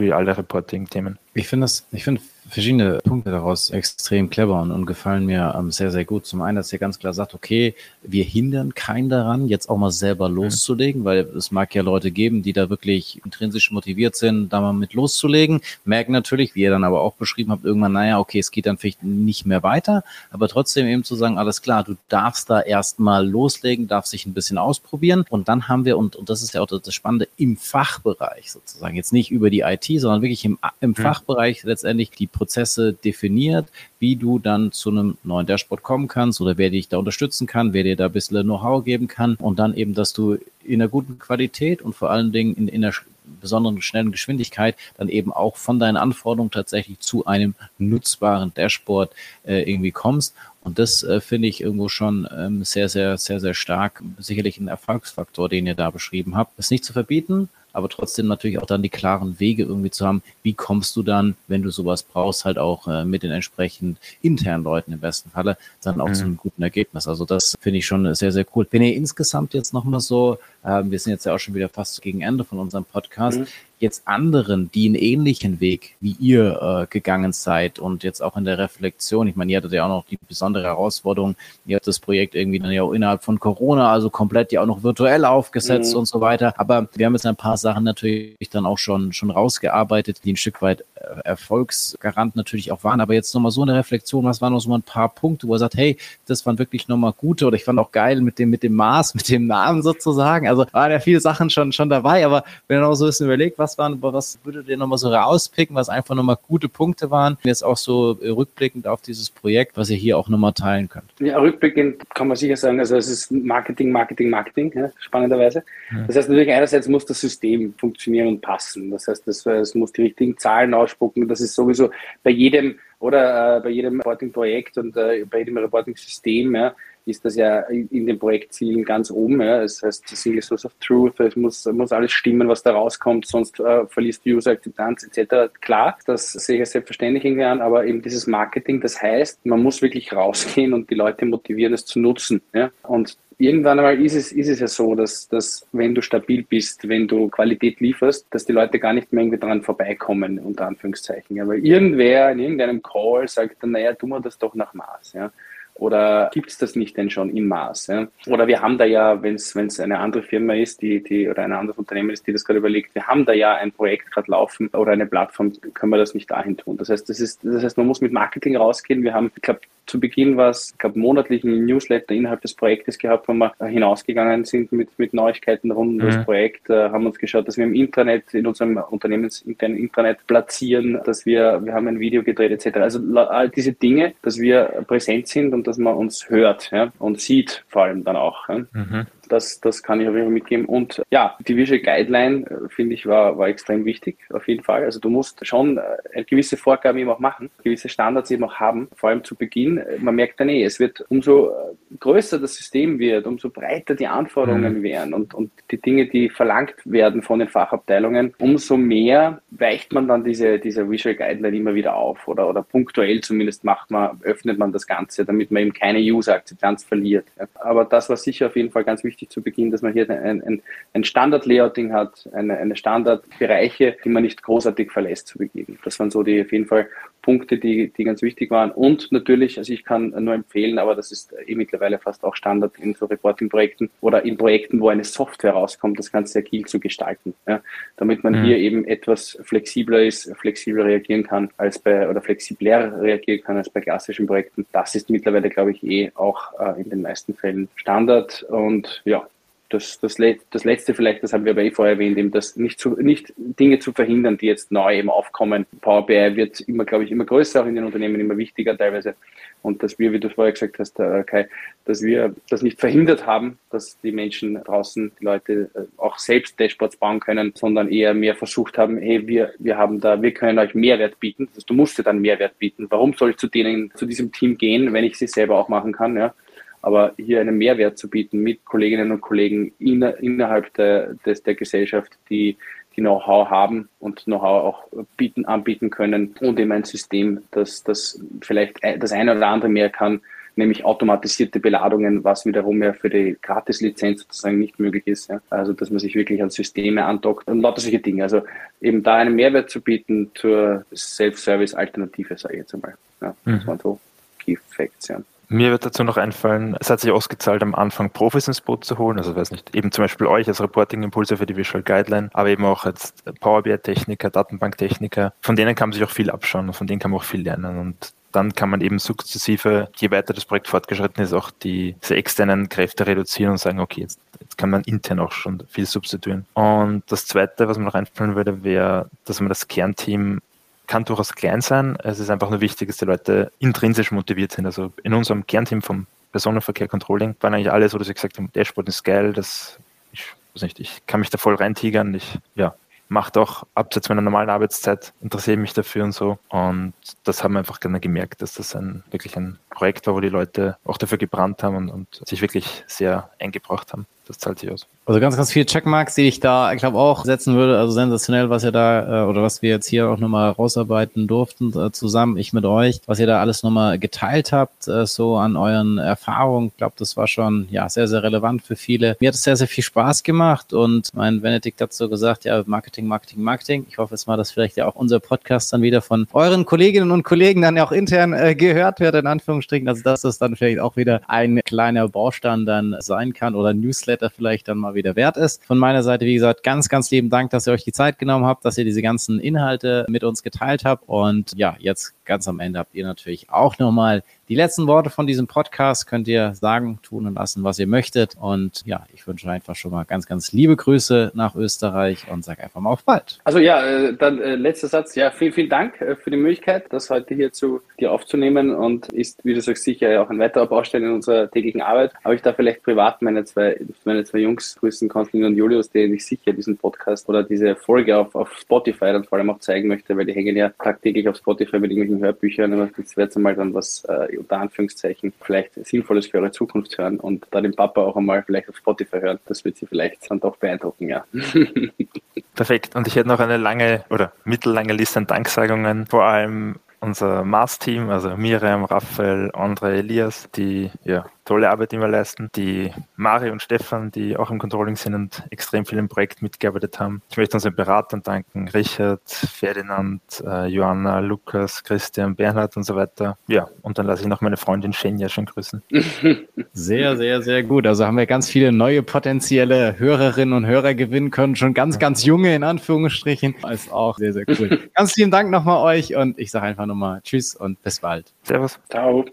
für 0.00 0.16
alle 0.16 0.34
Reporting-Themen. 0.38 1.18
Ich 1.34 1.46
finde 1.46 1.64
das, 1.64 1.86
ich 1.92 2.04
finde 2.04 2.20
verschiedene 2.50 2.98
Punkte 3.04 3.30
daraus 3.30 3.70
extrem 3.70 4.28
clever 4.28 4.60
und, 4.60 4.70
und 4.72 4.86
gefallen 4.86 5.26
mir 5.26 5.54
ähm, 5.56 5.70
sehr, 5.70 5.90
sehr 5.90 6.04
gut. 6.04 6.26
Zum 6.26 6.42
einen, 6.42 6.56
dass 6.56 6.72
ihr 6.72 6.78
ganz 6.78 6.98
klar 6.98 7.12
sagt, 7.12 7.34
okay, 7.34 7.74
wir 8.02 8.24
hindern 8.24 8.74
keinen 8.74 9.08
daran, 9.08 9.46
jetzt 9.46 9.68
auch 9.68 9.76
mal 9.76 9.92
selber 9.92 10.28
loszulegen, 10.28 11.04
weil 11.04 11.20
es 11.36 11.50
mag 11.50 11.74
ja 11.74 11.82
Leute 11.82 12.10
geben, 12.10 12.42
die 12.42 12.52
da 12.52 12.68
wirklich 12.68 13.20
intrinsisch 13.24 13.70
motiviert 13.70 14.16
sind, 14.16 14.52
da 14.52 14.60
mal 14.60 14.72
mit 14.72 14.94
loszulegen, 14.94 15.60
merken 15.84 16.12
natürlich, 16.12 16.54
wie 16.54 16.62
ihr 16.62 16.70
dann 16.70 16.84
aber 16.84 17.00
auch 17.00 17.14
beschrieben 17.14 17.52
habt, 17.52 17.64
irgendwann, 17.64 17.92
naja, 17.92 18.18
okay, 18.18 18.38
es 18.38 18.50
geht 18.50 18.66
dann 18.66 18.78
vielleicht 18.78 19.02
nicht 19.02 19.46
mehr 19.46 19.62
weiter, 19.62 20.02
aber 20.30 20.48
trotzdem 20.48 20.86
eben 20.86 21.04
zu 21.04 21.14
sagen, 21.14 21.38
alles 21.38 21.62
klar, 21.62 21.84
du 21.84 21.96
darfst 22.08 22.50
da 22.50 22.60
erstmal 22.60 23.26
loslegen, 23.26 23.86
darfst 23.86 24.10
sich 24.10 24.26
ein 24.26 24.34
bisschen 24.34 24.58
ausprobieren. 24.58 25.24
Und 25.30 25.48
dann 25.48 25.68
haben 25.68 25.84
wir, 25.84 25.96
und, 25.96 26.16
und 26.16 26.28
das 26.28 26.42
ist 26.42 26.54
ja 26.54 26.60
auch 26.60 26.66
das 26.66 26.94
Spannende, 26.94 27.28
im 27.36 27.56
Fachbereich 27.56 28.50
sozusagen, 28.50 28.96
jetzt 28.96 29.12
nicht 29.12 29.30
über 29.30 29.50
die 29.50 29.60
IT, 29.60 29.84
sondern 29.84 30.22
wirklich 30.22 30.44
im, 30.44 30.58
im 30.80 30.90
mhm. 30.90 30.94
Fachbereich 31.20 31.62
letztendlich 31.64 32.10
die 32.10 32.26
Prozesse 32.26 32.92
definiert, 32.92 33.66
wie 33.98 34.16
du 34.16 34.38
dann 34.38 34.72
zu 34.72 34.90
einem 34.90 35.18
neuen 35.22 35.46
Dashboard 35.46 35.82
kommen 35.82 36.08
kannst 36.08 36.40
oder 36.40 36.58
wer 36.58 36.70
dich 36.70 36.88
da 36.88 36.98
unterstützen 36.98 37.46
kann, 37.46 37.72
wer 37.72 37.84
dir 37.84 37.96
da 37.96 38.06
ein 38.06 38.12
bisschen 38.12 38.42
Know-how 38.42 38.84
geben 38.84 39.08
kann 39.08 39.34
und 39.36 39.58
dann 39.58 39.74
eben, 39.74 39.94
dass 39.94 40.12
du 40.12 40.38
in 40.64 40.80
einer 40.80 40.88
guten 40.88 41.18
Qualität 41.18 41.82
und 41.82 41.94
vor 41.94 42.10
allen 42.10 42.32
Dingen 42.32 42.54
in, 42.54 42.68
in 42.68 42.84
einer 42.84 42.94
besonderen 43.40 43.80
schnellen 43.80 44.10
Geschwindigkeit 44.10 44.76
dann 44.98 45.08
eben 45.08 45.32
auch 45.32 45.56
von 45.56 45.78
deinen 45.78 45.96
Anforderungen 45.96 46.50
tatsächlich 46.50 46.98
zu 46.98 47.26
einem 47.26 47.54
nutzbaren 47.78 48.52
Dashboard 48.54 49.12
äh, 49.46 49.70
irgendwie 49.70 49.92
kommst. 49.92 50.34
Und 50.62 50.78
das 50.78 51.02
äh, 51.02 51.20
finde 51.20 51.48
ich 51.48 51.60
irgendwo 51.60 51.88
schon 51.88 52.28
ähm, 52.36 52.64
sehr, 52.64 52.88
sehr, 52.88 53.16
sehr, 53.18 53.40
sehr 53.40 53.54
stark. 53.54 54.02
Sicherlich 54.18 54.58
ein 54.58 54.68
Erfolgsfaktor, 54.68 55.48
den 55.48 55.66
ihr 55.66 55.74
da 55.74 55.90
beschrieben 55.90 56.36
habt. 56.36 56.58
Das 56.58 56.70
nicht 56.70 56.84
zu 56.84 56.92
verbieten, 56.92 57.48
aber 57.72 57.88
trotzdem 57.88 58.26
natürlich 58.26 58.58
auch 58.58 58.66
dann 58.66 58.82
die 58.82 58.88
klaren 58.88 59.38
Wege 59.40 59.64
irgendwie 59.64 59.90
zu 59.90 60.06
haben, 60.06 60.22
wie 60.42 60.54
kommst 60.54 60.96
du 60.96 61.02
dann, 61.02 61.36
wenn 61.48 61.62
du 61.62 61.70
sowas 61.70 62.02
brauchst, 62.02 62.44
halt 62.44 62.58
auch 62.58 62.88
äh, 62.88 63.04
mit 63.04 63.22
den 63.22 63.30
entsprechend 63.30 63.98
internen 64.22 64.64
Leuten 64.64 64.92
im 64.92 65.00
besten 65.00 65.30
Falle, 65.30 65.56
dann 65.82 66.00
auch 66.00 66.08
mhm. 66.08 66.14
zu 66.14 66.24
einem 66.24 66.36
guten 66.36 66.62
Ergebnis. 66.62 67.06
Also 67.06 67.24
das 67.24 67.56
finde 67.60 67.78
ich 67.78 67.86
schon 67.86 68.14
sehr, 68.14 68.32
sehr 68.32 68.46
cool. 68.54 68.66
Wenn 68.70 68.82
ihr 68.82 68.94
insgesamt 68.94 69.54
jetzt 69.54 69.72
nochmal 69.72 70.00
so, 70.00 70.38
äh, 70.62 70.82
wir 70.84 70.98
sind 70.98 71.12
jetzt 71.12 71.26
ja 71.26 71.34
auch 71.34 71.38
schon 71.38 71.54
wieder 71.54 71.68
fast 71.68 72.02
gegen 72.02 72.20
Ende 72.20 72.44
von 72.44 72.58
unserem 72.58 72.84
Podcast, 72.84 73.40
mhm 73.40 73.46
jetzt 73.80 74.06
anderen, 74.06 74.70
die 74.72 74.86
einen 74.86 74.94
ähnlichen 74.94 75.60
Weg 75.60 75.96
wie 76.00 76.14
ihr 76.20 76.60
äh, 76.82 76.86
gegangen 76.86 77.32
seid 77.32 77.78
und 77.78 78.04
jetzt 78.04 78.22
auch 78.22 78.36
in 78.36 78.44
der 78.44 78.58
Reflexion, 78.58 79.26
ich 79.26 79.36
meine, 79.36 79.50
ihr 79.52 79.58
hattet 79.58 79.72
ja 79.72 79.84
auch 79.84 79.88
noch 79.88 80.04
die 80.04 80.18
besondere 80.28 80.64
Herausforderung, 80.64 81.34
ihr 81.66 81.76
habt 81.76 81.86
das 81.86 81.98
Projekt 81.98 82.34
irgendwie 82.34 82.58
dann 82.58 82.70
ja 82.72 82.82
auch 82.82 82.92
innerhalb 82.92 83.24
von 83.24 83.40
Corona, 83.40 83.90
also 83.90 84.10
komplett 84.10 84.52
ja 84.52 84.62
auch 84.62 84.66
noch 84.66 84.82
virtuell 84.82 85.24
aufgesetzt 85.24 85.94
mhm. 85.94 86.00
und 86.00 86.06
so 86.06 86.20
weiter. 86.20 86.54
Aber 86.58 86.88
wir 86.94 87.06
haben 87.06 87.14
jetzt 87.14 87.26
ein 87.26 87.36
paar 87.36 87.56
Sachen 87.56 87.84
natürlich 87.84 88.36
dann 88.50 88.66
auch 88.66 88.78
schon, 88.78 89.12
schon 89.12 89.30
rausgearbeitet, 89.30 90.20
die 90.24 90.34
ein 90.34 90.36
Stück 90.36 90.60
weit 90.60 90.84
äh, 90.96 91.20
Erfolgsgarant 91.24 92.36
natürlich 92.36 92.72
auch 92.72 92.84
waren. 92.84 93.00
Aber 93.00 93.14
jetzt 93.14 93.34
nochmal 93.34 93.50
so 93.50 93.62
eine 93.62 93.74
Reflexion, 93.74 94.24
was 94.24 94.40
waren 94.40 94.52
noch 94.52 94.60
so 94.60 94.74
ein 94.74 94.82
paar 94.82 95.08
Punkte, 95.08 95.48
wo 95.48 95.54
er 95.54 95.58
sagt, 95.58 95.76
hey, 95.76 95.96
das 96.26 96.44
waren 96.44 96.58
wirklich 96.58 96.88
nochmal 96.88 97.12
gute 97.12 97.46
oder 97.46 97.56
ich 97.56 97.64
fand 97.64 97.78
auch 97.78 97.92
geil 97.92 98.20
mit 98.20 98.38
dem, 98.38 98.50
mit 98.50 98.62
dem 98.62 98.74
Maß, 98.74 99.14
mit 99.20 99.28
dem 99.28 99.46
Namen 99.46 99.82
sozusagen. 99.82 100.48
Also 100.48 100.66
waren 100.72 100.90
ja 100.90 101.00
viele 101.00 101.20
Sachen 101.20 101.48
schon, 101.50 101.72
schon 101.72 101.88
dabei, 101.88 102.26
aber 102.26 102.44
wenn 102.68 102.78
ihr 102.78 102.82
noch 102.82 102.94
so 102.94 103.04
ein 103.04 103.08
bisschen 103.08 103.26
überlegt, 103.26 103.58
was 103.58 103.69
waren, 103.78 103.98
was 104.02 104.38
würdet 104.44 104.68
ihr 104.68 104.76
nochmal 104.76 104.98
so 104.98 105.08
rauspicken, 105.08 105.74
was 105.74 105.88
einfach 105.88 106.14
nochmal 106.14 106.36
gute 106.46 106.68
Punkte 106.68 107.10
waren, 107.10 107.38
jetzt 107.42 107.64
auch 107.64 107.76
so 107.76 108.12
rückblickend 108.12 108.86
auf 108.86 109.00
dieses 109.00 109.30
Projekt, 109.30 109.76
was 109.76 109.88
ihr 109.90 109.96
hier 109.96 110.18
auch 110.18 110.28
nochmal 110.28 110.52
teilen 110.52 110.88
könnt? 110.88 111.06
Ja, 111.20 111.38
rückblickend 111.38 112.02
kann 112.14 112.28
man 112.28 112.36
sicher 112.36 112.56
sagen, 112.56 112.78
also 112.78 112.96
es 112.96 113.08
ist 113.08 113.32
Marketing, 113.32 113.90
Marketing, 113.90 114.28
Marketing, 114.28 114.72
ja, 114.74 114.90
spannenderweise. 114.98 115.64
Das 116.06 116.16
heißt 116.16 116.28
natürlich 116.28 116.52
einerseits 116.52 116.88
muss 116.88 117.06
das 117.06 117.20
System 117.20 117.74
funktionieren 117.78 118.28
und 118.28 118.40
passen. 118.40 118.90
Das 118.90 119.08
heißt, 119.08 119.26
es 119.26 119.74
muss 119.74 119.92
die 119.92 120.02
richtigen 120.02 120.36
Zahlen 120.36 120.74
aus 120.74 120.90
ausspucken. 120.90 121.28
Das 121.28 121.40
ist 121.40 121.54
sowieso 121.54 121.90
bei 122.22 122.30
jedem 122.30 122.78
oder 122.98 123.56
äh, 123.56 123.60
bei 123.60 123.70
jedem 123.70 124.00
Reporting-Projekt 124.00 124.76
und 124.78 124.96
äh, 124.96 125.24
bei 125.24 125.38
jedem 125.38 125.58
Reporting-System 125.58 126.54
ja, 126.54 126.74
ist 127.10 127.24
das 127.24 127.36
ja 127.36 127.60
in 127.60 128.06
den 128.06 128.18
Projektzielen 128.18 128.84
ganz 128.84 129.10
oben. 129.10 129.40
Ja. 129.40 129.60
Das 129.60 129.82
heißt, 129.82 130.08
Single 130.08 130.42
Source 130.42 130.64
of 130.64 130.74
Truth, 130.80 131.20
es 131.20 131.36
muss, 131.36 131.66
muss 131.66 131.92
alles 131.92 132.12
stimmen, 132.12 132.48
was 132.48 132.62
da 132.62 132.72
rauskommt, 132.72 133.26
sonst 133.26 133.60
äh, 133.60 133.86
verliest 133.86 134.24
User-Akzeptanz 134.26 135.04
etc. 135.04 135.52
Klar, 135.60 135.98
das 136.06 136.32
sehe 136.32 136.62
ich 136.62 136.68
selbstverständlich 136.68 137.24
irgendwie 137.24 137.44
an, 137.44 137.60
aber 137.60 137.86
eben 137.86 138.02
dieses 138.02 138.26
Marketing, 138.26 138.80
das 138.80 139.00
heißt, 139.00 139.44
man 139.46 139.62
muss 139.62 139.82
wirklich 139.82 140.12
rausgehen 140.12 140.72
und 140.72 140.90
die 140.90 140.94
Leute 140.94 141.26
motivieren, 141.26 141.74
es 141.74 141.84
zu 141.84 142.00
nutzen. 142.00 142.40
Ja. 142.52 142.70
Und 142.82 143.16
irgendwann 143.40 143.78
einmal 143.78 144.00
ist 144.00 144.14
es, 144.14 144.32
ist 144.32 144.48
es 144.48 144.60
ja 144.60 144.68
so, 144.68 144.94
dass, 144.94 145.26
dass 145.28 145.66
wenn 145.72 145.94
du 145.94 146.02
stabil 146.02 146.44
bist, 146.44 146.86
wenn 146.88 147.08
du 147.08 147.28
Qualität 147.28 147.80
lieferst, 147.80 148.26
dass 148.30 148.44
die 148.44 148.52
Leute 148.52 148.78
gar 148.78 148.92
nicht 148.92 149.12
mehr 149.12 149.24
irgendwie 149.24 149.38
dran 149.38 149.62
vorbeikommen, 149.62 150.38
unter 150.38 150.66
Anführungszeichen. 150.66 151.36
Ja, 151.36 151.50
irgendwer 151.50 152.30
in 152.32 152.38
irgendeinem 152.38 152.82
Call 152.82 153.26
sagt 153.28 153.62
dann, 153.62 153.72
naja, 153.72 153.94
tun 153.94 154.10
wir 154.10 154.20
das 154.20 154.38
doch 154.38 154.54
nach 154.54 154.74
Maß. 154.74 155.14
Ja. 155.14 155.32
Oder 155.80 156.30
gibt 156.34 156.50
es 156.50 156.58
das 156.58 156.76
nicht 156.76 156.98
denn 156.98 157.08
schon 157.08 157.34
im 157.34 157.48
Maß? 157.48 157.86
Ja? 157.86 158.06
Oder 158.26 158.46
wir 158.46 158.60
haben 158.60 158.76
da 158.76 158.84
ja, 158.84 159.22
wenn 159.22 159.36
es 159.36 159.80
eine 159.80 159.98
andere 159.98 160.22
Firma 160.22 160.54
ist, 160.54 160.82
die, 160.82 161.02
die 161.02 161.26
oder 161.26 161.42
ein 161.42 161.52
anderes 161.52 161.78
Unternehmen 161.78 162.10
ist, 162.10 162.26
die 162.26 162.32
das 162.32 162.44
gerade 162.44 162.58
überlegt, 162.58 162.94
wir 162.94 163.06
haben 163.06 163.24
da 163.24 163.32
ja 163.32 163.54
ein 163.54 163.72
Projekt 163.72 164.12
gerade 164.12 164.30
laufen 164.30 164.68
oder 164.68 164.92
eine 164.92 165.06
Plattform, 165.06 165.52
können 165.72 165.90
wir 165.90 165.96
das 165.96 166.14
nicht 166.14 166.30
dahin 166.30 166.58
tun? 166.58 166.76
Das 166.76 166.90
heißt, 166.90 167.08
das 167.08 167.18
ist, 167.18 167.40
das 167.42 167.64
heißt, 167.64 167.78
man 167.78 167.86
muss 167.86 168.02
mit 168.02 168.12
Marketing 168.12 168.56
rausgehen. 168.56 169.02
Wir 169.02 169.14
haben, 169.14 169.32
ich 169.34 169.40
glaube, 169.42 169.60
zu 169.90 169.98
Beginn 169.98 170.36
war 170.36 170.50
es, 170.50 170.70
ich 170.70 170.78
glaube, 170.78 170.98
monatlichen 170.98 171.64
Newsletter 171.64 172.14
innerhalb 172.14 172.42
des 172.42 172.54
Projektes 172.54 172.96
gehabt, 172.96 173.26
wo 173.26 173.32
wir 173.32 173.52
hinausgegangen 173.60 174.44
sind 174.44 174.70
mit, 174.70 174.88
mit 174.98 175.12
Neuigkeiten 175.12 175.72
rund 175.72 175.90
um 175.90 175.96
mhm. 175.96 176.10
das 176.10 176.24
Projekt, 176.24 176.70
äh, 176.70 176.90
haben 176.90 177.06
uns 177.06 177.18
geschaut, 177.18 177.48
dass 177.48 177.56
wir 177.56 177.64
im 177.64 177.74
Internet, 177.74 178.32
in 178.32 178.46
unserem 178.46 178.76
unternehmensinternen 178.76 179.76
Internet 179.76 180.24
platzieren, 180.26 181.00
dass 181.04 181.26
wir, 181.26 181.60
wir 181.64 181.72
haben 181.72 181.88
ein 181.88 181.98
Video 181.98 182.22
gedreht 182.22 182.52
etc. 182.52 182.76
Also 182.78 183.00
all 183.16 183.48
diese 183.48 183.72
Dinge, 183.72 184.14
dass 184.22 184.38
wir 184.38 184.84
präsent 184.86 185.26
sind 185.26 185.52
und 185.54 185.66
dass 185.70 185.78
man 185.78 185.94
uns 185.94 186.28
hört 186.28 186.72
ja, 186.72 186.92
und 186.98 187.20
sieht 187.20 187.64
vor 187.68 187.84
allem 187.84 188.02
dann 188.02 188.16
auch. 188.16 188.48
Ja. 188.48 188.58
Mhm. 188.72 189.06
Das, 189.30 189.60
das 189.60 189.82
kann 189.82 190.00
ich 190.00 190.08
auf 190.08 190.14
jeden 190.14 190.26
Fall 190.26 190.34
mitgeben. 190.34 190.66
Und 190.66 191.02
ja, 191.10 191.36
die 191.46 191.56
Visual 191.56 191.80
Guideline, 191.80 192.44
äh, 192.46 192.68
finde 192.68 192.94
ich, 192.94 193.06
war, 193.06 193.38
war 193.38 193.48
extrem 193.48 193.84
wichtig, 193.84 194.18
auf 194.30 194.48
jeden 194.48 194.64
Fall. 194.64 194.84
Also 194.84 195.00
du 195.00 195.08
musst 195.08 195.46
schon 195.46 195.78
äh, 196.12 196.24
gewisse 196.24 196.56
Vorgaben 196.56 196.98
eben 196.98 197.10
auch 197.10 197.20
machen, 197.20 197.50
gewisse 197.62 197.88
Standards 197.88 198.30
eben 198.30 198.44
auch 198.44 198.56
haben, 198.56 198.88
vor 198.96 199.10
allem 199.10 199.24
zu 199.24 199.36
Beginn. 199.36 199.80
Man 199.98 200.16
merkt 200.16 200.40
dann 200.40 200.48
eh, 200.48 200.64
es 200.64 200.80
wird 200.80 201.04
umso 201.08 201.48
äh, 201.48 201.52
größer 201.98 202.38
das 202.38 202.54
System 202.56 202.98
wird, 202.98 203.26
umso 203.26 203.50
breiter 203.50 203.94
die 203.94 204.06
Anforderungen 204.06 204.78
mhm. 204.78 204.82
werden 204.82 205.14
und, 205.14 205.32
und 205.34 205.50
die 205.70 205.80
Dinge, 205.80 206.06
die 206.06 206.28
verlangt 206.28 206.74
werden 206.84 207.22
von 207.22 207.38
den 207.38 207.48
Fachabteilungen, 207.48 208.34
umso 208.38 208.76
mehr 208.76 209.40
weicht 209.50 209.92
man 209.92 210.08
dann 210.08 210.24
diese, 210.24 210.58
diese 210.58 210.90
Visual 210.90 211.14
Guideline 211.14 211.56
immer 211.56 211.74
wieder 211.74 211.94
auf 211.94 212.26
oder, 212.26 212.48
oder 212.48 212.62
punktuell 212.62 213.20
zumindest 213.20 213.64
macht 213.64 213.90
man, 213.90 214.20
öffnet 214.22 214.58
man 214.58 214.72
das 214.72 214.86
Ganze, 214.86 215.24
damit 215.24 215.50
man 215.50 215.62
eben 215.62 215.72
keine 215.72 216.00
User-Akzeptanz 216.00 216.84
verliert. 216.84 217.26
Aber 217.54 217.84
das 217.84 218.08
war 218.08 218.16
sicher 218.16 218.48
auf 218.48 218.56
jeden 218.56 218.70
Fall 218.70 218.84
ganz 218.84 219.04
wichtig 219.04 219.19
wichtig 219.20 219.30
zu 219.30 219.42
Beginn, 219.42 219.70
dass 219.70 219.82
man 219.82 219.92
hier 219.92 220.08
ein, 220.08 220.42
ein, 220.42 220.62
ein 220.94 221.04
Standard-Layouting 221.04 221.92
hat, 221.92 222.28
eine, 222.32 222.56
eine 222.56 222.76
Standardbereiche, 222.76 223.96
die 224.04 224.08
man 224.08 224.22
nicht 224.22 224.42
großartig 224.42 224.90
verlässt 224.90 225.28
zu 225.28 225.38
Beginn. 225.38 225.78
Das 225.84 225.98
waren 225.98 226.10
so 226.10 226.22
die 226.22 226.40
auf 226.40 226.52
jeden 226.52 226.66
Fall 226.66 226.88
Punkte, 227.22 227.58
die, 227.58 227.92
die 227.92 228.04
ganz 228.04 228.22
wichtig 228.22 228.50
waren. 228.50 228.70
Und 228.70 229.12
natürlich, 229.12 229.58
also 229.58 229.72
ich 229.72 229.84
kann 229.84 230.10
nur 230.24 230.34
empfehlen, 230.34 230.78
aber 230.78 230.94
das 230.94 231.12
ist 231.12 231.34
eh 231.46 231.54
mittlerweile 231.54 231.98
fast 231.98 232.24
auch 232.24 232.36
Standard 232.36 232.78
in 232.78 232.94
so 232.94 233.06
Reporting-Projekten 233.06 233.90
oder 234.00 234.24
in 234.24 234.36
Projekten, 234.36 234.80
wo 234.80 234.88
eine 234.88 235.04
Software 235.04 235.52
rauskommt, 235.52 235.98
das 235.98 236.10
Ganze 236.12 236.38
agil 236.38 236.66
zu 236.66 236.80
gestalten. 236.80 237.34
Ja, 237.46 237.60
damit 237.96 238.24
man 238.24 238.34
mhm. 238.34 238.44
hier 238.44 238.58
eben 238.58 238.84
etwas 238.86 239.38
flexibler 239.42 240.02
ist, 240.02 240.32
flexibler 240.36 240.84
reagieren 240.84 241.24
kann 241.24 241.50
als 241.56 241.78
bei 241.78 242.08
oder 242.08 242.20
flexibler 242.20 243.00
reagieren 243.00 243.42
kann 243.42 243.56
als 243.56 243.70
bei 243.70 243.80
klassischen 243.80 244.26
Projekten. 244.26 244.66
Das 244.72 244.94
ist 244.94 245.10
mittlerweile, 245.10 245.50
glaube 245.50 245.72
ich, 245.72 245.82
eh 245.82 246.12
auch 246.14 246.58
äh, 246.58 246.80
in 246.80 246.90
den 246.90 247.02
meisten 247.02 247.34
Fällen 247.34 247.68
Standard. 247.76 248.42
Und 248.44 249.02
ja, 249.04 249.26
das, 249.70 250.00
das, 250.00 250.16
das 250.50 250.64
letzte 250.64 250.94
vielleicht, 250.94 251.22
das 251.22 251.32
haben 251.32 251.44
wir 251.44 251.52
aber 251.52 251.62
eh 251.62 251.70
vorher 251.70 251.94
erwähnt, 251.94 252.18
eben 252.18 252.30
das 252.32 252.56
nicht, 252.56 252.80
zu, 252.80 252.90
nicht 253.00 253.32
Dinge 253.36 253.78
zu 253.78 253.92
verhindern, 253.92 254.36
die 254.36 254.46
jetzt 254.46 254.72
neu 254.72 254.98
eben 254.98 255.08
aufkommen. 255.08 255.64
Power 255.80 256.04
BI 256.04 256.36
wird 256.36 256.60
immer, 256.60 256.84
glaube 256.84 257.04
ich, 257.04 257.12
immer 257.12 257.24
größer, 257.24 257.62
auch 257.62 257.66
in 257.66 257.76
den 257.76 257.84
Unternehmen 257.84 258.20
immer 258.20 258.36
wichtiger 258.36 258.76
teilweise. 258.76 259.14
Und 259.62 259.82
dass 259.82 259.98
wir, 259.98 260.12
wie 260.12 260.18
du 260.18 260.28
vorher 260.28 260.52
gesagt 260.52 260.78
hast, 260.78 260.98
äh, 260.98 261.22
Kai, 261.24 261.48
dass 261.84 262.02
wir 262.02 262.34
das 262.48 262.62
nicht 262.62 262.80
verhindert 262.80 263.26
haben, 263.26 263.58
dass 263.70 264.00
die 264.00 264.10
Menschen 264.10 264.54
draußen, 264.54 265.12
die 265.20 265.24
Leute 265.24 265.70
äh, 265.74 265.80
auch 265.98 266.18
selbst 266.18 266.58
Dashboards 266.58 266.96
bauen 266.96 267.20
können, 267.20 267.52
sondern 267.54 267.90
eher 267.90 268.12
mehr 268.12 268.34
versucht 268.34 268.76
haben, 268.76 268.98
hey, 268.98 269.26
wir, 269.28 269.52
wir 269.58 269.78
haben 269.78 270.00
da, 270.00 270.20
wir 270.20 270.34
können 270.34 270.58
euch 270.58 270.74
Mehrwert 270.74 271.20
bieten. 271.20 271.48
Heißt, 271.54 271.70
du 271.70 271.74
musst 271.74 271.96
dir 271.96 272.02
dann 272.02 272.20
Mehrwert 272.20 272.58
bieten. 272.58 272.86
Warum 272.90 273.14
soll 273.14 273.30
ich 273.30 273.36
zu 273.36 273.46
denen, 273.46 273.92
zu 273.94 274.04
diesem 274.06 274.32
Team 274.32 274.58
gehen, 274.58 274.92
wenn 274.92 275.04
ich 275.04 275.16
sie 275.16 275.28
selber 275.28 275.56
auch 275.56 275.68
machen 275.68 275.92
kann? 275.92 276.16
Ja? 276.16 276.34
Aber 276.82 277.12
hier 277.16 277.40
einen 277.40 277.58
Mehrwert 277.58 277.98
zu 277.98 278.08
bieten 278.08 278.40
mit 278.40 278.64
Kolleginnen 278.64 279.10
und 279.10 279.20
Kollegen 279.20 279.72
in, 279.78 280.02
innerhalb 280.02 280.72
der, 280.74 281.14
des, 281.26 281.42
der 281.42 281.54
Gesellschaft, 281.54 282.12
die 282.28 282.56
die 282.96 283.02
Know-how 283.02 283.48
haben 283.48 283.88
und 284.00 284.24
Know-how 284.24 284.64
auch 284.64 284.84
bieten, 285.16 285.44
anbieten 285.44 285.90
können 285.90 286.34
und 286.40 286.58
eben 286.58 286.72
ein 286.72 286.84
System, 286.84 287.42
das, 287.50 287.84
das 287.84 288.20
vielleicht 288.40 288.78
das 288.98 289.12
eine 289.12 289.36
oder 289.36 289.46
andere 289.46 289.70
mehr 289.70 289.90
kann, 289.90 290.20
nämlich 290.56 290.84
automatisierte 290.84 291.60
Beladungen, 291.60 292.24
was 292.24 292.44
wiederum 292.44 292.82
ja 292.82 292.92
für 292.92 293.08
die 293.08 293.36
Gratis-Lizenz 293.40 294.22
sozusagen 294.22 294.58
nicht 294.58 294.78
möglich 294.78 295.06
ist. 295.06 295.28
Ja. 295.28 295.40
Also, 295.50 295.72
dass 295.72 295.90
man 295.90 296.00
sich 296.00 296.14
wirklich 296.14 296.42
an 296.42 296.50
Systeme 296.50 297.04
andockt 297.04 297.48
und 297.48 297.60
lauter 297.60 297.80
solche 297.80 298.00
Dinge. 298.00 298.24
Also, 298.24 298.42
eben 298.80 299.02
da 299.02 299.16
einen 299.16 299.34
Mehrwert 299.34 299.70
zu 299.70 299.80
bieten 299.80 300.30
zur 300.34 300.84
Self-Service-Alternative, 300.94 302.36
sage 302.36 302.54
ich 302.54 302.60
jetzt 302.60 302.74
einmal. 302.74 302.94
Ja, 303.20 303.34
mhm. 303.44 303.52
Das 303.52 303.66
waren 303.66 303.78
so 303.78 304.00
Key 304.38 304.56
Facts, 304.56 305.08
ja. 305.08 305.22
Mir 305.52 305.72
wird 305.72 305.84
dazu 305.84 306.04
noch 306.04 306.16
einfallen, 306.16 306.76
es 306.78 306.90
hat 306.90 307.00
sich 307.00 307.10
ausgezahlt, 307.10 307.60
am 307.64 307.74
Anfang 307.74 308.10
Profis 308.10 308.46
ins 308.46 308.60
Boot 308.60 308.84
zu 308.84 308.98
holen. 308.98 309.18
Also 309.18 309.34
weiß 309.34 309.50
nicht, 309.50 309.74
eben 309.74 309.90
zum 309.90 310.04
Beispiel 310.04 310.28
euch 310.28 310.46
als 310.46 310.60
Reporting-Impulse 310.60 311.38
für 311.38 311.46
die 311.46 311.56
Visual 311.56 311.82
Guideline, 311.82 312.30
aber 312.34 312.50
eben 312.50 312.64
auch 312.64 312.84
als 312.84 313.12
Power 313.40 313.62
BI-Techniker, 313.62 314.30
Datenbank-Techniker. 314.30 315.32
Von 315.40 315.56
denen 315.56 315.74
kann 315.74 315.88
man 315.88 315.94
sich 315.94 316.04
auch 316.04 316.10
viel 316.10 316.30
abschauen 316.30 316.68
und 316.68 316.74
von 316.74 316.86
denen 316.86 317.00
kann 317.00 317.10
man 317.10 317.18
auch 317.18 317.24
viel 317.24 317.42
lernen. 317.42 317.80
Und 317.80 318.12
dann 318.30 318.52
kann 318.54 318.70
man 318.70 318.80
eben 318.80 319.00
sukzessive, 319.00 319.88
je 319.96 320.12
weiter 320.12 320.34
das 320.34 320.44
Projekt 320.44 320.68
fortgeschritten 320.68 321.24
ist, 321.24 321.32
auch 321.32 321.50
die, 321.50 321.96
diese 322.00 322.14
externen 322.14 322.68
Kräfte 322.68 323.08
reduzieren 323.08 323.50
und 323.50 323.58
sagen, 323.58 323.80
okay, 323.80 324.02
jetzt, 324.02 324.20
jetzt 324.38 324.56
kann 324.56 324.70
man 324.70 324.82
intern 324.84 325.18
auch 325.18 325.32
schon 325.32 325.64
viel 325.68 325.84
substituieren. 325.84 326.46
Und 326.54 327.02
das 327.08 327.26
Zweite, 327.26 327.66
was 327.66 327.76
mir 327.76 327.86
noch 327.86 327.94
einfallen 327.94 328.36
würde, 328.36 328.62
wäre, 328.62 329.10
dass 329.24 329.40
man 329.40 329.48
das 329.48 329.66
Kernteam 329.66 330.42
kann 330.90 331.04
durchaus 331.04 331.36
klein 331.36 331.60
sein. 331.60 331.96
Es 332.02 332.18
ist 332.18 332.30
einfach 332.30 332.50
nur 332.50 332.60
wichtig, 332.60 332.88
dass 332.88 332.96
die 332.96 333.04
Leute 333.04 333.52
intrinsisch 333.60 334.10
motiviert 334.10 334.50
sind. 334.50 334.66
Also 334.66 334.92
in 335.04 335.14
unserem 335.14 335.46
Kernteam 335.46 335.82
vom 335.82 336.08
Personenverkehr 336.32 336.88
Controlling 336.88 337.36
waren 337.40 337.54
eigentlich 337.54 337.70
alle 337.70 337.88
so, 337.88 337.96
dass 337.96 338.08
ich 338.08 338.16
gesagt 338.16 338.36
habe, 338.38 338.48
Dashboard 338.48 338.88
ist 338.88 339.04
geil, 339.04 339.32
das, 339.32 339.78
ich 340.12 340.24
weiß 340.54 340.62
nicht, 340.62 340.80
ich 340.80 341.06
kann 341.06 341.20
mich 341.20 341.30
da 341.30 341.38
voll 341.38 341.54
reintigern. 341.54 342.12
Ich, 342.14 342.36
ja, 342.56 342.74
macht 343.08 343.38
auch 343.38 343.62
abseits 343.76 344.08
meiner 344.08 344.20
normalen 344.20 344.50
Arbeitszeit, 344.50 345.12
interessiere 345.20 345.58
mich 345.58 345.74
dafür 345.74 346.02
und 346.02 346.12
so. 346.12 346.40
Und 346.48 346.94
das 347.22 347.44
haben 347.44 347.52
wir 347.52 347.60
einfach 347.60 347.78
gerne 347.78 348.00
gemerkt, 348.00 348.42
dass 348.42 348.54
das 348.54 348.74
ein, 348.74 349.04
wirklich 349.12 349.36
ein 349.36 349.60
Projekt 349.70 350.08
war, 350.08 350.14
wo 350.14 350.20
die 350.20 350.28
Leute 350.28 350.76
auch 350.84 350.98
dafür 350.98 351.18
gebrannt 351.18 351.62
haben 351.62 351.76
und, 351.76 351.90
und 351.90 352.28
sich 352.28 352.42
wirklich 352.42 352.82
sehr 352.88 353.30
eingebracht 353.38 353.92
haben. 353.92 354.06
Das 354.30 354.38
zahlt 354.38 354.60
sich 354.60 354.70
aus. 354.70 354.86
Also 355.06 355.18
ganz, 355.18 355.36
ganz 355.36 355.50
viele 355.50 355.66
Checkmarks, 355.66 356.14
die 356.14 356.28
ich 356.28 356.38
da, 356.38 356.72
ich 356.72 356.78
glaube, 356.78 356.98
auch 356.98 357.24
setzen 357.24 357.56
würde. 357.56 357.76
Also 357.76 357.90
sensationell, 357.90 358.48
was 358.48 358.62
ihr 358.62 358.70
da, 358.70 359.24
äh, 359.24 359.28
oder 359.28 359.42
was 359.42 359.60
wir 359.60 359.70
jetzt 359.70 359.88
hier 359.88 360.08
auch 360.08 360.18
nochmal 360.18 360.52
rausarbeiten 360.52 361.26
durften, 361.26 361.76
äh, 361.76 361.90
zusammen, 361.90 362.36
ich 362.36 362.52
mit 362.52 362.64
euch, 362.64 363.00
was 363.06 363.18
ihr 363.18 363.26
da 363.26 363.40
alles 363.40 363.64
nochmal 363.64 363.98
geteilt 363.98 364.52
habt, 364.52 364.86
äh, 364.86 365.06
so 365.06 365.36
an 365.36 365.56
euren 365.56 365.98
Erfahrungen. 365.98 366.68
Ich 366.68 366.76
glaube, 366.76 366.94
das 366.96 367.16
war 367.16 367.26
schon, 367.26 367.66
ja, 367.72 367.88
sehr, 367.88 368.06
sehr 368.06 368.22
relevant 368.22 368.62
für 368.62 368.76
viele. 368.76 369.16
Mir 369.18 369.30
hat 369.30 369.34
es 369.34 369.42
sehr, 369.42 369.56
sehr 369.56 369.66
viel 369.66 369.82
Spaß 369.82 370.22
gemacht 370.22 370.72
und 370.72 371.12
mein 371.12 371.40
Benedikt 371.40 371.80
hat 371.80 371.92
so 371.92 372.08
gesagt, 372.08 372.44
ja, 372.44 372.62
Marketing, 372.66 373.06
Marketing, 373.06 373.42
Marketing. 373.42 373.86
Ich 373.90 373.98
hoffe 373.98 374.14
jetzt 374.14 374.28
mal, 374.28 374.36
dass 374.36 374.52
vielleicht 374.52 374.76
ja 374.76 374.86
auch 374.86 374.94
unser 374.94 375.18
Podcast 375.18 375.72
dann 375.72 375.82
wieder 375.82 376.02
von 376.02 376.28
euren 376.32 376.66
Kolleginnen 376.66 377.10
und 377.10 377.24
Kollegen 377.24 377.62
dann 377.62 377.76
ja 377.76 377.84
auch 377.84 377.90
intern 377.90 378.32
äh, 378.32 378.54
gehört 378.54 379.00
wird, 379.00 379.16
in 379.16 379.26
Anführungsstrichen. 379.26 379.88
Also, 379.88 380.04
dass 380.04 380.20
das 380.20 380.38
dann 380.38 380.54
vielleicht 380.54 380.78
auch 380.78 380.94
wieder 380.94 381.20
ein 381.26 381.60
kleiner 381.64 382.06
Baustein 382.06 382.64
dann 382.64 382.94
sein 383.00 383.32
kann 383.32 383.56
oder 383.56 383.74
Newsletter 383.74 384.19
vielleicht 384.28 384.68
dann 384.68 384.76
mal 384.76 384.94
wieder 384.94 385.16
wert 385.16 385.38
ist. 385.38 385.64
Von 385.64 385.78
meiner 385.78 386.02
Seite, 386.02 386.26
wie 386.26 386.34
gesagt, 386.34 386.62
ganz, 386.62 386.88
ganz 386.90 387.10
lieben 387.10 387.30
Dank, 387.30 387.50
dass 387.50 387.66
ihr 387.66 387.72
euch 387.72 387.84
die 387.84 387.92
Zeit 387.92 388.18
genommen 388.18 388.44
habt, 388.44 388.64
dass 388.64 388.76
ihr 388.76 388.84
diese 388.84 389.00
ganzen 389.00 389.40
Inhalte 389.40 390.04
mit 390.08 390.24
uns 390.24 390.42
geteilt 390.42 390.84
habt. 390.84 391.08
Und 391.08 391.52
ja, 391.56 391.76
jetzt 391.78 392.14
ganz 392.30 392.46
am 392.46 392.60
Ende 392.60 392.78
habt 392.78 392.94
ihr 392.94 393.04
natürlich 393.04 393.50
auch 393.50 393.76
nochmal 393.80 394.22
die 394.50 394.56
letzten 394.56 394.88
Worte 394.88 395.10
von 395.10 395.28
diesem 395.28 395.46
Podcast 395.46 396.08
könnt 396.08 396.26
ihr 396.26 396.54
sagen, 396.54 396.98
tun 397.04 397.24
und 397.28 397.34
lassen, 397.34 397.62
was 397.62 397.78
ihr 397.78 397.86
möchtet. 397.86 398.36
Und 398.40 398.82
ja, 398.84 399.06
ich 399.14 399.24
wünsche 399.28 399.48
einfach 399.48 399.76
schon 399.76 399.92
mal 399.92 400.02
ganz, 400.04 400.26
ganz 400.26 400.52
liebe 400.52 400.74
Grüße 400.74 401.30
nach 401.34 401.54
Österreich 401.54 402.26
und 402.28 402.44
sage 402.44 402.64
einfach 402.64 402.80
mal 402.80 402.90
auf 402.90 403.04
bald. 403.04 403.38
Also 403.44 403.60
ja, 403.60 403.80
äh, 403.86 404.12
dann 404.12 404.40
äh, 404.40 404.56
letzter 404.56 404.88
Satz. 404.88 405.14
Ja, 405.14 405.30
vielen, 405.30 405.52
vielen 405.52 405.68
Dank 405.68 406.00
äh, 406.00 406.16
für 406.16 406.32
die 406.32 406.36
Möglichkeit, 406.36 406.86
das 406.90 407.10
heute 407.10 407.32
hier 407.36 407.52
zu 407.52 407.80
dir 408.00 408.10
aufzunehmen 408.10 408.74
und 408.74 409.12
ist, 409.12 409.38
wie 409.44 409.54
du 409.54 409.60
sagst, 409.60 409.84
sicher 409.84 410.20
auch 410.20 410.30
ein 410.30 410.40
weiterer 410.40 410.66
Baustein 410.66 411.04
in 411.04 411.12
unserer 411.12 411.48
täglichen 411.48 411.80
Arbeit. 411.80 412.12
Aber 412.24 412.34
ich 412.34 412.42
darf 412.42 412.56
vielleicht 412.56 412.82
privat 412.82 413.22
meine 413.22 413.44
zwei, 413.44 413.80
meine 414.04 414.24
zwei 414.24 414.38
Jungs 414.38 414.74
grüßen, 414.80 415.08
Konstantin 415.08 415.46
und 415.46 415.56
Julius, 415.56 415.90
denen 415.90 416.14
ich 416.14 416.26
sicher 416.26 416.52
diesen 416.52 416.76
Podcast 416.76 417.28
oder 417.28 417.44
diese 417.44 417.76
Folge 417.76 418.18
auf, 418.18 418.34
auf 418.34 418.52
Spotify 418.58 419.12
dann 419.12 419.22
vor 419.22 419.38
allem 419.38 419.50
auch 419.50 419.60
zeigen 419.60 419.86
möchte, 419.86 420.16
weil 420.16 420.26
die 420.26 420.34
hängen 420.34 420.56
ja 420.56 420.70
tagtäglich 420.70 421.28
auf 421.28 421.36
Spotify 421.36 421.78
mit 421.78 421.92
irgendwelchen 421.92 422.19
Hörbüchern, 422.20 422.72
aber 422.72 422.90
das 422.96 423.16
wird 423.16 423.34
mal 423.36 423.54
dann 423.54 423.74
was 423.74 424.04
äh, 424.04 424.36
unter 424.36 424.58
Anführungszeichen 424.58 425.32
vielleicht 425.40 425.74
Sinnvolles 425.86 426.26
für 426.26 426.38
eure 426.38 426.50
Zukunft 426.50 426.96
hören 426.98 427.18
und 427.18 427.46
da 427.50 427.60
den 427.60 427.74
Papa 427.74 428.02
auch 428.02 428.16
einmal 428.16 428.42
vielleicht 428.42 428.68
auf 428.68 428.76
Spotify 428.76 429.20
hören. 429.20 429.38
Das 429.46 429.64
wird 429.64 429.76
sie 429.76 429.86
vielleicht 429.86 430.30
dann 430.30 430.40
doch 430.40 430.56
beeindrucken, 430.56 431.08
ja. 431.08 431.24
Perfekt. 432.54 432.96
Und 432.96 433.06
ich 433.06 433.16
hätte 433.16 433.28
noch 433.28 433.40
eine 433.40 433.56
lange 433.56 434.04
oder 434.10 434.32
mittellange 434.44 434.92
Liste 434.92 435.18
an 435.18 435.26
Danksagungen, 435.26 436.06
vor 436.06 436.24
allem 436.24 436.76
unser 437.00 437.44
Mars-Team, 437.44 438.10
also 438.10 438.36
Miriam, 438.36 438.84
Raphael, 438.84 439.50
Andre, 439.54 439.96
Elias, 439.96 440.48
die 440.54 440.90
ja 441.04 441.26
tolle 441.50 441.68
Arbeit 441.68 441.92
immer 441.92 442.06
leisten. 442.06 442.48
Die 442.54 442.92
Mari 443.16 443.50
und 443.50 443.60
Stefan, 443.60 444.12
die 444.12 444.36
auch 444.36 444.52
im 444.52 444.60
Controlling 444.60 444.94
sind 444.94 445.14
und 445.14 445.42
extrem 445.50 445.84
viel 445.84 445.98
im 445.98 446.08
Projekt 446.08 446.42
mitgearbeitet 446.42 447.00
haben. 447.00 447.22
Ich 447.28 447.36
möchte 447.36 447.56
unseren 447.56 447.74
Beratern 447.74 448.22
danken, 448.22 448.68
Richard, 448.68 449.22
Ferdinand, 449.26 450.22
äh, 450.46 450.66
Johanna, 450.66 451.18
Lukas, 451.18 451.82
Christian, 451.82 452.36
Bernhard 452.36 452.76
und 452.76 452.84
so 452.84 452.94
weiter. 452.94 453.36
Ja, 453.48 453.68
und 453.82 453.98
dann 453.98 454.06
lasse 454.06 454.22
ich 454.22 454.28
noch 454.28 454.40
meine 454.42 454.56
Freundin 454.56 454.92
Shenya 454.92 455.28
schon 455.28 455.46
grüßen. 455.46 455.82
Sehr, 456.72 457.16
sehr, 457.16 457.42
sehr 457.42 457.62
gut. 457.64 457.86
Also 457.86 458.06
haben 458.06 458.16
wir 458.16 458.26
ganz 458.26 458.48
viele 458.48 458.70
neue 458.70 459.02
potenzielle 459.02 459.98
Hörerinnen 459.98 460.54
und 460.54 460.66
Hörer 460.66 460.94
gewinnen 460.94 461.30
können. 461.30 461.56
Schon 461.56 461.74
ganz, 461.74 461.98
ganz 461.98 462.24
junge 462.24 462.54
in 462.54 462.62
Anführungsstrichen. 462.62 463.56
Ist 463.70 463.90
auch 463.92 464.18
sehr, 464.18 464.32
sehr 464.32 464.44
cool. 464.48 464.88
ganz 464.94 465.16
lieben 465.16 465.32
Dank 465.32 465.50
nochmal 465.50 465.96
euch 465.96 466.14
und 466.14 466.38
ich 466.38 466.50
sage 466.50 466.66
einfach 466.66 466.86
nochmal 466.86 467.20
Tschüss 467.22 467.56
und 467.56 467.82
bis 467.82 468.00
bald. 468.00 468.32
Servus. 468.44 468.78
Ciao. 468.88 469.24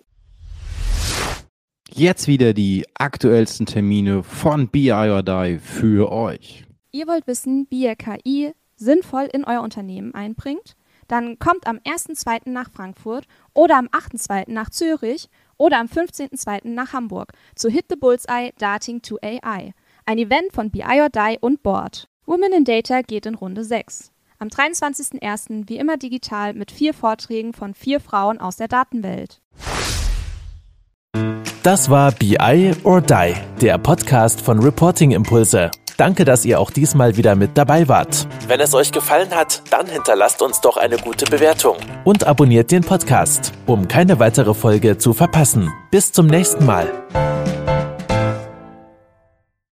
Jetzt 1.89 2.27
wieder 2.27 2.53
die 2.53 2.85
aktuellsten 2.95 3.65
Termine 3.65 4.21
von 4.23 4.67
BI 4.67 4.91
or 4.91 5.23
Die 5.23 5.57
für 5.59 6.11
euch. 6.11 6.65
Ihr 6.91 7.07
wollt 7.07 7.27
wissen, 7.27 7.67
wie 7.69 7.83
ihr 7.83 7.95
KI 7.95 8.53
sinnvoll 8.75 9.29
in 9.31 9.43
euer 9.45 9.61
Unternehmen 9.61 10.13
einbringt? 10.13 10.75
Dann 11.07 11.39
kommt 11.39 11.67
am 11.67 11.77
1.2. 11.77 12.49
nach 12.49 12.69
Frankfurt 12.69 13.25
oder 13.53 13.77
am 13.77 13.87
8.2. 13.87 14.51
nach 14.51 14.69
Zürich 14.69 15.29
oder 15.57 15.79
am 15.79 15.87
15.2. 15.87 16.67
nach 16.67 16.93
Hamburg 16.93 17.33
zu 17.55 17.69
Hit 17.69 17.85
the 17.89 17.95
Bullseye 17.95 18.51
Darting 18.57 19.01
to 19.01 19.17
AI, 19.21 19.73
ein 20.05 20.17
Event 20.17 20.51
von 20.51 20.69
BI 20.69 21.01
or 21.01 21.09
Die 21.09 21.37
und 21.39 21.63
Board. 21.63 22.09
Women 22.25 22.51
in 22.51 22.65
Data 22.65 23.01
geht 23.01 23.25
in 23.25 23.35
Runde 23.35 23.63
6. 23.63 24.11
Am 24.39 24.49
23.01. 24.49 25.67
wie 25.67 25.77
immer 25.77 25.97
digital 25.97 26.53
mit 26.53 26.71
vier 26.71 26.93
Vorträgen 26.93 27.53
von 27.53 27.73
vier 27.73 27.99
Frauen 27.99 28.39
aus 28.39 28.57
der 28.57 28.67
Datenwelt. 28.67 29.41
Das 31.67 31.89
war 31.89 32.13
BI 32.13 32.71
or 32.85 33.01
Die, 33.01 33.33
der 33.59 33.77
Podcast 33.77 34.39
von 34.39 34.59
Reporting 34.59 35.11
Impulse. 35.11 35.69
Danke, 35.97 36.23
dass 36.23 36.45
ihr 36.45 36.61
auch 36.61 36.71
diesmal 36.71 37.17
wieder 37.17 37.35
mit 37.35 37.57
dabei 37.57 37.89
wart. 37.89 38.25
Wenn 38.47 38.61
es 38.61 38.73
euch 38.73 38.93
gefallen 38.93 39.31
hat, 39.31 39.63
dann 39.69 39.85
hinterlasst 39.85 40.41
uns 40.41 40.61
doch 40.61 40.77
eine 40.77 40.95
gute 40.95 41.25
Bewertung 41.25 41.75
und 42.05 42.25
abonniert 42.25 42.71
den 42.71 42.83
Podcast, 42.83 43.51
um 43.65 43.89
keine 43.89 44.17
weitere 44.17 44.53
Folge 44.53 44.97
zu 44.97 45.11
verpassen. 45.11 45.69
Bis 45.91 46.13
zum 46.13 46.27
nächsten 46.27 46.65
Mal. 46.65 46.87